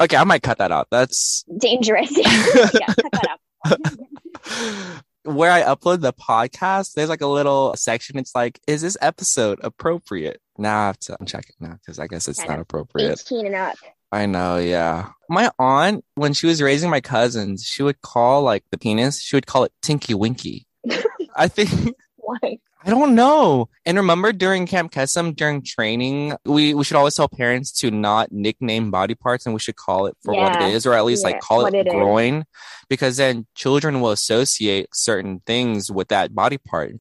Okay, 0.00 0.16
I 0.16 0.24
might 0.24 0.42
cut 0.42 0.58
that 0.58 0.72
out. 0.72 0.88
That's 0.90 1.44
dangerous. 1.56 2.10
yeah, 2.16 2.94
cut 2.94 3.12
that 3.12 3.38
out. 3.66 5.02
Where 5.24 5.50
I 5.50 5.62
upload 5.62 6.00
the 6.00 6.12
podcast, 6.12 6.94
there's 6.94 7.08
like 7.08 7.20
a 7.20 7.26
little 7.26 7.74
section. 7.76 8.18
It's 8.18 8.34
like, 8.34 8.60
is 8.66 8.80
this 8.80 8.96
episode 9.00 9.58
appropriate? 9.62 10.40
Now 10.56 10.82
I 10.82 10.86
have 10.86 10.98
to 11.00 11.16
uncheck 11.20 11.48
it 11.48 11.56
now 11.60 11.74
because 11.74 11.98
I 11.98 12.06
guess 12.06 12.28
it's 12.28 12.38
kind 12.38 12.50
not 12.50 12.60
appropriate. 12.60 13.20
18 13.20 13.46
and 13.46 13.54
up. 13.54 13.76
I 14.10 14.26
know, 14.26 14.56
yeah. 14.56 15.10
My 15.28 15.50
aunt, 15.58 16.04
when 16.14 16.32
she 16.32 16.46
was 16.46 16.62
raising 16.62 16.90
my 16.90 17.00
cousins, 17.00 17.64
she 17.64 17.82
would 17.82 18.00
call 18.00 18.42
like 18.42 18.64
the 18.70 18.78
penis, 18.78 19.20
she 19.20 19.36
would 19.36 19.46
call 19.46 19.64
it 19.64 19.72
Tinky 19.82 20.14
Winky. 20.14 20.66
I 21.36 21.48
think. 21.48 21.94
Why? 22.16 22.58
I 22.84 22.90
don't 22.90 23.14
know. 23.14 23.68
And 23.84 23.98
remember 23.98 24.32
during 24.32 24.66
Camp 24.66 24.92
Kesem, 24.92 25.34
during 25.34 25.62
training, 25.62 26.34
we, 26.44 26.74
we 26.74 26.84
should 26.84 26.96
always 26.96 27.14
tell 27.14 27.28
parents 27.28 27.72
to 27.80 27.90
not 27.90 28.32
nickname 28.32 28.90
body 28.90 29.14
parts 29.14 29.44
and 29.44 29.54
we 29.54 29.60
should 29.60 29.76
call 29.76 30.06
it 30.06 30.16
for 30.22 30.32
yeah. 30.32 30.44
what 30.44 30.62
it 30.62 30.74
is, 30.74 30.86
or 30.86 30.94
at 30.94 31.04
least 31.04 31.24
yeah. 31.24 31.32
like 31.32 31.40
call 31.40 31.66
it, 31.66 31.74
it 31.74 31.88
groin, 31.88 32.38
is. 32.38 32.44
because 32.88 33.16
then 33.16 33.46
children 33.54 34.00
will 34.00 34.10
associate 34.10 34.88
certain 34.94 35.42
things 35.44 35.90
with 35.90 36.08
that 36.08 36.34
body 36.34 36.56
part. 36.56 36.92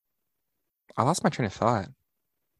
I 0.97 1.03
lost 1.03 1.23
my 1.23 1.29
train 1.29 1.45
of 1.45 1.53
thought. 1.53 1.87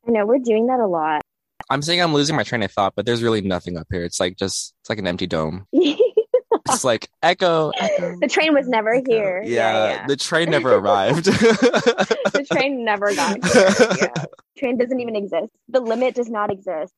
I 0.08 0.12
know 0.12 0.26
we're 0.26 0.40
doing 0.40 0.68
that 0.68 0.80
a 0.80 0.88
lot. 0.88 1.22
I'm 1.70 1.82
saying 1.82 2.02
I'm 2.02 2.14
losing 2.14 2.36
my 2.36 2.44
train 2.44 2.64
of 2.64 2.72
thought, 2.72 2.94
but 2.96 3.06
there's 3.06 3.24
really 3.24 3.42
nothing 3.42 3.78
up 3.78 3.88
here. 3.92 4.04
It's 4.04 4.20
like 4.20 4.38
just 4.38 4.74
it's 4.82 4.90
like 4.90 5.00
an 5.00 5.08
empty 5.08 5.28
dome. 5.28 5.66
it's 5.74 6.84
like 6.84 7.10
echo, 7.24 7.70
echo, 7.78 8.16
The 8.20 8.28
train 8.28 8.54
was 8.54 8.68
never 8.68 8.94
echo. 8.94 9.12
here. 9.12 9.42
Yeah, 9.46 9.50
yeah, 9.74 9.90
yeah, 10.02 10.08
the 10.08 10.16
train 10.18 10.50
never 10.50 10.74
arrived. 10.76 11.26
the 11.26 12.46
train 12.52 12.84
never 12.86 13.14
got 13.16 13.44
here. 13.54 13.98
Yeah. 14.02 14.26
Train 14.58 14.78
doesn't 14.80 15.00
even 15.00 15.16
exist. 15.16 15.50
The 15.70 15.80
limit 15.80 16.16
does 16.16 16.30
not 16.32 16.52
exist. 16.52 16.92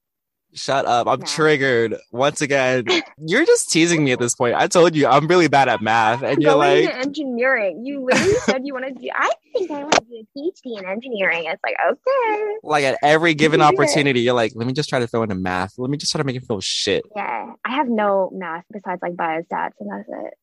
Shut 0.54 0.86
up. 0.86 1.08
I'm 1.08 1.22
triggered. 1.22 1.96
Once 2.12 2.42
again, 2.42 2.84
you're 3.18 3.46
just 3.46 3.70
teasing 3.70 4.04
me 4.04 4.14
at 4.14 4.20
this 4.20 4.34
point. 4.34 4.56
I 4.56 4.68
told 4.68 4.96
you 4.96 5.06
I'm 5.06 5.28
really 5.28 5.48
bad 5.48 5.70
at 5.70 5.82
math. 5.82 6.24
And 6.24 6.42
you're 6.42 6.54
Going 6.54 6.86
like 6.86 6.96
engineering. 6.96 7.86
You 7.86 8.04
literally 8.04 8.34
said 8.34 8.62
you 8.66 8.74
want 8.74 8.88
to 8.88 8.94
do 8.94 9.10
I 9.16 9.32
think 9.54 9.70
I 9.70 9.84
want 9.84 9.94
to 9.94 10.02
do 10.02 10.24
a 10.24 10.40
PhD 10.40 10.80
in 10.80 10.86
engineering. 10.86 11.44
It's 11.46 11.62
like, 11.64 11.76
okay. 11.92 12.56
Like 12.64 12.84
at 12.84 12.98
every 13.04 13.36
given 13.36 13.62
opportunity, 13.62 14.22
you're 14.22 14.34
like, 14.34 14.54
let 14.56 14.66
me 14.66 14.74
just 14.74 14.90
try 14.90 15.00
to 15.00 15.08
throw 15.08 15.22
into 15.22 15.36
math. 15.36 15.74
Let 15.78 15.92
me 15.92 15.98
just 15.98 16.12
try 16.12 16.20
to 16.20 16.26
make 16.26 16.36
it 16.36 16.46
feel 16.46 16.62
shit. 16.62 17.04
Yeah. 17.16 17.54
I 17.64 17.76
have 17.76 17.88
no 17.88 18.32
math 18.34 18.66
besides 18.72 19.02
like 19.04 19.14
biostats 19.14 19.74
and 19.80 19.92
that's 19.92 20.10
it. 20.10 20.34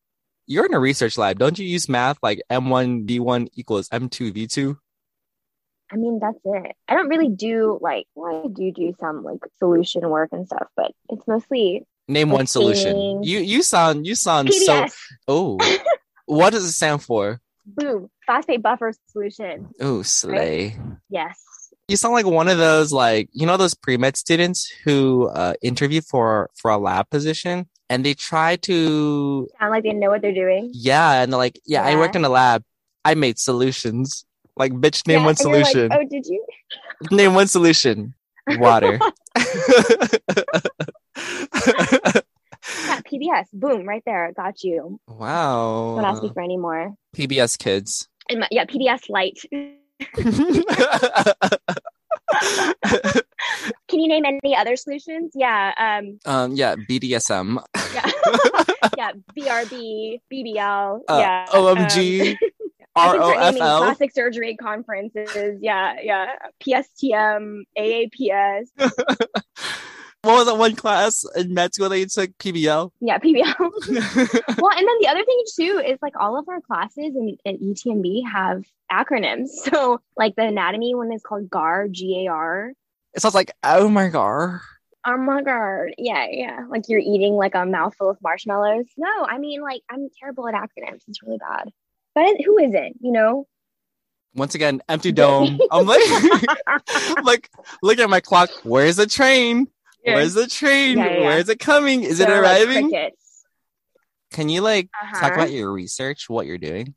You're 0.45 0.65
in 0.65 0.73
a 0.73 0.79
research 0.79 1.17
lab. 1.17 1.37
Don't 1.37 1.59
you 1.59 1.65
use 1.65 1.89
math 1.89 2.17
like 2.23 2.41
M1 2.49 3.07
V1 3.07 3.49
equals 3.55 3.89
M2 3.89 4.31
V2? 4.31 4.77
I 5.91 5.95
mean, 5.95 6.19
that's 6.19 6.39
it. 6.43 6.75
I 6.87 6.95
don't 6.95 7.07
really 7.07 7.29
do 7.29 7.79
like, 7.81 8.07
well, 8.15 8.43
I 8.45 8.47
do 8.47 8.71
do 8.71 8.93
some 8.99 9.23
like 9.23 9.39
solution 9.57 10.07
work 10.09 10.29
and 10.31 10.45
stuff, 10.45 10.67
but 10.75 10.91
it's 11.09 11.27
mostly 11.27 11.85
name 12.07 12.29
one 12.29 12.47
solution. 12.47 13.23
You 13.23 13.39
you 13.39 13.63
sound 13.63 14.05
you 14.05 14.15
sound 14.15 14.49
PBS. 14.49 14.91
so. 14.91 15.17
Oh, 15.27 15.57
what 16.25 16.51
does 16.51 16.65
it 16.65 16.71
stand 16.71 17.03
for? 17.03 17.39
Boom, 17.65 18.09
phosphate 18.25 18.61
buffer 18.61 18.93
solution. 19.07 19.69
Oh, 19.79 20.01
slay. 20.01 20.75
Right? 20.77 20.97
Yes. 21.09 21.39
You 21.87 21.95
sound 21.95 22.13
like 22.13 22.25
one 22.25 22.49
of 22.49 22.57
those 22.57 22.91
like 22.91 23.29
you 23.31 23.45
know 23.45 23.57
those 23.57 23.73
pre 23.73 23.97
med 23.97 24.17
students 24.17 24.69
who 24.83 25.27
uh, 25.29 25.53
interview 25.61 26.01
for 26.01 26.49
for 26.55 26.69
a 26.71 26.77
lab 26.77 27.09
position 27.09 27.67
and 27.89 28.05
they 28.05 28.13
try 28.13 28.55
to 28.57 29.47
sound 29.59 29.71
like 29.71 29.83
they 29.83 29.93
know 29.93 30.09
what 30.09 30.21
they're 30.21 30.33
doing. 30.33 30.69
Yeah, 30.73 31.21
and 31.21 31.31
they're 31.31 31.37
like, 31.37 31.59
yeah, 31.65 31.87
yeah. 31.87 31.95
I 31.95 31.99
worked 31.99 32.15
in 32.15 32.25
a 32.25 32.29
lab. 32.29 32.63
I 33.05 33.15
made 33.15 33.39
solutions. 33.39 34.25
Like, 34.57 34.73
bitch, 34.73 35.07
name 35.07 35.19
yeah, 35.19 35.25
one 35.25 35.35
solution. 35.35 35.89
Like, 35.89 35.99
oh, 35.99 36.07
did 36.09 36.25
you? 36.25 36.45
name 37.11 37.33
one 37.33 37.47
solution. 37.47 38.13
Water. 38.47 38.99
Yeah, 42.85 43.01
PBS. 43.01 43.45
Boom, 43.53 43.87
right 43.87 44.03
there. 44.05 44.31
Got 44.35 44.63
you. 44.63 44.99
Wow. 45.07 45.95
Don't 45.95 46.05
ask 46.05 46.21
me 46.21 46.31
for 46.33 46.41
any 46.41 46.57
more. 46.57 46.93
PBS 47.15 47.57
kids. 47.57 48.07
And 48.29 48.41
my, 48.41 48.47
yeah, 48.51 48.65
PBS 48.65 49.09
light. 49.09 49.39
Can 53.87 53.99
you 53.99 54.07
name 54.07 54.25
any 54.25 54.55
other 54.55 54.75
solutions? 54.75 55.31
Yeah. 55.33 55.73
Um, 55.77 56.19
um 56.25 56.55
yeah, 56.55 56.75
BDSM. 56.75 57.63
yeah. 57.93 58.11
yeah, 58.97 59.11
BRB, 59.37 60.21
BBL. 60.31 61.01
Uh, 61.07 61.17
yeah. 61.19 61.45
OMG. 61.49 62.31
Um, 62.31 62.37
ROFL. 62.97 63.77
Plastic 63.77 64.13
surgery 64.13 64.55
conferences. 64.55 65.59
Yeah, 65.61 65.95
yeah. 66.01 66.35
PSTM, 66.61 67.63
AAPS. 67.77 68.67
what 70.27 70.37
was 70.37 70.45
that 70.47 70.57
one 70.57 70.75
class 70.75 71.23
in 71.35 71.53
med 71.53 71.73
school 71.73 71.89
that 71.89 71.99
you 71.99 72.05
took 72.05 72.37
PBL? 72.37 72.91
Yeah, 72.99 73.17
PBL. 73.17 73.55
well, 74.57 74.71
and 74.77 74.87
then 74.87 74.97
the 74.99 75.07
other 75.07 75.23
thing 75.23 75.43
too 75.55 75.81
is 75.85 75.97
like 76.01 76.13
all 76.19 76.37
of 76.37 76.47
our 76.49 76.61
classes 76.61 77.15
in, 77.15 77.37
in 77.45 77.57
UTMB 77.57 78.23
have 78.31 78.65
acronyms. 78.91 79.47
So 79.67 80.01
like 80.15 80.35
the 80.35 80.43
anatomy 80.43 80.95
one 80.95 81.11
is 81.11 81.21
called 81.21 81.49
GAR, 81.49 81.87
G 81.89 82.25
A 82.25 82.31
R. 82.31 82.73
It 83.13 83.21
sounds 83.21 83.35
like 83.35 83.51
oh 83.63 83.89
my 83.89 84.09
god. 84.09 84.59
Oh 85.05 85.17
my 85.17 85.41
god. 85.43 85.93
Yeah, 85.97 86.25
yeah. 86.29 86.65
Like 86.69 86.83
you're 86.87 86.99
eating 86.99 87.33
like 87.33 87.55
a 87.55 87.65
mouthful 87.65 88.09
of 88.09 88.17
marshmallows. 88.21 88.85
No, 88.97 89.25
I 89.25 89.37
mean 89.37 89.61
like 89.61 89.81
I'm 89.89 90.09
terrible 90.19 90.47
at 90.47 90.53
acronyms. 90.53 91.01
It's 91.07 91.21
really 91.21 91.37
bad. 91.37 91.69
But 92.17 92.41
who 92.43 92.57
isn't, 92.57 92.97
you 92.99 93.11
know? 93.11 93.45
Once 94.33 94.55
again, 94.55 94.81
empty 94.89 95.11
dome. 95.11 95.59
I'm 95.71 95.85
like, 95.85 96.01
I'm 96.67 97.23
like, 97.23 97.47
look 97.83 97.99
at 97.99 98.09
my 98.09 98.21
clock. 98.21 98.49
Where's 98.63 98.95
the 98.95 99.05
train? 99.05 99.67
Where's 100.03 100.33
the 100.33 100.47
train? 100.47 100.97
Yeah, 100.97 101.05
yeah, 101.05 101.17
yeah. 101.19 101.25
Where's 101.27 101.47
it 101.49 101.59
coming? 101.59 102.01
Is 102.01 102.19
it 102.19 102.27
They're 102.27 102.41
like 102.41 102.61
arriving? 102.67 102.89
crickets. 102.89 103.43
Can 104.31 104.49
you 104.49 104.61
like 104.61 104.89
talk 105.13 105.23
Uh-huh. 105.25 105.33
about 105.35 105.51
your 105.51 105.71
research, 105.71 106.27
what 106.27 106.47
you're 106.47 106.57
doing? 106.57 106.95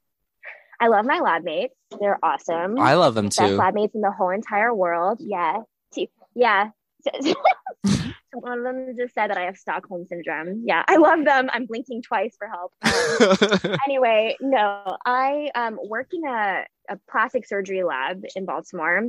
I 0.80 0.88
love 0.88 1.04
my 1.04 1.18
lab 1.20 1.44
mates. 1.44 1.74
They're 2.00 2.18
awesome. 2.22 2.78
I 2.78 2.94
love 2.94 3.14
them 3.14 3.28
too. 3.28 3.42
Best 3.42 3.50
too. 3.50 3.56
lab 3.56 3.74
mates 3.74 3.94
in 3.94 4.00
the 4.00 4.10
whole 4.10 4.30
entire 4.30 4.74
world. 4.74 5.18
Yeah. 5.20 5.58
Two- 5.94 6.06
Yeah. 8.32 8.40
One 8.40 8.58
of 8.58 8.64
them 8.64 8.96
just 8.96 9.14
said 9.14 9.28
that 9.28 9.36
I 9.36 9.42
have 9.42 9.56
Stockholm 9.56 10.06
syndrome. 10.06 10.62
Yeah, 10.64 10.84
I 10.86 10.96
love 10.96 11.24
them. 11.24 11.50
I'm 11.52 11.66
blinking 11.66 12.02
twice 12.02 12.36
for 12.38 12.48
help. 12.48 12.72
Um, 12.82 13.76
anyway, 13.86 14.36
no, 14.40 14.96
I 15.04 15.50
um, 15.54 15.78
work 15.84 16.08
in 16.12 16.26
a, 16.26 16.64
a 16.88 16.98
plastic 17.10 17.46
surgery 17.46 17.82
lab 17.82 18.22
in 18.36 18.44
Baltimore. 18.44 19.02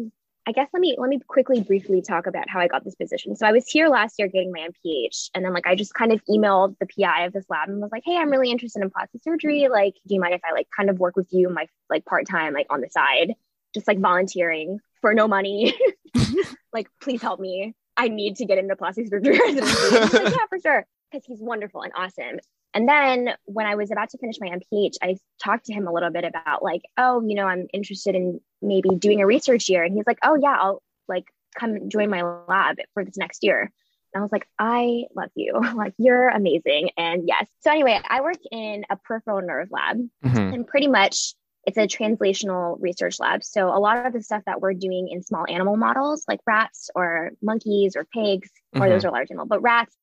I 0.47 0.53
guess 0.53 0.69
let 0.73 0.79
me 0.79 0.95
let 0.97 1.09
me 1.09 1.19
quickly 1.27 1.61
briefly 1.61 2.01
talk 2.01 2.25
about 2.25 2.49
how 2.49 2.59
I 2.59 2.67
got 2.67 2.83
this 2.83 2.95
position. 2.95 3.35
So 3.35 3.45
I 3.45 3.51
was 3.51 3.67
here 3.67 3.89
last 3.89 4.15
year 4.17 4.27
getting 4.27 4.51
my 4.51 4.67
MPH, 4.69 5.29
and 5.35 5.45
then 5.45 5.53
like 5.53 5.67
I 5.67 5.75
just 5.75 5.93
kind 5.93 6.11
of 6.11 6.19
emailed 6.27 6.75
the 6.79 6.87
PI 6.87 7.25
of 7.25 7.33
this 7.33 7.45
lab 7.47 7.69
and 7.69 7.79
was 7.79 7.91
like, 7.91 8.01
"Hey, 8.03 8.17
I'm 8.17 8.31
really 8.31 8.49
interested 8.49 8.81
in 8.81 8.89
plastic 8.89 9.21
surgery. 9.23 9.67
Like, 9.69 9.93
do 10.07 10.15
you 10.15 10.19
mind 10.19 10.33
if 10.33 10.41
I 10.43 10.51
like 10.53 10.67
kind 10.75 10.89
of 10.89 10.97
work 10.97 11.15
with 11.15 11.27
you 11.31 11.49
my 11.49 11.67
like 11.91 12.05
part 12.05 12.27
time 12.27 12.53
like 12.53 12.65
on 12.71 12.81
the 12.81 12.89
side, 12.89 13.35
just 13.75 13.87
like 13.87 13.99
volunteering 13.99 14.79
for 14.99 15.13
no 15.13 15.27
money? 15.27 15.75
like, 16.73 16.87
please 17.01 17.21
help 17.21 17.39
me. 17.39 17.75
I 18.03 18.07
need 18.07 18.35
to 18.37 18.45
get 18.45 18.57
into 18.57 18.75
plastic 18.75 19.07
surgery 19.07 19.39
residency." 19.45 19.95
And 19.97 20.13
like, 20.13 20.33
yeah, 20.33 20.45
for 20.49 20.59
sure, 20.59 20.85
because 21.11 21.25
he's 21.25 21.39
wonderful 21.41 21.81
and 21.81 21.93
awesome. 21.95 22.39
And 22.73 22.87
then 22.87 23.29
when 23.45 23.65
I 23.65 23.75
was 23.75 23.91
about 23.91 24.09
to 24.11 24.17
finish 24.17 24.37
my 24.39 24.47
MPH, 24.47 24.95
I 25.01 25.17
talked 25.43 25.65
to 25.65 25.73
him 25.73 25.87
a 25.87 25.91
little 25.93 26.09
bit 26.09 26.23
about 26.23 26.63
like, 26.63 26.81
oh, 26.97 27.21
you 27.21 27.35
know, 27.35 27.45
I'm 27.45 27.67
interested 27.73 28.15
in 28.15 28.39
maybe 28.61 28.89
doing 28.89 29.21
a 29.21 29.25
research 29.25 29.67
year. 29.69 29.83
And 29.83 29.93
he's 29.93 30.07
like, 30.07 30.19
oh 30.23 30.37
yeah, 30.41 30.55
I'll 30.59 30.81
like 31.07 31.25
come 31.53 31.89
join 31.89 32.09
my 32.09 32.21
lab 32.23 32.77
for 32.93 33.03
this 33.03 33.17
next 33.17 33.43
year. 33.43 33.69
And 34.13 34.21
I 34.21 34.23
was 34.23 34.31
like, 34.31 34.47
I 34.57 35.03
love 35.15 35.31
you. 35.35 35.53
Like, 35.75 35.93
you're 35.97 36.29
amazing. 36.29 36.91
And 36.97 37.27
yes. 37.27 37.45
So 37.59 37.71
anyway, 37.71 37.99
I 38.07 38.21
work 38.21 38.37
in 38.51 38.85
a 38.89 38.95
peripheral 38.95 39.41
nerve 39.41 39.67
lab 39.71 39.97
Mhm. 40.23 40.53
and 40.53 40.67
pretty 40.67 40.87
much 40.87 41.33
it's 41.65 41.77
a 41.77 41.87
translational 41.87 42.77
research 42.79 43.19
lab. 43.19 43.43
So 43.43 43.67
a 43.67 43.77
lot 43.79 44.05
of 44.05 44.13
the 44.13 44.21
stuff 44.23 44.43
that 44.45 44.61
we're 44.61 44.73
doing 44.73 45.09
in 45.09 45.21
small 45.21 45.45
animal 45.47 45.77
models, 45.77 46.23
like 46.27 46.39
rats 46.45 46.89
or 46.95 47.31
monkeys 47.41 47.95
or 47.95 48.05
pigs, 48.05 48.49
or 48.73 48.89
those 48.89 49.03
Mhm. 49.03 49.07
are 49.09 49.11
large 49.11 49.29
animal, 49.31 49.45
but 49.45 49.61
rats, 49.61 49.95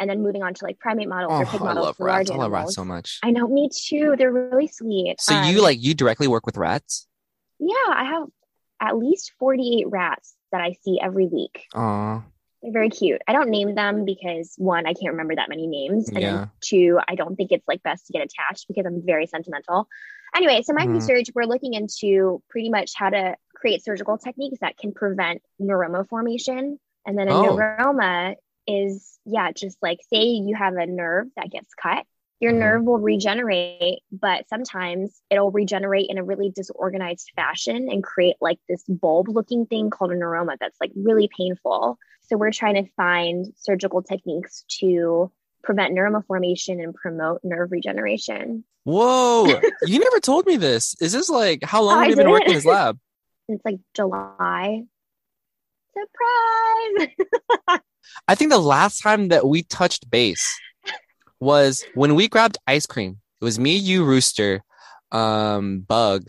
and 0.00 0.10
then 0.10 0.22
moving 0.22 0.42
on 0.42 0.52
to 0.54 0.64
like 0.64 0.78
primate 0.78 1.08
models 1.08 1.32
Oh, 1.32 1.42
or 1.42 1.46
pig 1.46 1.60
I 1.60 1.64
models 1.64 1.84
love 1.86 1.96
for 1.96 2.06
rats. 2.06 2.28
I 2.30 2.34
love 2.34 2.46
animals. 2.46 2.64
rats 2.64 2.74
so 2.74 2.84
much. 2.84 3.20
I 3.22 3.30
know, 3.30 3.46
me 3.46 3.70
too. 3.72 4.14
They're 4.18 4.32
really 4.32 4.66
sweet. 4.66 5.20
So 5.20 5.32
you 5.32 5.58
Um, 5.58 5.62
like 5.64 5.80
you 5.80 5.94
directly 5.94 6.26
work 6.28 6.44
with 6.44 6.56
rats? 6.56 7.06
Yeah, 7.58 7.74
I 7.88 8.04
have 8.04 8.28
at 8.80 8.98
least 8.98 9.32
48 9.38 9.88
rats 9.88 10.34
that 10.52 10.60
I 10.60 10.72
see 10.82 11.00
every 11.00 11.26
week. 11.26 11.64
Aw. 11.74 12.22
They're 12.62 12.72
very 12.72 12.90
cute. 12.90 13.22
I 13.28 13.32
don't 13.32 13.48
name 13.50 13.74
them 13.74 14.04
because 14.04 14.54
one, 14.58 14.86
I 14.86 14.92
can't 14.94 15.12
remember 15.12 15.36
that 15.36 15.48
many 15.48 15.66
names. 15.66 16.08
And 16.08 16.20
Yeah. 16.20 16.46
two, 16.60 16.98
I 17.08 17.14
don't 17.14 17.36
think 17.36 17.52
it's 17.52 17.66
like 17.68 17.82
best 17.82 18.06
to 18.08 18.12
get 18.12 18.22
attached 18.22 18.66
because 18.68 18.84
I'm 18.86 19.02
very 19.06 19.26
sentimental. 19.26 19.88
Anyway, 20.36 20.60
so 20.62 20.74
my 20.74 20.86
research, 20.92 21.28
we're 21.34 21.44
looking 21.44 21.72
into 21.74 22.42
pretty 22.50 22.68
much 22.68 22.92
how 22.94 23.08
to 23.08 23.36
create 23.54 23.82
surgical 23.82 24.18
techniques 24.18 24.58
that 24.60 24.76
can 24.76 24.92
prevent 24.92 25.42
neuroma 25.60 26.06
formation. 26.08 26.78
And 27.06 27.16
then 27.18 27.28
a 27.28 27.32
Oh. 27.32 27.56
neuroma 27.56 28.34
is, 28.66 29.18
yeah, 29.24 29.52
just 29.52 29.78
like 29.82 29.98
say 30.12 30.24
you 30.24 30.54
have 30.54 30.74
a 30.74 30.86
nerve 30.86 31.28
that 31.36 31.50
gets 31.50 31.72
cut. 31.74 32.04
Your 32.40 32.52
Mhm. 32.52 32.58
nerve 32.58 32.82
will 32.84 32.98
regenerate, 32.98 34.02
but 34.12 34.46
sometimes 34.48 35.22
it'll 35.30 35.50
regenerate 35.52 36.10
in 36.10 36.18
a 36.18 36.24
really 36.24 36.50
disorganized 36.50 37.32
fashion 37.34 37.88
and 37.90 38.04
create 38.04 38.36
like 38.40 38.58
this 38.68 38.84
bulb 38.84 39.28
looking 39.28 39.64
thing 39.64 39.88
called 39.88 40.12
a 40.12 40.16
neuroma 40.16 40.58
that's 40.60 40.78
like 40.80 40.92
really 40.94 41.30
painful. 41.34 41.98
So 42.28 42.36
we're 42.36 42.50
trying 42.50 42.74
to 42.74 42.90
find 42.92 43.46
surgical 43.56 44.02
techniques 44.02 44.64
to 44.80 45.30
prevent 45.66 45.94
neuroma 45.94 46.24
formation 46.24 46.80
and 46.80 46.94
promote 46.94 47.40
nerve 47.44 47.72
regeneration. 47.72 48.64
Whoa. 48.84 49.46
you 49.82 49.98
never 49.98 50.20
told 50.20 50.46
me 50.46 50.56
this. 50.56 50.94
Is 51.00 51.12
this 51.12 51.28
like 51.28 51.62
how 51.62 51.82
long 51.82 52.00
have 52.00 52.08
you 52.08 52.16
been 52.16 52.30
working 52.30 52.50
in 52.50 52.54
this 52.54 52.64
lab? 52.64 52.98
It's 53.48 53.64
like 53.64 53.78
July. 53.94 54.82
Surprise! 55.94 57.80
I 58.28 58.34
think 58.34 58.50
the 58.50 58.58
last 58.58 59.00
time 59.00 59.28
that 59.28 59.46
we 59.46 59.62
touched 59.62 60.10
base 60.10 60.58
was 61.38 61.84
when 61.94 62.16
we 62.16 62.26
grabbed 62.26 62.58
ice 62.66 62.86
cream. 62.86 63.20
It 63.40 63.44
was 63.44 63.60
me, 63.60 63.76
you, 63.76 64.04
Rooster, 64.04 64.62
um, 65.12 65.78
Bug. 65.78 66.24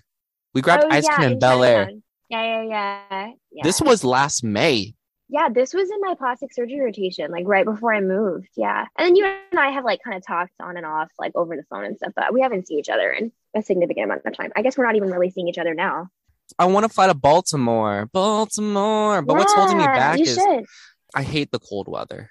We 0.53 0.61
grabbed 0.61 0.83
Oh, 0.83 0.89
ice 0.91 1.05
yeah, 1.05 1.15
cream 1.15 1.31
in 1.31 1.39
Bel 1.39 1.63
Air. 1.63 1.89
Yeah, 2.29 2.43
yeah, 2.43 2.63
yeah. 2.63 3.31
yeah. 3.51 3.63
This 3.63 3.81
was 3.81 4.03
last 4.03 4.43
May. 4.43 4.93
Yeah, 5.29 5.49
this 5.49 5.73
was 5.73 5.89
in 5.89 5.99
my 6.01 6.15
plastic 6.15 6.53
surgery 6.53 6.79
rotation, 6.79 7.31
like 7.31 7.45
right 7.47 7.65
before 7.65 7.93
I 7.93 7.99
moved. 7.99 8.49
Yeah. 8.55 8.85
And 8.97 9.07
then 9.07 9.15
you 9.15 9.25
and 9.25 9.59
I 9.59 9.71
have 9.71 9.83
like 9.83 10.01
kind 10.03 10.15
of 10.15 10.25
talked 10.25 10.53
on 10.61 10.77
and 10.77 10.85
off, 10.85 11.09
like 11.19 11.33
over 11.35 11.55
the 11.55 11.63
phone 11.69 11.83
and 11.85 11.97
stuff, 11.97 12.13
but 12.15 12.33
we 12.33 12.41
haven't 12.41 12.67
seen 12.67 12.79
each 12.79 12.89
other 12.89 13.11
in 13.11 13.31
a 13.55 13.61
significant 13.61 14.05
amount 14.05 14.21
of 14.25 14.37
time. 14.37 14.51
I 14.55 14.61
guess 14.61 14.77
we're 14.77 14.85
not 14.85 14.95
even 14.95 15.11
really 15.11 15.29
seeing 15.29 15.47
each 15.47 15.57
other 15.57 15.73
now. 15.73 16.09
I 16.57 16.65
want 16.65 16.85
to 16.85 16.89
fly 16.89 17.07
to 17.07 17.13
Baltimore, 17.13 18.09
Baltimore. 18.13 19.21
But 19.21 19.35
what's 19.35 19.53
holding 19.53 19.77
me 19.77 19.83
back 19.85 20.19
is 20.19 20.35
should. 20.35 20.65
I 21.13 21.23
hate 21.23 21.51
the 21.51 21.59
cold 21.59 21.87
weather. 21.89 22.29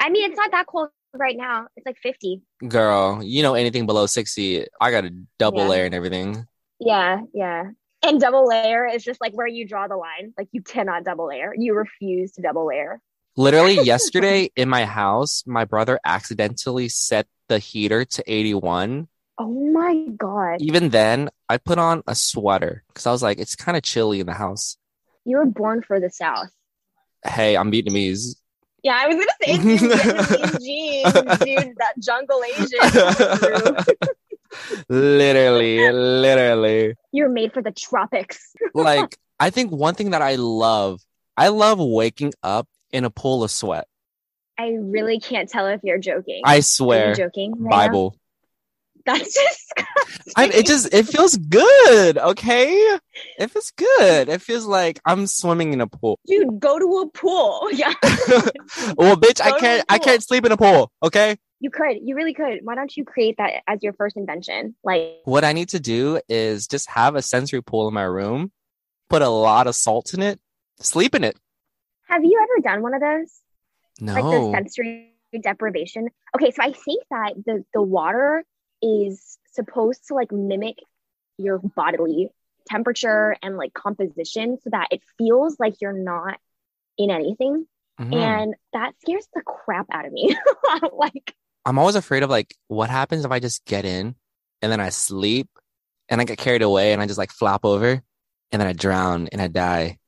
I 0.00 0.08
mean, 0.10 0.30
it's 0.30 0.38
not 0.38 0.52
that 0.52 0.66
cold 0.66 0.90
right 1.12 1.36
now. 1.36 1.66
It's 1.76 1.84
like 1.84 1.98
50. 2.00 2.42
Girl, 2.68 3.20
you 3.22 3.42
know 3.42 3.54
anything 3.54 3.86
below 3.86 4.06
60, 4.06 4.66
I 4.80 4.90
got 4.92 5.04
a 5.04 5.10
double 5.38 5.60
Yeah. 5.62 5.68
layer 5.68 5.84
and 5.84 5.94
everything. 5.94 6.46
Yeah, 6.78 7.22
yeah. 7.34 7.70
And 8.02 8.20
double 8.20 8.46
layer 8.46 8.86
is 8.86 9.04
just 9.04 9.20
like 9.20 9.32
where 9.34 9.46
you 9.46 9.66
draw 9.66 9.86
the 9.86 9.96
line. 9.96 10.32
Like 10.38 10.48
you 10.52 10.62
cannot 10.62 11.04
double 11.04 11.28
layer. 11.28 11.54
You 11.56 11.74
refuse 11.74 12.32
to 12.32 12.42
double 12.42 12.66
layer. 12.66 13.00
Literally 13.36 13.74
yesterday 13.82 14.50
in 14.56 14.68
my 14.68 14.84
house, 14.84 15.44
my 15.46 15.64
brother 15.64 16.00
accidentally 16.04 16.88
set 16.88 17.26
the 17.48 17.58
heater 17.58 18.04
to 18.04 18.24
81. 18.26 19.08
Oh 19.38 19.72
my 19.72 20.06
god. 20.16 20.60
Even 20.60 20.90
then, 20.90 21.30
I 21.48 21.58
put 21.58 21.78
on 21.78 22.02
a 22.06 22.14
sweater 22.14 22.84
because 22.88 23.06
I 23.06 23.12
was 23.12 23.22
like, 23.22 23.38
it's 23.38 23.56
kind 23.56 23.76
of 23.76 23.82
chilly 23.82 24.20
in 24.20 24.26
the 24.26 24.34
house. 24.34 24.76
You 25.24 25.38
were 25.38 25.46
born 25.46 25.82
for 25.82 26.00
the 26.00 26.10
South. 26.10 26.50
Hey, 27.24 27.56
I'm 27.56 27.70
Vietnamese. 27.70 28.36
Yeah, 28.82 28.98
I 28.98 29.08
was 29.08 29.16
gonna 29.16 29.32
say 29.42 29.58
Vietnamese 29.58 30.60
genes, 31.44 31.64
dude. 31.64 31.76
That 31.76 31.94
jungle 31.98 32.42
Asian. 32.44 34.06
literally, 34.88 35.90
literally. 35.92 36.94
You're 37.12 37.28
made 37.28 37.52
for 37.52 37.62
the 37.62 37.72
tropics. 37.72 38.52
Like, 38.74 39.16
I 39.38 39.50
think 39.50 39.72
one 39.72 39.94
thing 39.94 40.10
that 40.10 40.22
I 40.22 40.36
love, 40.36 41.00
I 41.36 41.48
love 41.48 41.78
waking 41.78 42.34
up 42.42 42.68
in 42.92 43.04
a 43.04 43.10
pool 43.10 43.42
of 43.42 43.50
sweat. 43.50 43.86
I 44.58 44.76
really 44.78 45.18
can't 45.20 45.48
tell 45.48 45.66
if 45.68 45.80
you're 45.82 45.98
joking. 45.98 46.42
I 46.44 46.60
swear. 46.60 47.14
joking? 47.14 47.54
right? 47.58 47.70
Bible. 47.70 48.19
That's 49.06 49.34
just 49.34 49.72
I, 50.36 50.46
it 50.48 50.66
just 50.66 50.92
it 50.92 51.06
feels 51.06 51.36
good, 51.36 52.18
okay? 52.18 52.98
It 53.38 53.50
feels 53.50 53.72
good. 53.72 54.28
It 54.28 54.42
feels 54.42 54.66
like 54.66 55.00
I'm 55.06 55.26
swimming 55.26 55.72
in 55.72 55.80
a 55.80 55.86
pool. 55.86 56.18
Dude, 56.26 56.60
go 56.60 56.78
to 56.78 56.98
a 56.98 57.08
pool. 57.10 57.68
Yeah. 57.72 57.94
well, 58.96 59.16
bitch, 59.16 59.40
I 59.40 59.50
Go 59.50 59.56
to 59.56 59.60
can't 59.60 59.84
i 59.88 59.98
can't 59.98 60.22
sleep 60.22 60.44
in 60.44 60.52
a 60.52 60.56
pool, 60.56 60.90
okay? 61.02 61.36
You 61.60 61.70
could. 61.70 61.98
You 62.02 62.14
really 62.14 62.34
could. 62.34 62.60
Why 62.62 62.74
don't 62.74 62.94
you 62.96 63.04
create 63.04 63.36
that 63.38 63.62
as 63.66 63.82
your 63.82 63.92
first 63.94 64.16
invention? 64.16 64.74
Like, 64.84 65.18
What 65.24 65.44
I 65.44 65.52
need 65.52 65.70
to 65.70 65.80
do 65.80 66.20
is 66.28 66.66
just 66.66 66.88
have 66.90 67.16
a 67.16 67.22
sensory 67.22 67.62
pool 67.62 67.88
in 67.88 67.94
my 67.94 68.02
room, 68.02 68.52
put 69.08 69.22
a 69.22 69.28
lot 69.28 69.66
of 69.66 69.74
salt 69.74 70.14
in 70.14 70.22
it, 70.22 70.40
sleep 70.80 71.14
in 71.14 71.24
it. 71.24 71.36
have 72.08 72.24
you 72.24 72.38
ever 72.42 72.68
done 72.68 72.82
one 72.82 72.94
of 72.94 73.00
those? 73.00 73.40
No. 74.00 74.14
Like 74.14 74.24
the 74.24 74.52
sensory 74.52 75.10
deprivation? 75.42 76.08
Okay, 76.34 76.50
so 76.50 76.62
I 76.62 76.72
think 76.72 77.04
that 77.10 77.34
the 77.46 77.64
the 77.72 77.82
water 77.82 78.44
is 78.82 79.38
supposed 79.52 80.08
to 80.08 80.14
like 80.14 80.32
mimic 80.32 80.76
your 81.38 81.58
bodily 81.58 82.30
temperature 82.68 83.36
and 83.42 83.56
like 83.56 83.72
composition 83.74 84.58
so 84.62 84.70
that 84.70 84.88
it 84.90 85.00
feels 85.18 85.58
like 85.58 85.74
you're 85.80 85.92
not 85.92 86.38
in 86.98 87.10
anything. 87.10 87.66
Mhm. 88.00 88.14
And 88.14 88.54
that 88.72 88.94
scares 89.00 89.26
the 89.34 89.42
crap 89.42 89.86
out 89.92 90.06
of 90.06 90.12
me. 90.12 90.36
like, 90.92 91.34
I'm 91.64 91.78
always 91.78 91.96
afraid 91.96 92.22
of 92.22 92.30
like 92.30 92.54
what 92.68 92.90
happens 92.90 93.24
if 93.24 93.30
I 93.30 93.40
just 93.40 93.64
get 93.64 93.84
in 93.84 94.14
and 94.62 94.72
then 94.72 94.80
I 94.80 94.90
sleep 94.90 95.48
and 96.08 96.20
I 96.20 96.24
get 96.24 96.38
carried 96.38 96.62
away 96.62 96.92
and 96.92 97.02
I 97.02 97.06
just 97.06 97.18
like 97.18 97.30
flop 97.30 97.64
over 97.64 98.02
and 98.52 98.60
then 98.60 98.66
I 98.66 98.72
drown 98.72 99.28
and 99.32 99.40
I 99.40 99.48
die. 99.48 99.98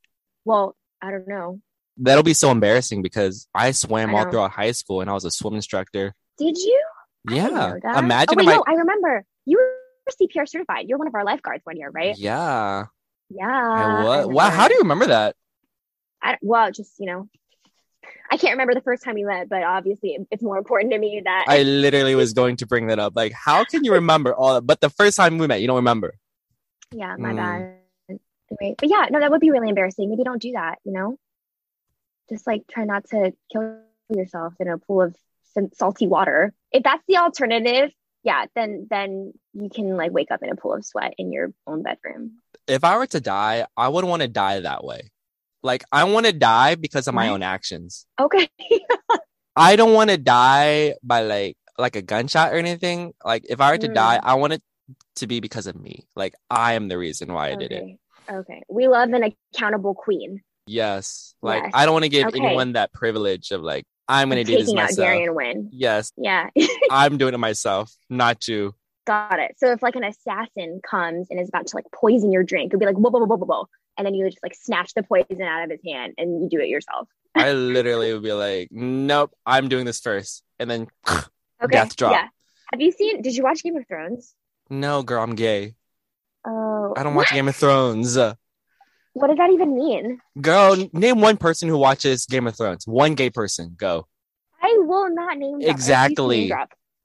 well, 0.45 0.77
I 1.01 1.11
don't 1.11 1.27
know. 1.29 1.61
That'll 1.99 2.23
be 2.23 2.35
so 2.35 2.51
embarrassing 2.51 3.03
because 3.03 3.47
I 3.55 3.73
swam 3.73 4.15
I 4.15 4.19
all 4.19 4.31
throughout 4.31 4.53
high 4.53 4.73
school 4.73 5.01
and 5.01 5.11
I 5.11 5.13
was 5.13 5.25
a 5.25 5.31
swim 5.31 5.55
instructor. 5.55 6.15
Did 6.39 6.57
you? 6.57 6.83
Yeah. 7.31 7.75
Imagine 7.97 8.41
Oh, 8.41 8.45
wait, 8.45 8.49
I- 8.49 8.55
no, 8.57 8.65
I 8.67 8.73
remember. 8.75 9.25
You 9.47 9.59
were 9.59 10.13
CPR 10.21 10.47
certified. 10.49 10.89
You're 10.89 10.99
one 10.99 11.07
of 11.09 11.15
our 11.15 11.25
lifeguards 11.25 11.65
one 11.65 11.77
year, 11.77 11.91
right? 11.91 12.17
Yeah. 12.17 12.87
Yeah. 13.31 13.47
I 13.49 14.03
was. 14.05 14.27
Wow. 14.27 14.51
How 14.51 14.69
do 14.69 14.75
you 14.75 14.81
remember 14.81 15.07
that? 15.07 15.37
I, 16.23 16.39
well, 16.43 16.71
just 16.71 16.93
you 16.99 17.07
know, 17.07 17.29
I 18.31 18.37
can't 18.37 18.53
remember 18.53 18.75
the 18.75 18.81
first 18.81 19.03
time 19.05 19.15
we 19.15 19.25
met, 19.25 19.49
but 19.49 19.63
obviously 19.63 20.19
it's 20.31 20.43
more 20.43 20.59
important 20.59 20.93
to 20.93 20.99
me 20.99 21.23
that 21.25 21.45
I 21.49 21.63
literally 21.63 22.15
was 22.15 22.33
going 22.33 22.57
to 22.57 22.67
bring 22.67 22.87
that 22.89 22.99
up. 22.99 23.15
Like, 23.17 23.33
how 23.33 23.65
can 23.65 23.85
you 23.85 23.93
remember 23.95 24.35
all 24.35 24.55
that? 24.55 24.63
But 24.63 24.81
the 24.81 24.91
first 24.91 25.17
time 25.17 25.39
we 25.39 25.47
met, 25.47 25.61
you 25.61 25.67
don't 25.67 25.77
remember. 25.77 26.15
yeah, 26.95 27.17
my 27.19 27.33
Mm. 27.33 27.37
bad. 27.37 28.19
Anyway, 28.61 28.75
but 28.79 28.89
yeah, 28.91 29.07
no, 29.11 29.19
that 29.21 29.31
would 29.31 29.41
be 29.41 29.51
really 29.51 29.71
embarrassing. 29.71 30.11
Maybe 30.11 30.25
don't 30.25 30.43
do 30.43 30.53
that. 30.53 30.79
You 30.85 30.93
know, 30.93 31.17
just 32.29 32.47
like 32.47 32.63
try 32.71 32.85
not 32.85 33.05
to 33.11 33.33
kill 33.51 33.79
yourself 34.11 34.55
in 34.61 34.69
a 34.69 34.77
pool 34.79 35.03
of 35.03 35.17
salty 35.75 36.07
water. 36.07 36.53
If 36.71 36.83
that's 36.83 37.03
the 37.09 37.19
alternative, 37.19 37.93
yeah, 38.23 38.47
then 38.55 38.87
then 38.91 39.33
you 39.53 39.69
can 39.69 39.97
like 39.97 40.13
wake 40.13 40.31
up 40.31 40.43
in 40.43 40.51
a 40.51 40.57
pool 40.57 40.75
of 40.75 40.85
sweat 40.85 41.15
in 41.19 41.33
your 41.33 41.53
own 41.67 41.83
bedroom. 41.83 42.39
If 42.69 42.85
I 42.85 42.97
were 42.97 43.07
to 43.09 43.21
die, 43.21 43.67
I 43.77 43.89
would 43.89 44.05
want 44.05 44.23
to 44.23 44.29
die 44.29 44.61
that 44.61 44.85
way. 44.85 45.11
Like, 45.65 45.85
I 45.93 46.05
want 46.05 46.27
to 46.27 46.33
die 46.33 46.75
because 46.75 47.07
of 47.09 47.15
my 47.15 47.29
own 47.29 47.43
actions. 47.43 48.07
Okay. 48.21 48.49
I 49.57 49.77
don't 49.77 49.93
want 49.93 50.11
to 50.11 50.19
die 50.19 50.95
by 51.03 51.23
like 51.23 51.57
like 51.79 51.97
a 51.97 52.03
gunshot 52.03 52.53
or 52.53 52.57
anything. 52.57 53.13
Like, 53.25 53.45
if 53.49 53.61
I 53.61 53.71
were 53.73 53.79
to 53.79 53.89
Mm. 53.89 53.95
die, 53.95 54.21
I 54.23 54.35
want 54.35 54.53
it 54.55 54.63
to 55.17 55.27
be 55.27 55.41
because 55.41 55.67
of 55.67 55.75
me. 55.81 56.07
Like, 56.17 56.35
I 56.51 56.75
am 56.75 56.89
the 56.89 56.99
reason 56.99 57.33
why 57.33 57.51
I 57.51 57.55
did 57.57 57.73
it. 57.73 57.83
okay. 57.83 57.99
Okay. 58.31 58.63
We 58.69 58.87
love 58.89 59.11
an 59.11 59.35
accountable 59.55 59.95
queen. 59.95 60.43
Yes. 60.67 61.35
Like, 61.43 61.63
Yes. 61.65 61.73
I 61.75 61.85
don't 61.85 61.93
want 61.93 62.05
to 62.05 62.09
give 62.09 62.29
Okay. 62.29 62.39
anyone 62.39 62.75
that 62.75 62.93
privilege 62.93 63.51
of 63.51 63.63
like, 63.63 63.85
I'm 64.09 64.29
gonna 64.29 64.45
do 64.45 64.53
this 64.57 64.67
taking 64.67 64.79
out 64.79 64.85
myself. 64.85 65.07
Darian 65.07 65.35
Wynn. 65.35 65.71
Yes, 65.73 66.13
Yeah. 66.17 66.51
I'm 66.91 67.17
doing 67.19 67.35
it 67.35 67.39
myself, 67.39 67.95
not 68.11 68.47
you. 68.49 68.75
Got 69.07 69.39
it. 69.41 69.57
So 69.59 69.73
if 69.73 69.83
like 69.83 69.97
an 69.97 70.05
assassin 70.05 70.81
comes 70.89 71.29
and 71.31 71.41
is 71.41 71.49
about 71.49 71.67
to 71.69 71.77
like 71.77 71.87
poison 71.93 72.31
your 72.33 72.43
drink, 72.43 72.71
it'd 72.71 72.81
be 72.81 72.87
like 72.87 72.97
whoa, 72.97 73.11
whoa, 73.11 73.25
whoa, 73.25 73.37
whoa, 73.37 73.47
whoa. 73.47 73.69
And 73.99 74.07
then 74.07 74.15
you 74.15 74.25
just 74.27 74.39
like 74.43 74.55
snatch 74.55 74.95
the 74.95 75.03
poison 75.03 75.43
out 75.43 75.65
of 75.65 75.71
his 75.71 75.81
hand 75.87 76.15
and 76.19 76.43
you 76.43 76.49
do 76.49 76.61
it 76.63 76.69
yourself. 76.69 77.09
I 77.35 77.53
literally 77.53 78.13
would 78.13 78.23
be 78.23 78.33
like, 78.33 78.69
nope, 78.71 79.33
I'm 79.47 79.69
doing 79.69 79.87
this 79.87 80.01
first, 80.01 80.43
and 80.59 80.71
then 80.71 80.89
Okay. 81.63 81.71
death 81.71 81.95
drop. 81.97 82.13
Yeah. 82.13 82.29
Have 82.73 82.81
you 82.81 82.91
seen 82.93 83.23
did 83.23 83.35
you 83.37 83.43
watch 83.45 83.63
Game 83.63 83.77
of 83.77 83.87
Thrones? 83.87 84.35
No, 84.71 85.03
girl, 85.03 85.23
I'm 85.23 85.35
gay. 85.35 85.75
Oh 86.47 86.93
I 86.97 87.03
don't 87.03 87.15
watch 87.15 87.31
Game 87.31 87.49
of 87.49 87.57
Thrones. 87.57 88.17
What 89.15 89.29
does 89.29 89.37
that 89.37 89.51
even 89.51 89.75
mean? 89.75 90.21
Girl, 90.41 90.77
name 90.93 91.21
one 91.21 91.37
person 91.37 91.69
who 91.69 91.77
watches 91.77 92.27
Game 92.27 92.47
of 92.47 92.57
Thrones. 92.57 92.87
One 92.87 93.15
gay 93.15 93.31
person. 93.31 93.75
Go. 93.77 94.07
I 94.63 94.75
will 94.81 95.13
not 95.15 95.37
name 95.39 95.61
drop. 95.61 95.63
I 95.63 95.67
refuse 95.67 95.67
to 95.67 95.71
Exactly. 95.71 96.49
name. 96.49 96.59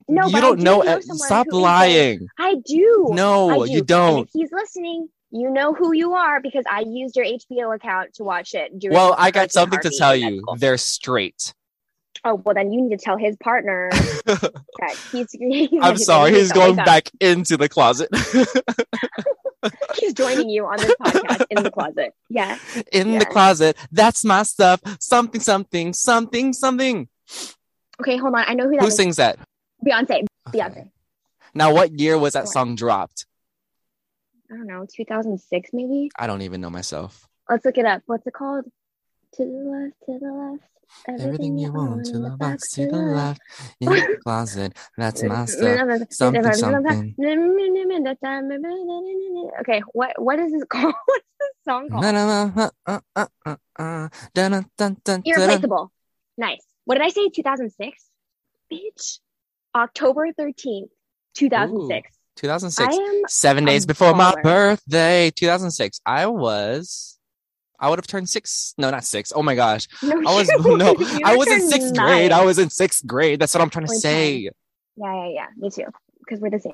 No, 0.09 0.27
you 0.27 0.39
don't 0.39 0.57
do 0.57 0.63
know. 0.63 0.81
know 0.83 0.99
Stop 1.01 1.47
who 1.49 1.57
is 1.57 1.61
gay. 1.61 1.63
lying. 1.63 2.27
I 2.39 2.55
do. 2.65 3.07
No, 3.11 3.63
I 3.63 3.65
you 3.65 3.67
do. 3.67 3.77
And 3.79 3.87
don't. 3.87 4.23
if 4.23 4.29
he's 4.31 4.51
listening, 4.53 5.09
you 5.31 5.49
know 5.49 5.73
who 5.73 5.91
you 5.91 6.13
are 6.13 6.39
because 6.39 6.63
I 6.69 6.85
used 6.87 7.17
your 7.17 7.25
HBO 7.25 7.75
account 7.75 8.13
to 8.13 8.23
watch 8.23 8.53
it. 8.53 8.79
During 8.79 8.95
Well, 8.95 9.13
I 9.17 9.31
got 9.31 9.51
something 9.51 9.79
to 9.81 9.89
tell 9.97 10.15
you. 10.15 10.41
They're 10.57 10.77
straight. 10.77 11.53
Oh 12.23 12.35
well, 12.35 12.55
then 12.55 12.71
you 12.71 12.81
need 12.83 12.97
to 12.97 13.03
tell 13.03 13.17
his 13.17 13.35
partner 13.37 13.89
that 14.25 14.95
he's. 15.11 15.31
he's 15.39 15.69
I'm 15.81 15.97
sorry. 15.97 16.31
He's 16.33 16.51
going 16.53 16.75
back 16.77 17.09
into 17.19 17.57
the 17.57 17.67
closet. 17.69 18.09
He's 19.99 20.13
joining 20.13 20.49
you 20.49 20.65
on 20.65 20.77
this 20.77 20.93
podcast 21.01 21.45
in 21.49 21.63
the 21.63 21.71
closet. 21.71 22.13
Yeah. 22.29 22.57
in 22.91 23.17
the 23.19 23.25
closet. 23.25 23.77
That's 23.91 24.23
my 24.25 24.43
stuff. 24.43 24.81
Something, 24.99 25.41
something, 25.41 25.93
something, 25.93 26.53
something. 26.53 27.07
Okay, 28.01 28.17
hold 28.17 28.35
on. 28.35 28.43
I 28.47 28.53
know 28.53 28.65
who 28.65 28.73
that 28.75 28.81
Who 28.81 28.87
is. 28.87 28.95
sings 28.95 29.15
that? 29.17 29.39
Beyonce. 29.85 30.25
Beyonce. 30.49 30.89
Now, 31.53 31.73
what 31.73 31.91
year 31.99 32.17
was 32.17 32.33
that 32.33 32.47
song 32.47 32.75
dropped? 32.75 33.25
I 34.51 34.55
don't 34.55 34.67
know, 34.67 34.85
2006 34.89 35.69
maybe. 35.73 36.09
I 36.17 36.27
don't 36.27 36.41
even 36.41 36.61
know 36.61 36.69
myself. 36.69 37.27
Let's 37.49 37.65
look 37.65 37.77
it 37.77 37.85
up. 37.85 38.01
What's 38.05 38.25
it 38.27 38.33
called? 38.33 38.65
To 39.33 39.43
the 39.43 39.45
left, 39.45 39.95
to 40.05 40.19
the 40.25 40.31
left. 40.31 40.63
Everything 41.07 41.57
you 41.57 41.71
want 41.71 42.05
to 42.05 42.19
the 42.19 42.29
box, 42.31 42.71
to 42.71 42.87
the 42.87 42.97
left, 42.97 43.41
in 43.79 43.89
the 43.89 44.17
closet. 44.23 44.73
That's 44.97 45.23
my 45.23 45.45
stuff. 45.45 46.01
Something, 46.11 46.43
Something. 46.53 47.15
Okay, 49.61 49.81
what 49.93 50.21
what 50.21 50.39
is 50.39 50.51
this 50.51 50.63
called? 50.69 50.93
What's 51.05 51.23
this 51.39 51.49
song 51.65 51.89
called? 51.89 52.03
Irreplaceable. 55.25 55.91
Nice. 56.37 56.61
What 56.85 56.95
did 56.95 57.03
I 57.05 57.09
say? 57.09 57.29
2006? 57.29 58.05
Bitch. 58.71 59.19
October 59.75 60.27
13th, 60.31 60.89
2006. 61.35 62.17
2006. 62.37 62.87
I 62.87 62.91
am 62.99 63.21
Seven 63.27 63.65
days 63.65 63.85
before 63.85 64.13
my 64.13 64.33
birthday, 64.41 65.31
2006. 65.31 65.99
I 66.05 66.27
was, 66.27 67.16
I 67.79 67.89
would 67.89 67.99
have 67.99 68.07
turned 68.07 68.29
six. 68.29 68.73
No, 68.77 68.89
not 68.89 69.03
six. 69.05 69.31
Oh 69.35 69.43
my 69.43 69.55
gosh. 69.55 69.87
No, 70.03 70.19
I 70.29 70.35
was, 70.35 70.49
no, 70.65 70.95
I 71.23 71.35
was 71.35 71.47
in 71.47 71.61
sixth 71.69 71.93
nine. 71.93 72.05
grade. 72.05 72.31
I 72.31 72.43
was 72.43 72.59
in 72.59 72.69
sixth 72.69 73.05
grade. 73.05 73.39
That's 73.39 73.53
what 73.53 73.61
I'm 73.61 73.69
trying 73.69 73.87
to 73.87 73.93
say. 73.95 74.37
Yeah, 74.37 74.49
yeah, 74.97 75.27
yeah. 75.29 75.45
Me 75.57 75.69
too. 75.69 75.85
Because 76.19 76.39
we're 76.39 76.49
the 76.51 76.59
same 76.59 76.73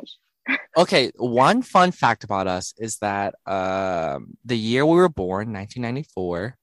age. 0.00 0.16
Okay, 0.76 1.12
one 1.16 1.62
fun 1.62 1.92
fact 1.92 2.24
about 2.24 2.46
us 2.46 2.74
is 2.78 2.96
that 2.98 3.34
um 3.46 4.36
the 4.44 4.56
year 4.56 4.84
we 4.86 4.96
were 4.96 5.08
born, 5.08 5.52
1994. 5.52 6.56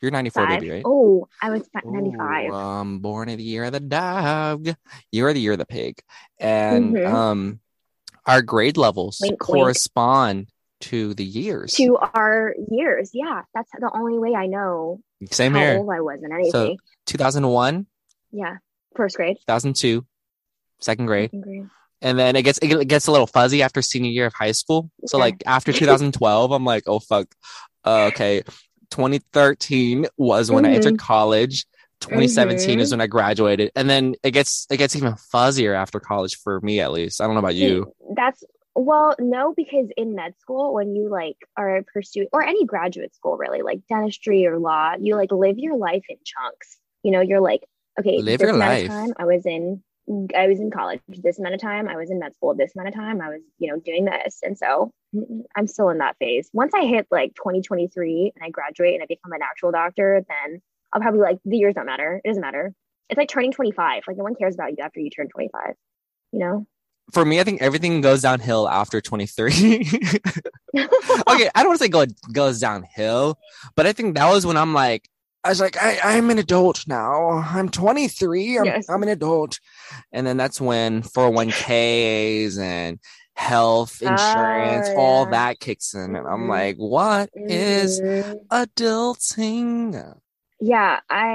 You're 0.00 0.10
94, 0.10 0.42
Five. 0.46 0.60
baby, 0.60 0.70
right? 0.72 0.82
Oh, 0.84 1.28
I 1.40 1.50
was 1.50 1.62
fi- 1.72 1.80
95. 1.84 2.50
Ooh, 2.50 2.52
um, 2.54 2.98
born 2.98 3.28
in 3.28 3.38
the 3.38 3.44
year 3.44 3.62
of 3.64 3.72
the 3.72 3.78
dog. 3.80 4.74
You 5.12 5.26
are 5.26 5.32
the 5.32 5.40
year 5.40 5.52
of 5.52 5.58
the 5.58 5.64
pig, 5.66 6.00
and 6.40 6.94
Mhm. 6.96 7.06
um, 7.06 7.60
our 8.26 8.42
grade 8.42 8.76
levels 8.76 9.18
Wink, 9.22 9.48
wink. 9.48 9.64
To 10.82 11.14
the 11.14 11.24
years. 11.24 11.74
to 11.74 11.96
our 11.96 12.54
years. 12.70 13.10
Yeah, 13.12 13.42
that's 13.54 13.70
the 13.72 13.90
only 13.94 14.18
way 14.18 14.34
I 14.34 14.46
know 14.46 15.00
Same 15.30 15.52
how 15.54 15.60
here. 15.60 15.78
old 15.78 15.90
I 15.90 16.00
was 16.00 16.20
in 16.22 16.32
anything. 16.32 16.50
So 16.50 16.76
2001, 17.06 17.86
yeah, 18.32 18.56
first 18.96 19.16
grade. 19.16 19.36
2002, 19.46 20.04
second 20.80 21.06
grade, 21.06 21.30
second 21.30 21.42
grade. 21.42 21.66
and 22.00 22.18
then 22.18 22.36
it 22.36 22.42
gets 22.42 22.58
it 22.62 22.88
gets 22.88 23.06
a 23.06 23.12
little 23.12 23.26
fuzzy 23.26 23.62
after 23.62 23.82
senior 23.82 24.10
year 24.10 24.26
of 24.26 24.34
high 24.34 24.52
school. 24.52 24.90
So 25.06 25.18
Okay. 25.18 25.22
like 25.24 25.42
after 25.46 25.72
2012, 25.72 26.50
I'm 26.52 26.64
like, 26.64 26.84
oh 26.86 26.98
fuck, 27.00 27.26
uh, 27.84 28.06
okay. 28.12 28.42
2013 28.90 30.06
was 30.16 30.50
when 30.50 30.64
I 30.64 30.72
entered 30.72 30.98
college. 30.98 31.64
2017 32.00 32.80
is 32.80 32.88
Mhm. 32.88 32.92
when 32.94 33.00
I 33.00 33.06
graduated, 33.06 33.70
and 33.76 33.88
then 33.88 34.16
it 34.24 34.32
gets 34.32 34.66
it 34.70 34.76
gets 34.78 34.96
even 34.96 35.14
fuzzier 35.32 35.74
after 35.74 36.00
college 36.00 36.36
for 36.36 36.60
me 36.60 36.80
at 36.80 36.90
least. 36.92 37.20
I 37.20 37.26
don't 37.26 37.34
know 37.34 37.38
about 37.38 37.54
you. 37.54 37.92
That's 38.16 38.42
well, 38.74 39.14
no, 39.18 39.52
because 39.54 39.88
in 39.96 40.14
med 40.14 40.34
school, 40.38 40.72
when 40.72 40.94
you 40.94 41.08
like 41.08 41.36
are 41.56 41.84
pursuing 41.92 42.28
or 42.32 42.42
any 42.42 42.64
graduate 42.64 43.14
school 43.14 43.36
really, 43.36 43.62
like 43.62 43.80
dentistry 43.88 44.46
or 44.46 44.58
law, 44.58 44.94
you 44.98 45.16
like 45.16 45.30
live 45.30 45.58
your 45.58 45.76
life 45.76 46.04
in 46.08 46.16
chunks. 46.24 46.78
You 47.02 47.10
know, 47.10 47.20
you're 47.20 47.40
like, 47.40 47.62
okay, 47.98 48.18
Live 48.18 48.38
this 48.38 48.46
your 48.46 48.54
amount 48.54 48.70
life. 48.70 48.84
of 48.84 48.90
time 48.90 49.14
I 49.18 49.24
was 49.26 49.44
in 49.46 49.82
I 50.34 50.48
was 50.48 50.58
in 50.58 50.70
college. 50.70 51.00
This 51.08 51.38
amount 51.38 51.54
of 51.54 51.60
time 51.60 51.88
I 51.88 51.96
was 51.96 52.10
in 52.10 52.18
med 52.18 52.34
school. 52.34 52.54
This 52.54 52.74
amount 52.74 52.88
of 52.88 52.94
time 52.94 53.20
I 53.20 53.28
was, 53.28 53.40
you 53.58 53.70
know, 53.70 53.78
doing 53.78 54.04
this. 54.04 54.40
And 54.42 54.58
so 54.58 54.90
I'm 55.56 55.66
still 55.66 55.90
in 55.90 55.98
that 55.98 56.16
phase. 56.18 56.50
Once 56.52 56.72
I 56.74 56.86
hit 56.86 57.06
like 57.10 57.34
2023 57.34 58.32
and 58.34 58.44
I 58.44 58.50
graduate 58.50 58.94
and 58.94 59.02
I 59.02 59.06
become 59.06 59.32
a 59.32 59.38
natural 59.38 59.70
doctor, 59.70 60.24
then 60.28 60.60
I'll 60.92 61.00
probably 61.00 61.20
like 61.20 61.38
the 61.44 61.56
years 61.56 61.74
don't 61.74 61.86
matter. 61.86 62.20
It 62.24 62.28
doesn't 62.28 62.40
matter. 62.40 62.74
It's 63.10 63.18
like 63.18 63.28
turning 63.28 63.52
25. 63.52 64.02
Like 64.08 64.16
no 64.16 64.24
one 64.24 64.34
cares 64.34 64.54
about 64.54 64.70
you 64.70 64.78
after 64.82 65.00
you 65.00 65.10
turn 65.10 65.28
25. 65.28 65.74
You 66.32 66.38
know? 66.38 66.66
For 67.12 67.24
me, 67.24 67.40
I 67.40 67.44
think 67.44 67.60
everything 67.60 68.00
goes 68.00 68.22
downhill 68.22 68.68
after 68.68 69.00
23. 69.00 69.50
okay, 70.74 71.50
I 71.54 71.62
don't 71.62 71.68
want 71.68 71.78
to 71.78 71.84
say 71.84 71.88
go 71.88 72.06
goes 72.32 72.58
downhill, 72.60 73.38
but 73.76 73.86
I 73.86 73.92
think 73.92 74.14
that 74.16 74.30
was 74.30 74.46
when 74.46 74.56
I'm 74.56 74.72
like, 74.72 75.08
I 75.44 75.50
was 75.50 75.60
like, 75.60 75.76
I, 75.76 75.98
I'm 76.02 76.30
an 76.30 76.38
adult 76.38 76.86
now. 76.86 77.30
I'm 77.32 77.68
23. 77.68 78.58
I'm, 78.58 78.64
Yes. 78.64 78.88
I'm 78.88 79.02
an 79.02 79.08
adult. 79.08 79.58
And 80.12 80.26
then 80.26 80.36
that's 80.36 80.60
when 80.60 81.02
401ks 81.02 82.58
and 82.58 82.98
health 83.34 84.00
insurance, 84.02 84.88
Oh, 84.94 85.00
all 85.00 85.26
that 85.26 85.58
kicks 85.58 85.94
in. 85.94 86.14
And 86.16 86.26
I'm 86.26 86.46
Mhm. 86.46 86.48
like, 86.48 86.76
what 86.76 87.30
is 87.34 88.00
Mhm. 88.00 88.46
adulting? 88.50 90.16
Yeah, 90.60 91.00
I 91.10 91.34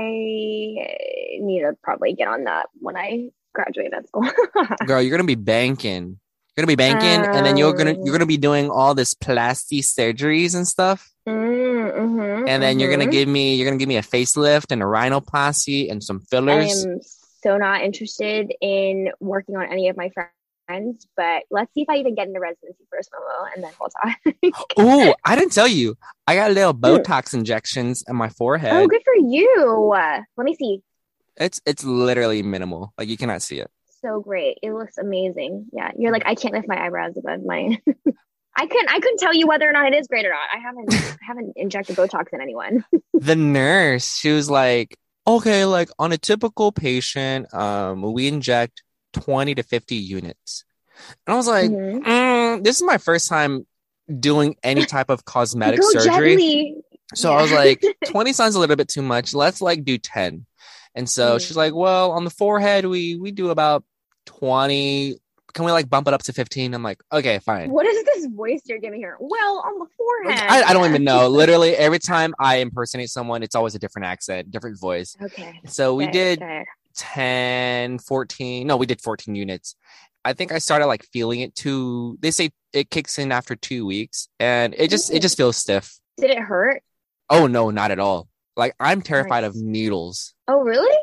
need 1.42 1.62
to 1.62 1.76
probably 1.84 2.14
get 2.14 2.30
on 2.30 2.46
that 2.46 2.68
when 2.80 2.96
I 2.96 3.30
graduate 3.58 3.92
med 3.92 4.08
school. 4.08 4.26
Girl, 4.90 5.02
you're 5.02 5.16
gonna 5.16 5.36
be 5.36 5.42
banking. 5.56 6.20
You're 6.58 6.66
gonna 6.66 6.76
be 6.78 6.84
banking, 6.88 7.22
and 7.36 7.46
then 7.46 7.56
you're 7.58 7.74
gonna 7.74 7.96
you're 8.04 8.16
gonna 8.18 8.34
be 8.38 8.42
doing 8.50 8.70
all 8.78 8.94
this 8.96 9.14
plastic 9.14 9.82
surgeries 9.82 10.56
and 10.56 10.68
stuff. 10.68 11.00
Mm, 11.28 11.94
mhm, 12.04 12.50
and 12.50 12.64
then 12.64 12.80
you're 12.80 12.90
gonna 12.90 13.06
mhm. 13.06 13.18
give 13.18 13.28
me 13.28 13.56
you're 13.56 13.68
gonna 13.70 13.78
give 13.84 13.90
me 13.96 13.98
a 13.98 14.08
facelift 14.14 14.72
and 14.72 14.82
a 14.82 14.86
rhinoplasty 14.86 15.92
and 15.92 16.04
some 16.04 16.20
fillers. 16.32 16.86
I 16.86 16.90
am 16.90 17.00
so 17.44 17.58
not 17.58 17.82
interested 17.82 18.54
in 18.62 19.12
working 19.20 19.56
on 19.56 19.66
any 19.72 19.90
of 19.90 19.98
my 19.98 20.10
friends, 20.10 21.08
but 21.16 21.44
let's 21.52 21.72
see 21.74 21.82
if 21.82 21.90
I 21.90 21.98
even 21.98 22.16
get 22.16 22.28
into 22.28 22.40
residency 22.40 22.86
first, 22.92 23.10
Momo, 23.14 23.50
and 23.54 23.64
then 23.64 23.72
we'll 23.80 23.90
talk. 23.90 24.64
oh, 24.78 25.14
I 25.24 25.36
didn't 25.36 25.54
tell 25.54 25.68
you. 25.68 25.96
I 26.26 26.36
got 26.36 26.50
a 26.52 26.54
little 26.54 26.74
Botox 26.74 27.34
injections 27.34 28.04
in 28.08 28.16
my 28.16 28.30
forehead. 28.30 28.74
oh, 28.74 28.88
good 28.88 29.04
for 29.06 29.16
you. 29.16 29.94
Let 30.38 30.44
me 30.44 30.56
see. 30.56 30.82
It's 31.40 31.62
it's 31.66 31.84
literally 31.84 32.44
minimal. 32.44 32.94
Like 32.98 33.08
you 33.10 33.18
cannot 33.18 33.42
see 33.42 33.60
it. 33.60 33.70
So 34.02 34.20
great. 34.22 34.58
It 34.62 34.72
looks 34.74 34.98
amazing. 34.98 35.68
Yeah. 35.74 35.92
You're 35.98 36.12
like, 36.12 36.24
I 36.26 36.36
can't 36.36 36.54
lift 36.54 36.68
my 36.68 36.84
eyebrows 36.84 37.18
above 37.18 37.44
my 37.46 37.80
I 38.60 38.66
couldn't 38.66 38.90
I 38.90 39.00
couldn't 39.00 39.20
tell 39.20 39.36
you 39.36 39.46
whether 39.48 39.70
or 39.70 39.72
not 39.72 39.92
it 39.92 39.96
is 39.96 40.08
great 40.08 40.26
or 40.26 40.30
not. 40.32 40.48
I 40.54 40.58
haven't 40.58 40.92
I 40.94 41.26
haven't 41.26 41.54
injected 41.56 41.96
Botox 41.96 42.34
in 42.34 42.42
anyone. 42.42 42.84
the 43.14 43.36
nurse, 43.36 44.18
she 44.18 44.32
was 44.32 44.50
like, 44.50 44.98
okay, 45.28 45.66
like 45.66 45.90
on 46.00 46.12
a 46.12 46.18
typical 46.18 46.72
patient, 46.72 47.54
um, 47.54 48.02
we 48.14 48.28
inject 48.28 48.82
20 49.14 49.54
to 49.56 49.64
50 49.64 49.96
units. 49.96 50.66
And 51.28 51.34
I 51.34 51.38
was 51.38 51.48
like, 51.48 51.70
Mhm. 51.70 52.04
mm, 52.04 52.64
this 52.64 52.78
is 52.78 52.84
my 52.84 52.98
first 52.98 53.30
time 53.30 53.68
doing 54.20 54.56
any 54.64 54.86
type 54.86 55.12
of 55.12 55.24
cosmetic 55.26 55.84
surgery. 55.84 56.30
gently. 56.36 56.76
So 57.14 57.34
I 57.34 57.42
was 57.44 57.52
like, 57.52 57.84
20 58.08 58.34
sounds 58.34 58.56
a 58.56 58.60
little 58.60 58.76
bit 58.76 58.88
too 58.90 59.04
much. 59.04 59.36
Let's 59.36 59.62
like 59.62 59.86
do 59.86 60.00
10. 60.00 60.47
And 60.98 61.08
so 61.08 61.36
Mm. 61.38 61.48
she's 61.48 61.56
like, 61.56 61.76
well, 61.76 62.12
on 62.12 62.24
the 62.24 62.32
forehead, 62.32 62.84
we 62.86 63.16
we 63.18 63.32
do 63.32 63.52
about 63.52 63.84
20. 64.26 65.16
Can 65.54 65.64
we 65.66 65.72
like 65.72 65.90
bump 65.90 66.08
it 66.08 66.14
up 66.14 66.24
to 66.24 66.34
15? 66.34 66.74
I'm 66.74 66.82
like, 66.84 67.00
okay, 67.12 67.38
fine. 67.40 67.70
What 67.70 67.86
is 67.86 68.04
this 68.04 68.26
voice 68.26 68.62
you're 68.66 68.80
giving 68.80 69.04
her? 69.04 69.16
Well, 69.20 69.64
on 69.66 69.80
the 69.80 69.86
forehead. 69.96 70.44
I, 70.50 70.64
I 70.64 70.74
don't 70.74 70.90
even 70.90 71.04
know. 71.04 71.28
Literally, 71.42 71.76
every 71.76 72.00
time 72.00 72.34
I 72.40 72.58
impersonate 72.58 73.10
someone, 73.10 73.44
it's 73.44 73.56
always 73.56 73.76
a 73.76 73.80
different 73.80 74.08
accent, 74.08 74.52
different 74.52 74.80
voice. 74.80 75.16
Okay. 75.22 75.60
So 75.68 75.94
we 75.96 76.06
okay, 76.06 76.12
did 76.12 76.42
okay. 76.42 76.66
10, 76.96 78.00
14. 78.00 78.68
No, 78.68 78.78
we 78.78 78.86
did 78.88 79.00
14 79.02 79.36
units. 79.36 79.76
I 80.26 80.34
think 80.34 80.52
I 80.52 80.58
started 80.58 80.88
like 80.88 81.06
feeling 81.14 81.42
it 81.42 81.56
too. 81.56 82.18
They 82.22 82.32
say 82.32 82.50
it 82.74 82.90
kicks 82.90 83.18
in 83.20 83.32
after 83.32 83.56
two 83.56 83.86
weeks 83.86 84.30
and 84.40 84.74
it 84.78 84.90
just, 84.90 85.14
it 85.14 85.22
just 85.22 85.38
feels 85.38 85.58
stiff. 85.58 85.98
Did 86.18 86.32
it 86.32 86.40
hurt? 86.40 86.82
Oh, 87.30 87.48
no, 87.48 87.70
not 87.70 87.92
at 87.92 88.00
all. 88.00 88.28
Like 88.56 88.74
I'm 88.80 89.02
terrified 89.04 89.44
of 89.44 89.56
needles 89.56 90.34
Oh, 90.48 90.62
really? 90.62 90.96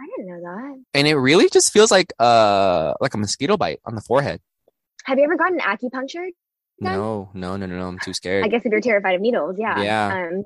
I 0.00 0.06
didn't 0.16 0.28
know 0.28 0.40
that. 0.42 0.82
and 0.94 1.08
it 1.08 1.16
really 1.16 1.48
just 1.48 1.72
feels 1.72 1.90
like, 1.90 2.12
uh, 2.20 2.94
like 3.00 3.14
a 3.14 3.18
mosquito 3.18 3.56
bite 3.56 3.80
on 3.84 3.94
the 3.94 4.00
forehead. 4.00 4.40
Have 5.04 5.18
you 5.18 5.24
ever 5.24 5.36
gotten 5.36 5.58
acupuncture? 5.58 6.28
Done? 6.80 6.92
No, 6.92 7.30
no, 7.34 7.56
no, 7.56 7.66
no, 7.66 7.76
no. 7.78 7.88
I'm 7.88 7.98
too 7.98 8.12
scared. 8.14 8.44
I 8.44 8.48
guess 8.48 8.64
if 8.64 8.70
you're 8.70 8.80
terrified 8.80 9.16
of 9.16 9.20
needles, 9.20 9.56
yeah. 9.58 9.82
Yeah. 9.82 10.28
Um, 10.30 10.44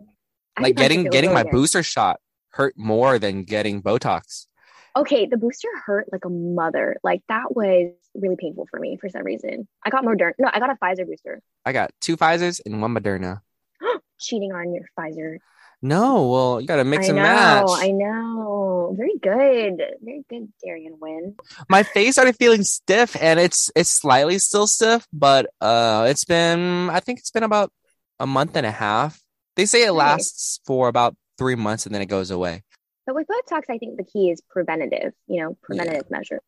like 0.58 0.76
getting, 0.76 1.04
getting 1.04 1.30
really 1.30 1.34
my 1.34 1.42
good. 1.42 1.52
booster 1.52 1.82
shot 1.82 2.20
hurt 2.50 2.74
more 2.76 3.18
than 3.18 3.44
getting 3.44 3.82
Botox. 3.82 4.46
Okay, 4.94 5.26
the 5.26 5.36
booster 5.38 5.68
hurt 5.86 6.06
like 6.12 6.24
a 6.24 6.30
mother. 6.30 6.96
Like 7.02 7.22
that 7.28 7.54
was 7.54 7.92
really 8.14 8.36
painful 8.36 8.66
for 8.70 8.78
me 8.78 8.98
for 8.98 9.08
some 9.08 9.22
reason. 9.22 9.66
I 9.84 9.90
got 9.90 10.04
Moderna. 10.04 10.32
No, 10.38 10.50
I 10.52 10.58
got 10.58 10.70
a 10.70 10.74
Pfizer 10.74 11.06
booster. 11.06 11.40
I 11.64 11.72
got 11.72 11.90
two 12.00 12.16
Pfizer's 12.16 12.60
and 12.60 12.80
one 12.80 12.94
Moderna. 12.94 13.40
Cheating 14.18 14.52
on 14.52 14.74
your 14.74 14.84
Pfizer. 14.98 15.38
No, 15.82 16.28
well, 16.28 16.60
you 16.60 16.66
got 16.68 16.76
to 16.76 16.84
mix 16.84 17.06
I 17.06 17.08
and 17.08 17.16
know. 17.16 17.22
match. 17.22 17.68
I 17.70 17.90
know. 17.90 18.94
Very 18.96 19.18
good. 19.20 19.82
Very 20.00 20.24
good, 20.30 20.52
Darian 20.64 20.96
Win. 21.00 21.34
My 21.68 21.82
face 21.82 22.14
started 22.14 22.36
feeling 22.36 22.62
stiff, 22.62 23.16
and 23.20 23.40
it's 23.40 23.70
it's 23.74 23.90
slightly 23.90 24.38
still 24.38 24.68
stiff, 24.68 25.06
but 25.12 25.46
uh, 25.60 26.06
it's 26.08 26.24
been 26.24 26.88
I 26.90 27.00
think 27.00 27.18
it's 27.18 27.32
been 27.32 27.42
about 27.42 27.72
a 28.20 28.26
month 28.26 28.56
and 28.56 28.64
a 28.64 28.70
half. 28.70 29.20
They 29.56 29.66
say 29.66 29.84
it 29.84 29.92
lasts 29.92 30.60
for 30.64 30.88
about 30.88 31.16
three 31.36 31.56
months 31.56 31.86
and 31.86 31.94
then 31.94 32.02
it 32.02 32.06
goes 32.06 32.30
away. 32.30 32.62
But 33.04 33.16
with 33.16 33.26
Botox, 33.26 33.62
I 33.68 33.78
think 33.78 33.96
the 33.96 34.04
key 34.04 34.30
is 34.30 34.40
preventative, 34.48 35.12
you 35.26 35.42
know, 35.42 35.56
preventative 35.62 36.10
measure. 36.10 36.40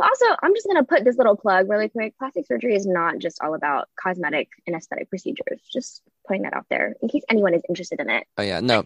But 0.00 0.08
also, 0.08 0.34
I'm 0.42 0.54
just 0.54 0.66
going 0.66 0.78
to 0.78 0.84
put 0.84 1.04
this 1.04 1.18
little 1.18 1.36
plug 1.36 1.68
really 1.68 1.90
quick. 1.90 2.16
Plastic 2.18 2.46
surgery 2.46 2.74
is 2.74 2.86
not 2.86 3.18
just 3.18 3.38
all 3.42 3.54
about 3.54 3.86
cosmetic 4.02 4.48
and 4.66 4.74
aesthetic 4.74 5.10
procedures. 5.10 5.60
Just 5.70 6.00
putting 6.26 6.44
that 6.44 6.54
out 6.54 6.64
there 6.70 6.94
in 7.02 7.08
case 7.10 7.22
anyone 7.28 7.52
is 7.52 7.60
interested 7.68 8.00
in 8.00 8.08
it. 8.08 8.26
Oh 8.38 8.42
yeah, 8.42 8.60
no, 8.60 8.84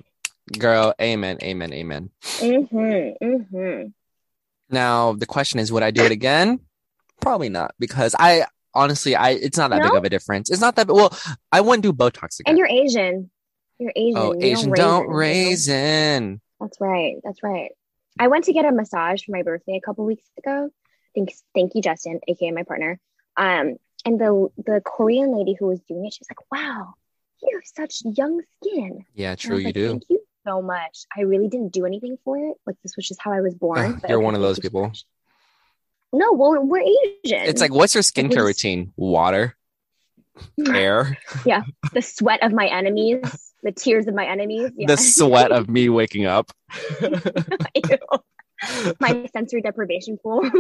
girl, 0.59 0.93
amen, 1.01 1.39
amen, 1.41 1.73
amen. 1.73 2.11
Mm-hmm. 2.21 3.25
Mm-hmm. 3.25 3.87
Now 4.71 5.13
the 5.13 5.27
question 5.27 5.61
is, 5.61 5.71
would 5.71 5.85
I 5.85 5.93
do 5.93 6.03
it 6.03 6.11
again? 6.11 6.59
Probably 7.21 7.49
not, 7.49 7.77
because 7.79 8.17
I 8.19 8.47
honestly, 8.75 9.15
I 9.15 9.31
it's 9.31 9.57
not 9.57 9.71
that 9.71 9.83
big 9.83 9.95
of 9.95 10.03
a 10.03 10.11
difference. 10.11 10.51
It's 10.51 10.61
not 10.61 10.75
that 10.75 10.89
well. 10.89 11.17
I 11.53 11.61
wouldn't 11.61 11.85
do 11.85 11.93
Botox 11.93 12.41
again. 12.41 12.51
And 12.51 12.59
you're 12.59 12.67
Asian. 12.67 13.31
You're 13.79 13.93
Asian. 13.95 14.19
oh, 14.19 14.33
You 14.33 14.41
Asian 14.47 14.73
don't 14.73 15.07
raisin, 15.09 15.13
know? 15.13 15.17
raisin. 15.17 16.41
That's 16.61 16.81
right. 16.81 17.15
That's 17.23 17.41
right. 17.45 17.71
I 18.19 18.27
went 18.27 18.47
to 18.47 18.53
get 18.53 18.65
a 18.65 18.73
massage 18.73 19.23
for 19.23 19.31
my 19.31 19.43
birthday 19.43 19.77
a 19.77 19.81
couple 19.81 20.05
weeks 20.05 20.25
ago. 20.39 20.71
Thanks, 21.15 21.43
thank 21.55 21.75
you, 21.75 21.83
Justin, 21.83 22.21
aka 22.29 22.51
my 22.51 22.63
partner. 22.63 23.01
Um, 23.37 23.77
and 24.05 24.21
the 24.21 24.49
the 24.59 24.83
Korean 24.85 25.37
lady 25.37 25.57
who 25.59 25.67
was 25.67 25.81
doing 25.83 26.07
it, 26.07 26.15
she's 26.15 26.29
like, 26.31 26.51
"Wow, 26.51 26.95
you 27.43 27.59
have 27.59 27.89
such 27.89 28.03
young 28.17 28.43
skin." 28.61 29.05
Yeah, 29.15 29.35
true, 29.35 29.57
you 29.57 29.67
like, 29.67 29.75
do. 29.75 29.89
Thank 29.91 30.05
you 30.09 30.21
so 30.47 30.63
much. 30.63 31.07
I 31.17 31.23
really 31.23 31.49
didn't 31.49 31.73
do 31.73 31.87
anything 31.87 32.19
for 32.25 32.37
it. 32.37 32.57
Like 32.67 32.77
this 32.83 32.97
was 32.97 33.07
just 33.07 33.21
how 33.21 33.33
I 33.33 33.41
was 33.41 33.55
born. 33.55 33.95
Ugh, 33.95 34.05
you're 34.09 34.21
one 34.21 34.35
of 34.35 34.41
those 34.41 34.59
people. 34.59 34.83
much. 34.83 35.05
No, 36.13 36.33
well, 36.33 36.63
we're 36.63 36.81
Asian. 36.81 37.43
It's 37.43 37.61
like, 37.61 37.75
what's 37.75 37.95
your 37.95 38.03
skincare 38.05 38.45
routine? 38.45 38.93
Water, 38.97 39.57
air, 40.69 41.19
yeah, 41.45 41.63
the 41.93 42.03
sweat 42.03 42.43
of 42.43 42.53
my 42.53 42.67
enemies, 42.67 43.53
the 43.63 43.73
tears 43.73 44.07
of 44.07 44.15
my 44.15 44.27
enemies. 44.27 44.71
Yeah. 44.77 44.87
the 44.87 44.97
sweat 44.97 45.51
of 45.53 45.69
me 45.69 45.89
waking 45.89 46.27
up. 46.27 46.53
My 49.01 49.27
sensory 49.33 49.63
deprivation 49.63 50.19
pool. 50.19 50.43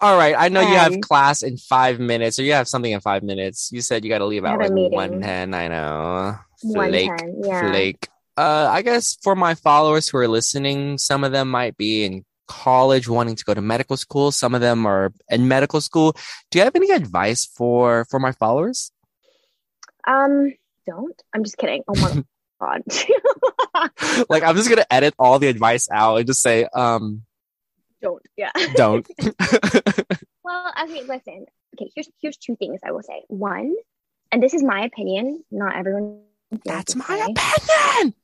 All 0.00 0.18
right, 0.18 0.34
I 0.36 0.48
know 0.48 0.60
you 0.60 0.74
have 0.76 0.92
Um, 0.92 1.00
class 1.00 1.42
in 1.42 1.56
five 1.56 1.98
minutes, 1.98 2.38
or 2.38 2.42
you 2.42 2.52
have 2.52 2.68
something 2.68 2.92
in 2.92 3.00
five 3.00 3.22
minutes. 3.22 3.70
You 3.72 3.80
said 3.80 4.04
you 4.04 4.10
got 4.10 4.18
to 4.18 4.26
leave 4.26 4.44
have 4.44 4.60
like 4.60 4.70
one 4.70 5.22
ten. 5.22 5.54
I 5.54 5.68
know, 5.68 6.36
flake, 6.60 7.08
110, 7.08 7.42
yeah. 7.44 7.70
flake. 7.70 8.08
Uh, 8.36 8.68
I 8.70 8.82
guess 8.82 9.16
for 9.22 9.34
my 9.34 9.54
followers 9.54 10.08
who 10.08 10.18
are 10.18 10.28
listening, 10.28 10.98
some 10.98 11.24
of 11.24 11.32
them 11.32 11.48
might 11.50 11.76
be 11.76 12.04
in 12.04 12.24
college 12.48 13.08
wanting 13.08 13.36
to 13.36 13.44
go 13.44 13.54
to 13.54 13.62
medical 13.62 13.96
school. 13.96 14.30
Some 14.30 14.54
of 14.54 14.60
them 14.60 14.84
are 14.84 15.12
in 15.30 15.48
medical 15.48 15.80
school. 15.80 16.16
Do 16.50 16.58
you 16.58 16.64
have 16.64 16.76
any 16.76 16.90
advice 16.90 17.46
for 17.46 18.04
for 18.10 18.20
my 18.20 18.32
followers? 18.32 18.90
Um, 20.06 20.52
don't. 20.86 21.22
I'm 21.32 21.44
just 21.44 21.56
kidding. 21.56 21.82
Oh 21.88 21.98
my 21.98 22.24
god. 22.64 23.90
like, 24.28 24.42
I'm 24.42 24.56
just 24.56 24.68
gonna 24.68 24.86
edit 24.90 25.14
all 25.18 25.38
the 25.38 25.48
advice 25.48 25.88
out 25.90 26.16
and 26.16 26.26
just 26.26 26.40
say, 26.40 26.64
um, 26.74 27.22
don't. 28.04 28.22
Yeah. 28.36 28.50
don't. 28.76 29.06
well, 30.44 30.72
okay, 30.84 31.02
listen. 31.02 31.46
Okay, 31.74 31.90
here's 31.94 32.08
here's 32.20 32.36
two 32.36 32.54
things 32.56 32.80
I 32.84 32.92
will 32.92 33.02
say. 33.02 33.22
One, 33.28 33.74
and 34.30 34.42
this 34.42 34.54
is 34.54 34.62
my 34.62 34.84
opinion, 34.84 35.42
not 35.50 35.76
everyone. 35.76 36.20
That's 36.64 36.94
my 36.94 37.04
way. 37.08 37.34
opinion. 37.34 38.14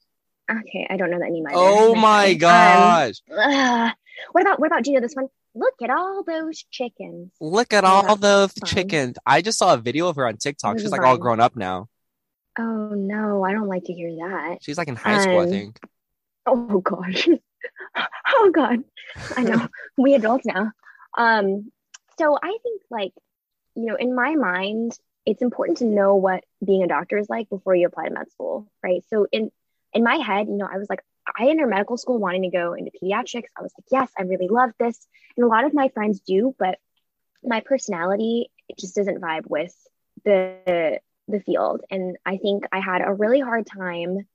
Okay, 0.50 0.86
I 0.88 0.96
don't 0.96 1.10
know 1.10 1.18
that 1.18 1.26
any 1.26 1.40
either. 1.40 1.50
Oh 1.52 1.94
my 1.94 2.28
one. 2.28 2.38
gosh! 2.38 3.22
Um, 3.30 3.38
ugh. 3.38 3.92
what 4.32 4.42
about 4.42 4.60
what 4.60 4.66
about 4.66 4.84
do 4.84 4.90
you 4.90 4.96
know 4.96 5.00
this 5.00 5.14
one? 5.14 5.28
Look 5.54 5.74
at 5.82 5.90
all 5.90 6.22
those 6.22 6.64
chickens. 6.70 7.32
Look 7.40 7.72
at 7.72 7.82
all 7.82 8.14
those 8.16 8.52
chickens. 8.64 9.16
I 9.26 9.42
just 9.42 9.58
saw 9.58 9.74
a 9.74 9.78
video 9.78 10.08
of 10.08 10.16
her 10.16 10.26
on 10.28 10.36
TikTok. 10.36 10.78
She's 10.78 10.92
like 10.92 11.02
all 11.02 11.18
grown 11.18 11.40
up 11.40 11.56
now. 11.56 11.88
Oh 12.58 12.94
no, 12.94 13.44
I 13.44 13.52
don't 13.52 13.68
like 13.68 13.84
to 13.84 13.92
hear 13.92 14.10
that. 14.16 14.58
She's 14.62 14.78
like 14.78 14.88
in 14.88 14.96
high 14.96 15.18
school, 15.18 15.38
I 15.38 15.44
Um, 15.44 15.50
think. 15.50 15.80
Oh 16.46 16.80
gosh. 16.80 17.28
oh 18.28 18.50
god. 18.52 18.84
I 19.36 19.42
know. 19.42 19.68
we 19.96 20.14
adults 20.14 20.46
now. 20.46 20.72
Um 21.16 21.70
so 22.18 22.36
I 22.42 22.58
think 22.62 22.82
like 22.90 23.12
you 23.76 23.86
know, 23.86 23.94
in 23.94 24.14
my 24.14 24.34
mind, 24.34 24.98
it's 25.24 25.42
important 25.42 25.78
to 25.78 25.84
know 25.84 26.16
what 26.16 26.44
being 26.64 26.82
a 26.82 26.88
doctor 26.88 27.18
is 27.18 27.28
like 27.30 27.48
before 27.48 27.74
you 27.74 27.86
apply 27.86 28.08
to 28.08 28.14
med 28.14 28.30
school, 28.30 28.70
right? 28.82 29.02
So 29.08 29.26
in 29.30 29.50
in 29.92 30.02
my 30.04 30.16
head, 30.16 30.48
you 30.48 30.56
know, 30.56 30.68
I 30.70 30.78
was 30.78 30.88
like 30.88 31.02
I 31.38 31.48
entered 31.48 31.68
medical 31.68 31.96
school 31.96 32.18
wanting 32.18 32.42
to 32.42 32.50
go 32.50 32.72
into 32.74 32.90
pediatrics. 32.90 33.44
I 33.56 33.62
was 33.62 33.72
like, 33.78 33.86
yes, 33.90 34.10
I 34.18 34.22
really 34.22 34.48
love 34.48 34.70
this. 34.78 35.06
And 35.36 35.44
a 35.44 35.48
lot 35.48 35.64
of 35.64 35.74
my 35.74 35.88
friends 35.88 36.20
do, 36.20 36.54
but 36.58 36.78
my 37.44 37.60
personality 37.60 38.50
it 38.68 38.78
just 38.78 38.94
doesn't 38.94 39.20
vibe 39.20 39.46
with 39.48 39.74
the 40.24 41.00
the 41.30 41.40
field. 41.40 41.82
And 41.90 42.16
I 42.24 42.36
think 42.36 42.64
I 42.72 42.80
had 42.80 43.02
a 43.04 43.12
really 43.12 43.40
hard 43.40 43.66
time 43.66 44.26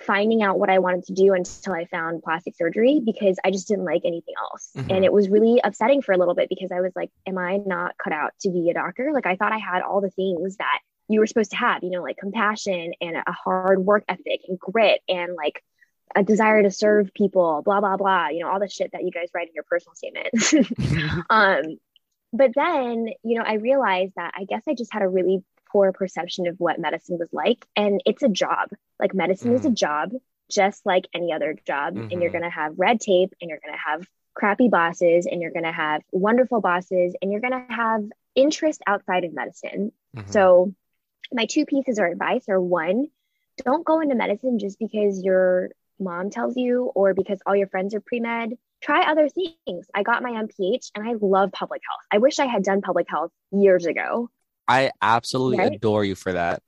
finding 0.00 0.42
out 0.42 0.58
what 0.58 0.70
I 0.70 0.78
wanted 0.80 1.04
to 1.04 1.12
do 1.12 1.32
until 1.34 1.72
I 1.72 1.84
found 1.86 2.22
plastic 2.22 2.56
surgery 2.56 3.00
because 3.04 3.38
I 3.44 3.50
just 3.50 3.68
didn't 3.68 3.84
like 3.84 4.02
anything 4.04 4.34
else. 4.40 4.70
Mhm. 4.76 4.96
And 4.96 5.04
it 5.04 5.12
was 5.12 5.28
really 5.28 5.60
upsetting 5.62 6.02
for 6.02 6.12
a 6.12 6.18
little 6.18 6.34
bit 6.34 6.48
because 6.48 6.72
I 6.72 6.80
was 6.80 6.92
like, 6.96 7.10
am 7.26 7.38
I 7.38 7.58
not 7.58 7.96
cut 7.96 8.12
out 8.12 8.32
to 8.40 8.50
be 8.50 8.70
a 8.70 8.74
doctor? 8.74 9.12
Like 9.12 9.26
I 9.26 9.36
thought 9.36 9.52
I 9.52 9.58
had 9.58 9.82
all 9.82 10.00
the 10.00 10.10
things 10.10 10.56
that 10.56 10.80
you 11.08 11.20
were 11.20 11.26
supposed 11.26 11.50
to 11.50 11.56
have, 11.56 11.82
you 11.82 11.90
know, 11.90 12.02
like 12.02 12.16
compassion 12.16 12.92
and 13.00 13.16
a 13.16 13.32
hard 13.32 13.84
work 13.84 14.04
ethic 14.08 14.40
and 14.48 14.58
grit 14.58 15.00
and 15.08 15.34
like 15.34 15.62
a 16.16 16.22
desire 16.22 16.62
to 16.62 16.70
serve 16.70 17.12
people, 17.14 17.62
blah, 17.64 17.80
blah, 17.80 17.96
blah, 17.96 18.28
you 18.28 18.40
know, 18.40 18.50
all 18.50 18.60
the 18.60 18.68
shit 18.68 18.92
that 18.92 19.04
you 19.04 19.10
guys 19.10 19.28
write 19.34 19.48
in 19.48 19.54
your 19.54 19.64
personal 19.64 19.94
statements. 19.94 20.54
um, 21.30 21.78
but 22.32 22.52
then, 22.54 23.08
you 23.22 23.38
know, 23.38 23.44
I 23.46 23.54
realized 23.54 24.14
that 24.16 24.32
I 24.36 24.44
guess 24.44 24.62
I 24.68 24.74
just 24.74 24.92
had 24.92 25.02
a 25.02 25.08
really 25.08 25.44
poor 25.74 25.92
perception 25.92 26.46
of 26.46 26.54
what 26.58 26.78
medicine 26.78 27.18
was 27.18 27.28
like. 27.32 27.66
And 27.74 28.00
it's 28.06 28.22
a 28.22 28.28
job. 28.28 28.70
Like 29.00 29.12
medicine 29.12 29.52
is 29.54 29.64
a 29.64 29.70
job, 29.70 30.12
just 30.50 30.86
like 30.86 31.06
any 31.12 31.32
other 31.32 31.56
job. 31.66 31.96
And 31.96 32.22
you're 32.22 32.30
Mhm. 32.30 32.32
going 32.32 32.44
to 32.44 32.50
have 32.50 32.78
red 32.78 33.00
tape 33.00 33.34
and 33.40 33.50
you're 33.50 33.58
going 33.64 33.74
to 33.74 33.84
have 33.90 34.06
crappy 34.34 34.68
bosses 34.68 35.26
and 35.26 35.42
you're 35.42 35.50
going 35.50 35.64
to 35.64 35.72
have 35.72 36.02
wonderful 36.12 36.60
bosses 36.60 37.16
and 37.20 37.32
you're 37.32 37.40
going 37.40 37.66
to 37.66 37.74
have 37.74 38.04
interest 38.36 38.82
outside 38.86 39.24
of 39.24 39.34
medicine. 39.34 39.92
Mm-hmm. 40.16 40.30
So, 40.30 40.72
my 41.32 41.46
two 41.46 41.66
pieces 41.66 41.98
of 41.98 42.04
advice 42.04 42.48
are 42.48 42.60
one, 42.60 43.08
don't 43.64 43.84
go 43.84 44.00
into 44.00 44.14
medicine 44.14 44.58
just 44.60 44.78
because 44.78 45.22
your 45.22 45.70
mom 45.98 46.30
tells 46.30 46.56
you 46.56 46.84
or 46.94 47.14
because 47.14 47.40
all 47.46 47.56
your 47.56 47.68
friends 47.68 47.94
are 47.94 48.00
pre 48.00 48.20
med. 48.20 48.56
Try 48.80 49.10
other 49.10 49.28
things. 49.28 49.88
I 49.94 50.02
got 50.02 50.22
my 50.22 50.32
MPH 50.32 50.90
and 50.94 51.08
I 51.08 51.14
love 51.20 51.50
public 51.52 51.80
health. 51.88 52.02
I 52.12 52.18
wish 52.18 52.38
I 52.38 52.46
had 52.46 52.62
done 52.62 52.82
public 52.82 53.06
health 53.08 53.32
years 53.50 53.86
ago. 53.86 54.28
I 54.68 54.90
absolutely 55.02 55.58
right? 55.58 55.74
adore 55.74 56.04
you 56.04 56.14
for 56.14 56.32
that. 56.32 56.62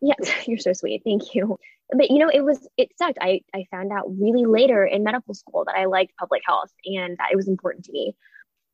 Yeah, 0.00 0.14
you're 0.46 0.58
so 0.58 0.72
sweet. 0.72 1.02
Thank 1.04 1.34
you. 1.34 1.58
But 1.92 2.10
you 2.10 2.18
know, 2.18 2.30
it 2.32 2.42
was 2.42 2.66
it 2.76 2.90
sucked. 2.96 3.18
I 3.20 3.40
I 3.54 3.64
found 3.70 3.92
out 3.92 4.04
really 4.08 4.46
later 4.46 4.84
in 4.84 5.02
medical 5.02 5.34
school 5.34 5.64
that 5.66 5.76
I 5.76 5.86
liked 5.86 6.16
public 6.16 6.42
health 6.46 6.70
and 6.84 7.16
that 7.18 7.32
it 7.32 7.36
was 7.36 7.48
important 7.48 7.86
to 7.86 7.92
me. 7.92 8.14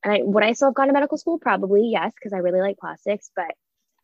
And 0.03 0.13
I, 0.13 0.19
would 0.21 0.43
I 0.43 0.53
still 0.53 0.67
have 0.67 0.75
gone 0.75 0.87
to 0.87 0.93
medical 0.93 1.17
school? 1.17 1.39
Probably 1.39 1.89
yes, 1.91 2.13
because 2.15 2.33
I 2.33 2.37
really 2.37 2.61
like 2.61 2.77
plastics. 2.77 3.31
But 3.35 3.55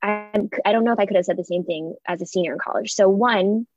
I 0.02 0.32
I 0.66 0.72
don't 0.72 0.84
know 0.84 0.94
if 0.94 1.00
I 1.00 1.06
could 1.06 1.16
have 1.16 1.26
said 1.26 1.38
the 1.38 1.46
same 1.46 1.64
thing 1.64 1.96
as 2.08 2.22
a 2.22 2.26
senior 2.26 2.54
in 2.54 2.60
college. 2.60 2.94
So 2.94 3.08
one, 3.08 3.68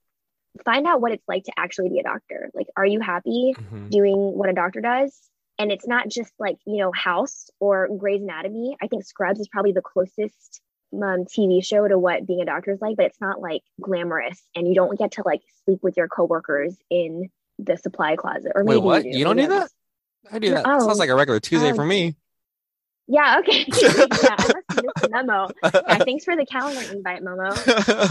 find 0.65 0.87
out 0.87 1.01
what 1.01 1.13
it's 1.13 1.29
like 1.29 1.45
to 1.45 1.53
actually 1.57 1.91
be 1.91 1.99
a 1.99 2.03
doctor. 2.03 2.51
Like, 2.55 2.69
are 2.77 2.87
you 2.87 3.01
happy 3.01 3.55
mm-hmm. 3.57 3.89
doing 3.91 4.17
what 4.17 4.49
a 4.49 4.55
doctor 4.55 4.81
does? 4.81 5.15
And 5.59 5.73
it's 5.73 5.87
not 5.87 6.09
just 6.09 6.33
like 6.39 6.57
you 6.67 6.79
know 6.79 6.93
House 6.93 7.49
or 7.61 7.89
Grey's 7.97 8.23
Anatomy. 8.23 8.77
I 8.83 8.89
think 8.89 9.05
Scrubs 9.05 9.41
is 9.41 9.49
probably 9.49 9.73
the 9.73 9.83
closest 9.83 10.61
um, 10.93 11.25
TV 11.25 11.65
show 11.65 11.87
to 11.87 11.99
what 11.99 12.27
being 12.27 12.41
a 12.41 12.45
doctor 12.45 12.73
is 12.73 12.81
like, 12.81 12.97
but 12.97 13.07
it's 13.07 13.21
not 13.21 13.41
like 13.41 13.63
glamorous, 13.81 14.41
and 14.55 14.69
you 14.69 14.75
don't 14.75 14.99
get 14.99 15.13
to 15.13 15.23
like 15.25 15.43
sleep 15.65 15.81
with 15.83 15.97
your 15.97 16.09
coworkers 16.09 16.77
in 16.91 17.31
the 17.59 17.77
supply 17.77 18.17
closet. 18.17 18.53
Or 18.55 18.65
maybe 18.65 18.79
Wait, 18.79 18.85
what? 18.85 19.05
You, 19.05 19.13
do. 19.13 19.19
you 19.19 19.25
don't 19.25 19.37
do 19.37 19.49
that? 19.49 19.71
I 20.31 20.39
do 20.39 20.51
that. 20.51 20.65
Oh, 20.67 20.81
Sounds 20.81 20.99
like 20.99 21.11
a 21.11 21.15
regular 21.15 21.41
Tuesday 21.41 21.71
um, 21.71 21.77
for 21.77 21.85
me. 21.85 22.17
Yeah. 23.07 23.39
Okay. 23.41 23.65
yeah, 23.83 24.37
I 24.39 24.53
must 24.75 25.11
memo. 25.11 25.49
Yeah, 25.63 25.99
thanks 25.99 26.25
for 26.25 26.37
the 26.37 26.47
calendar 26.47 26.81
invite, 26.93 27.23
Momo. 27.23 28.11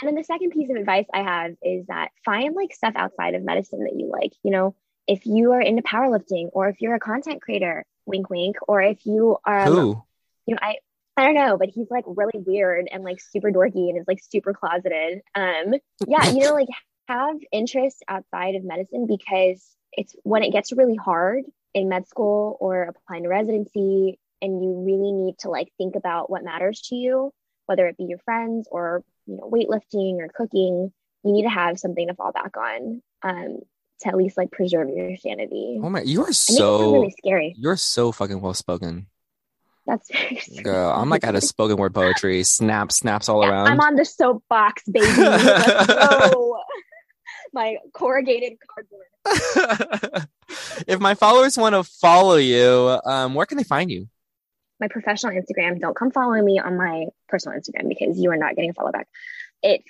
and 0.00 0.08
then 0.08 0.14
the 0.14 0.24
second 0.24 0.50
piece 0.50 0.70
of 0.70 0.76
advice 0.76 1.06
I 1.12 1.22
have 1.22 1.52
is 1.62 1.86
that 1.86 2.10
find 2.24 2.54
like 2.54 2.72
stuff 2.72 2.92
outside 2.94 3.34
of 3.34 3.42
medicine 3.42 3.80
that 3.80 3.94
you 3.96 4.08
like. 4.10 4.32
You 4.44 4.52
know, 4.52 4.76
if 5.06 5.24
you 5.24 5.52
are 5.52 5.60
into 5.60 5.82
powerlifting, 5.82 6.48
or 6.52 6.68
if 6.68 6.80
you're 6.80 6.94
a 6.94 7.00
content 7.00 7.42
creator, 7.42 7.84
wink, 8.06 8.30
wink, 8.30 8.56
or 8.66 8.82
if 8.82 9.04
you 9.06 9.36
are, 9.44 9.64
Who? 9.66 10.02
you 10.46 10.54
know, 10.54 10.60
I 10.60 10.76
I 11.16 11.24
don't 11.24 11.34
know, 11.34 11.56
but 11.56 11.70
he's 11.70 11.90
like 11.90 12.04
really 12.06 12.38
weird 12.44 12.88
and 12.92 13.02
like 13.02 13.20
super 13.20 13.50
dorky 13.50 13.88
and 13.88 13.98
is 13.98 14.04
like 14.06 14.20
super 14.22 14.52
closeted. 14.52 15.22
Um, 15.34 15.74
yeah, 16.06 16.30
you 16.30 16.40
know, 16.40 16.52
like 16.52 16.68
have 17.08 17.36
interests 17.52 18.02
outside 18.06 18.54
of 18.54 18.64
medicine 18.64 19.06
because 19.06 19.64
it's 19.92 20.14
when 20.24 20.42
it 20.42 20.52
gets 20.52 20.72
really 20.72 20.96
hard 20.96 21.44
in 21.72 21.88
med 21.88 22.06
school 22.06 22.56
or 22.60 22.82
applying 22.82 23.22
to 23.22 23.28
residency 23.28 24.18
and 24.42 24.62
you 24.62 24.84
really 24.84 25.12
need 25.12 25.38
to 25.38 25.48
like 25.48 25.68
think 25.78 25.96
about 25.96 26.28
what 26.28 26.44
matters 26.44 26.82
to 26.82 26.94
you, 26.94 27.32
whether 27.64 27.86
it 27.86 27.96
be 27.96 28.04
your 28.04 28.18
friends 28.18 28.68
or 28.70 29.02
you 29.26 29.36
know 29.36 29.50
weightlifting 29.50 30.18
or 30.18 30.28
cooking, 30.28 30.92
you 31.24 31.32
need 31.32 31.44
to 31.44 31.48
have 31.48 31.78
something 31.78 32.08
to 32.08 32.14
fall 32.14 32.32
back 32.32 32.56
on. 32.56 33.02
Um, 33.22 33.60
to 34.00 34.08
at 34.08 34.16
least 34.16 34.36
like 34.36 34.50
preserve 34.50 34.88
your 34.90 35.16
sanity. 35.16 35.80
Oh 35.82 35.90
my, 35.90 36.02
you 36.02 36.24
are 36.24 36.32
so 36.32 36.92
really 36.92 37.14
scary. 37.18 37.54
You're 37.58 37.76
so 37.76 38.12
fucking 38.12 38.40
well 38.40 38.54
spoken. 38.54 39.06
That's 39.86 40.10
girl. 40.62 40.90
I'm 40.90 41.08
like 41.08 41.24
at 41.24 41.36
a 41.36 41.40
spoken 41.40 41.76
word 41.76 41.94
poetry. 41.94 42.42
Snap, 42.42 42.90
snaps 42.90 43.28
all 43.28 43.42
yeah, 43.42 43.50
around. 43.50 43.68
I'm 43.68 43.80
on 43.80 43.94
the 43.94 44.04
soapbox, 44.04 44.82
baby. 44.88 45.06
my 47.52 47.76
corrugated 47.92 48.58
cardboard. 48.68 49.06
if 50.86 51.00
my 51.00 51.14
followers 51.14 51.56
want 51.56 51.74
to 51.74 51.84
follow 51.84 52.36
you, 52.36 52.98
um, 53.04 53.34
where 53.34 53.46
can 53.46 53.58
they 53.58 53.64
find 53.64 53.90
you? 53.90 54.08
My 54.80 54.88
professional 54.88 55.32
Instagram. 55.32 55.80
Don't 55.80 55.96
come 55.96 56.10
follow 56.10 56.40
me 56.42 56.58
on 56.58 56.76
my 56.76 57.06
personal 57.28 57.58
Instagram 57.58 57.88
because 57.88 58.18
you 58.18 58.30
are 58.30 58.36
not 58.36 58.56
getting 58.56 58.70
a 58.70 58.74
follow 58.74 58.90
back. 58.92 59.08
It's 59.62 59.84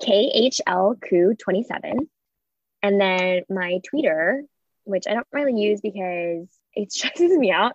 KHL 0.00 0.98
And 2.82 3.00
then 3.00 3.42
my 3.48 3.80
Twitter, 3.88 4.42
which 4.84 5.04
I 5.08 5.14
don't 5.14 5.26
really 5.32 5.60
use 5.60 5.80
because 5.80 6.46
it 6.74 6.92
stresses 6.92 7.36
me 7.36 7.50
out, 7.50 7.72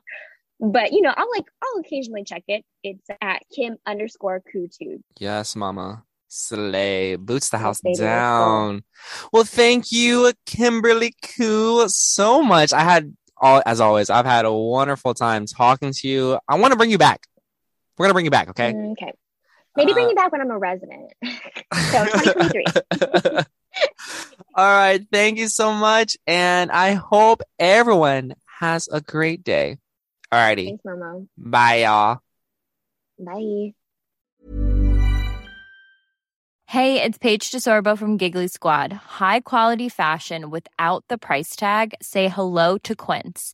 but 0.60 0.92
you 0.94 1.02
know, 1.02 1.14
I'll 1.16 1.30
like 1.32 1.46
I'll 1.62 1.80
occasionally 1.82 2.24
check 2.24 2.44
it. 2.48 2.64
It's 2.84 3.08
at 3.22 3.44
Kim 3.54 3.78
underscore 3.86 4.42
Khoo 4.54 4.70
two. 4.76 5.04
Yes, 5.20 5.56
mama. 5.56 6.04
Slay 6.30 7.16
boots 7.16 7.50
the 7.50 7.60
house 7.60 7.80
down. 7.80 8.84
Well, 9.32 9.44
thank 9.44 9.92
you, 9.92 10.34
Kimberly 10.48 11.14
Khoo, 11.22 11.88
so 11.90 12.42
much. 12.42 12.74
I 12.74 12.80
had 12.80 13.16
all 13.38 13.62
as 13.66 13.80
always. 13.80 14.10
I've 14.10 14.26
had 14.26 14.46
a 14.46 14.52
wonderful 14.52 15.14
time 15.14 15.46
talking 15.46 15.92
to 15.94 16.08
you. 16.08 16.40
I 16.48 16.56
want 16.56 16.72
to 16.72 16.78
bring 16.78 16.90
you 16.90 16.98
back. 16.98 17.28
We're 17.98 18.06
gonna 18.06 18.14
bring 18.14 18.26
you 18.26 18.32
back, 18.32 18.50
okay? 18.50 18.74
Mm, 18.74 18.94
okay. 18.94 19.14
Maybe 19.76 19.92
uh, 19.92 19.96
bring 19.96 20.10
you 20.10 20.16
back 20.16 20.32
when 20.32 20.42
I'm 20.42 20.50
a 20.50 20.58
resident. 20.58 21.12
so 21.24 22.06
2023. 22.06 22.66
all 24.56 24.66
right. 24.66 25.06
Thank 25.12 25.38
you 25.38 25.48
so 25.48 25.74
much, 25.74 26.18
and 26.28 26.72
I 26.72 26.94
hope 26.94 27.42
everyone 27.60 28.36
has 28.60 28.88
a 28.92 29.02
great 29.02 29.44
day. 29.44 29.78
Alrighty. 30.32 30.66
Thanks, 30.66 30.84
Momo. 30.84 31.28
Bye, 31.38 31.84
y'all. 31.84 32.20
Bye. 33.20 33.74
Hey, 36.68 37.04
it's 37.04 37.20
Paige 37.20 37.52
DeSorbo 37.52 37.96
from 37.96 38.18
Giggly 38.18 38.48
Squad. 38.48 38.92
High 38.92 39.42
quality 39.42 39.90
fashion 39.90 40.50
without 40.50 41.06
the 41.08 41.20
price 41.20 41.56
tag. 41.56 41.94
Say 42.02 42.30
hello 42.30 42.80
to 42.80 42.96
Quince. 42.96 43.54